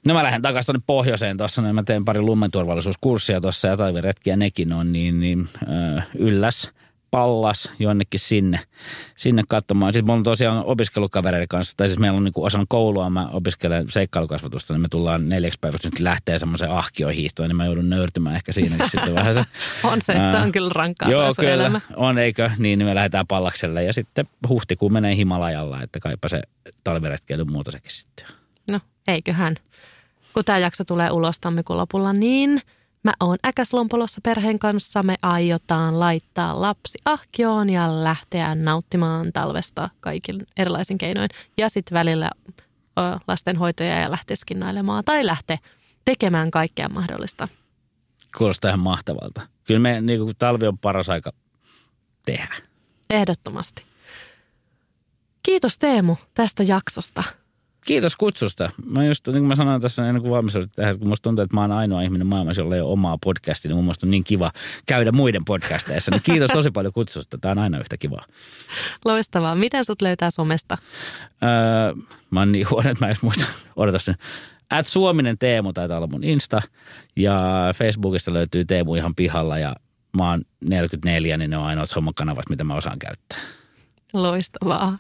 [0.06, 4.36] No mä lähden takaisin tuonne pohjoiseen tuossa, niin mä teen pari lummenturvallisuuskurssia tuossa ja talviretkiä
[4.36, 6.72] nekin on, niin, niin ö, ylläs
[7.12, 8.60] pallas jonnekin sinne,
[9.16, 9.94] sinne katsomaan.
[9.94, 13.90] Sitten mulla on tosiaan opiskelukavereiden kanssa, tai siis meillä on niinku osan koulua, mä opiskelen
[13.90, 18.52] seikkailukasvatusta, niin me tullaan neljäksi päiväksi nyt lähtee semmoiseen ahkiohiihtoon, niin mä joudun nöyrtymään ehkä
[18.52, 19.44] siinäkin sitten vähän se.
[19.84, 21.80] On se, se Ää, on kyllä rankkaa Joo, kyllä, elämä.
[21.96, 26.42] on eikö, niin me lähdetään pallakselle ja sitten huhtikuu menee Himalajalla, että kaipa se
[26.84, 28.39] talviretkeily muuta sekin sitten.
[29.10, 29.56] Eiköhän.
[30.34, 32.62] Kun tämä jakso tulee ulos tammikuun lopulla, niin
[33.04, 35.04] mä oon Äkäslompolossa perheen kanssa.
[35.04, 41.30] Me aiotaan laittaa lapsi ahkioon ja lähteä nauttimaan talvesta kaikin erilaisin keinoin.
[41.58, 42.30] Ja sitten välillä
[43.00, 45.58] ö, lastenhoitoja ja lähteä skinnailemaan tai lähteä
[46.06, 47.48] tekemään kaikkea mahdollista.
[48.38, 49.42] Kuulostaa ihan mahtavalta.
[49.64, 51.32] Kyllä me niin kuin, talvi on paras aika
[52.26, 52.56] tehdä.
[53.10, 53.84] Ehdottomasti.
[55.44, 57.24] Kiitos Teemu tästä jaksosta.
[57.90, 58.72] Kiitos kutsusta.
[58.86, 61.56] Mä just, niin kuin mä sanoin tässä ennen kuin valmistelut tähän, kun musta tuntuu, että
[61.56, 64.24] mä oon ainoa ihminen maailmassa, jolla ei ole omaa podcastia, niin mun mielestä on niin
[64.24, 64.52] kiva
[64.86, 66.12] käydä muiden podcasteissa.
[66.12, 67.38] Niin kiitos tosi paljon kutsusta.
[67.38, 68.26] Tämä on aina yhtä kivaa.
[69.06, 69.56] Loistavaa.
[69.56, 70.78] Miten sut löytää somesta?
[71.44, 71.94] Öö,
[72.32, 73.46] mä oon niin huono, että mä en muista.
[73.76, 74.18] Odotas nyt.
[74.70, 76.62] At Suominen Teemu taitaa olla mun Insta.
[77.16, 77.42] Ja
[77.76, 79.76] Facebookista löytyy Teemu ihan pihalla ja
[80.18, 83.40] mä oon 44, niin ne on ainoat sommakanavat, mitä mä osaan käyttää.
[84.14, 84.98] Loistavaa.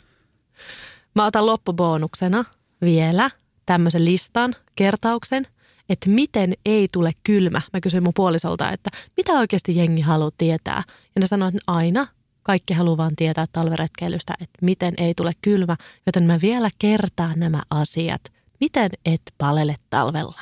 [1.16, 2.46] Mä otan loppubonuksena
[2.82, 3.30] vielä
[3.66, 5.48] tämmöisen listan, kertauksen,
[5.90, 7.62] että miten ei tule kylmä.
[7.74, 10.84] Mä kysyin mun puolisolta, että mitä oikeasti jengi haluaa tietää.
[11.16, 12.08] Ja ne sanoivat, että aina
[12.44, 15.76] kaikki haluaa vaan tietää talveretkeilystä, että miten ei tule kylmä.
[16.06, 18.22] Joten mä vielä kertaan nämä asiat.
[18.60, 20.42] Miten et palele talvella?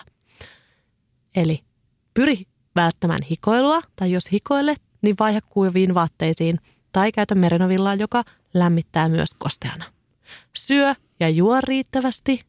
[1.36, 1.64] Eli
[2.14, 2.44] pyri
[2.76, 6.60] välttämään hikoilua, tai jos hikoilet, niin vaiha kuiviin vaatteisiin,
[6.92, 8.24] tai käytä merinovillaa, joka
[8.54, 9.86] lämmittää myös kosteana.
[10.58, 12.42] Syö ja juo riittävästi.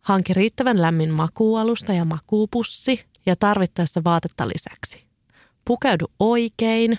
[0.00, 5.04] Hanki riittävän lämmin makuualusta ja makuupussi ja tarvittaessa vaatetta lisäksi.
[5.64, 6.98] Pukeudu oikein,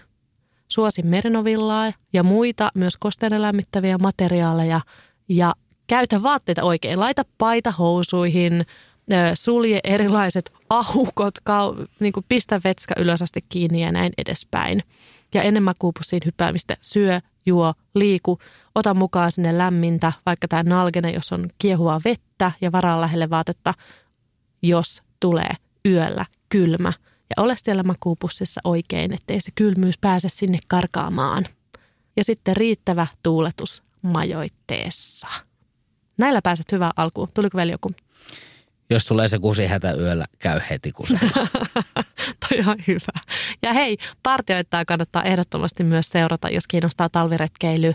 [0.67, 4.81] suosi merinovillaa ja muita myös kosteana lämmittäviä materiaaleja
[5.29, 5.53] ja
[5.87, 6.99] käytä vaatteita oikein.
[6.99, 8.65] Laita paita housuihin,
[9.33, 14.83] sulje erilaiset ahukot, kau, niin kuin pistä vetskä ylös asti kiinni ja näin edespäin.
[15.33, 18.39] ja ennen makuupussiin hyppäämistä syö, juo, liiku,
[18.75, 23.73] ota mukaan sinne lämmintä, vaikka tämä nalgene, jos on kiehuvaa vettä ja varaa lähelle vaatetta,
[24.61, 25.53] jos tulee
[25.85, 26.93] yöllä kylmä.
[27.29, 31.45] Ja ole siellä makuupussissa oikein, ettei se kylmyys pääse sinne karkaamaan.
[32.17, 35.27] Ja sitten riittävä tuuletus majoitteessa.
[36.17, 37.29] Näillä pääset hyvään alkuun.
[37.33, 37.91] Tuliko vielä joku?
[38.89, 41.47] Jos tulee se kusihätä yöllä, käy heti kusella.
[42.67, 43.19] On hyvä.
[43.61, 47.93] Ja hei, partioittaa kannattaa ehdottomasti myös seurata, jos kiinnostaa talviretkeily.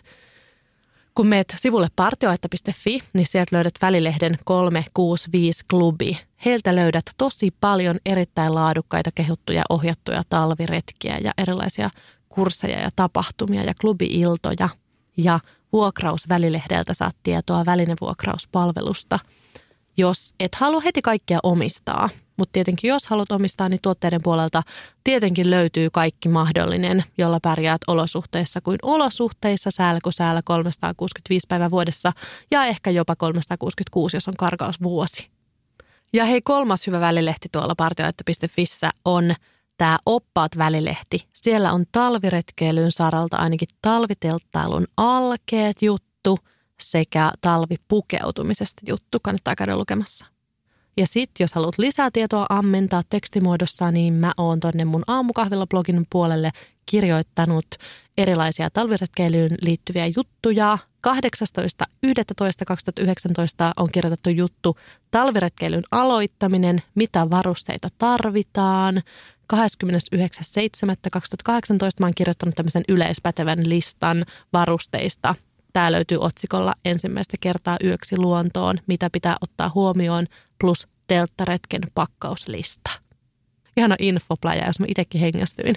[1.15, 6.19] Kun meet sivulle partioitta.fi, niin sieltä löydät välilehden 365 klubi.
[6.45, 11.91] Heiltä löydät tosi paljon erittäin laadukkaita, kehuttuja, ohjattuja talviretkiä ja erilaisia
[12.29, 14.69] kursseja ja tapahtumia ja klubiiltoja.
[15.17, 15.41] Ja
[15.73, 19.19] vuokrausvälilehdeltä saat tietoa välinevuokrauspalvelusta–
[19.97, 22.09] jos et halua heti kaikkea omistaa.
[22.37, 24.63] Mutta tietenkin jos haluat omistaa, niin tuotteiden puolelta
[25.05, 32.13] tietenkin löytyy kaikki mahdollinen, jolla pärjäät olosuhteissa kuin olosuhteissa, säällä kuin säällä 365 päivää vuodessa
[32.51, 35.29] ja ehkä jopa 366, jos on karkausvuosi.
[36.13, 39.35] Ja hei, kolmas hyvä välilehti tuolla partioita.fissä on
[39.79, 41.29] tämä Oppaat välilehti.
[41.33, 46.39] Siellä on talviretkeilyn saralta ainakin talvitelttailun alkeet juttu–
[46.81, 49.19] sekä talvipukeutumisesta juttu.
[49.23, 50.27] Kannattaa käydä lukemassa.
[50.97, 56.51] Ja sitten, jos haluat lisää tietoa ammentaa tekstimuodossa, niin mä oon tonne mun aamukahvilla-blogin puolelle
[56.87, 57.67] kirjoittanut
[58.19, 60.79] erilaisia talviretkeilyyn liittyviä juttuja.
[61.07, 61.11] 18.11.2019
[63.77, 64.79] on kirjoitettu juttu
[65.11, 69.03] talviretkeilyn aloittaminen, mitä varusteita tarvitaan.
[69.55, 69.59] 29.7.2018
[72.01, 75.35] mä oon kirjoittanut tämmöisen yleispätevän listan varusteista,
[75.75, 80.27] Tämä löytyy otsikolla ensimmäistä kertaa yöksi luontoon, mitä pitää ottaa huomioon,
[80.61, 82.91] plus telttaretken pakkauslista.
[83.77, 85.75] Ihana infopläjä, jos mä itsekin hengästyin.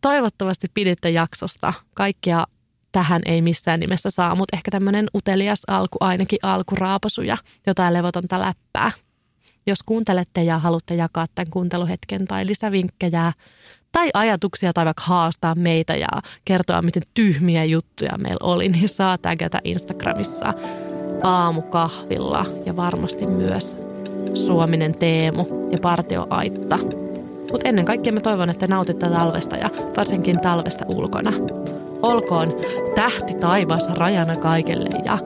[0.00, 1.72] Toivottavasti piditte jaksosta.
[1.94, 2.44] Kaikkia
[2.92, 7.36] tähän ei missään nimessä saa, mutta ehkä tämmöinen utelias alku, ainakin alkuraapasuja,
[7.66, 8.90] jotain levotonta läppää.
[9.66, 13.32] Jos kuuntelette ja haluatte jakaa tämän kuunteluhetken tai lisävinkkejä
[13.96, 16.08] tai ajatuksia tai vaikka haastaa meitä ja
[16.44, 20.54] kertoa, miten tyhmiä juttuja meillä oli, niin saa tägätä Instagramissa
[21.22, 23.76] aamukahvilla ja varmasti myös
[24.34, 26.78] Suominen Teemu ja Partio Aitta.
[27.52, 31.32] Mutta ennen kaikkea mä toivon, että nautitte talvesta ja varsinkin talvesta ulkona.
[32.02, 32.56] Olkoon
[32.94, 35.18] tähti taivas rajana kaikelle ja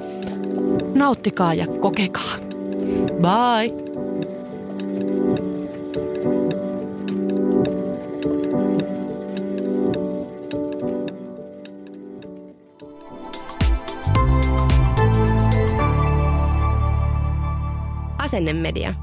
[0.94, 2.34] nauttikaa ja kokekaa.
[3.20, 3.90] Bye!
[18.20, 18.96] Asennemedia.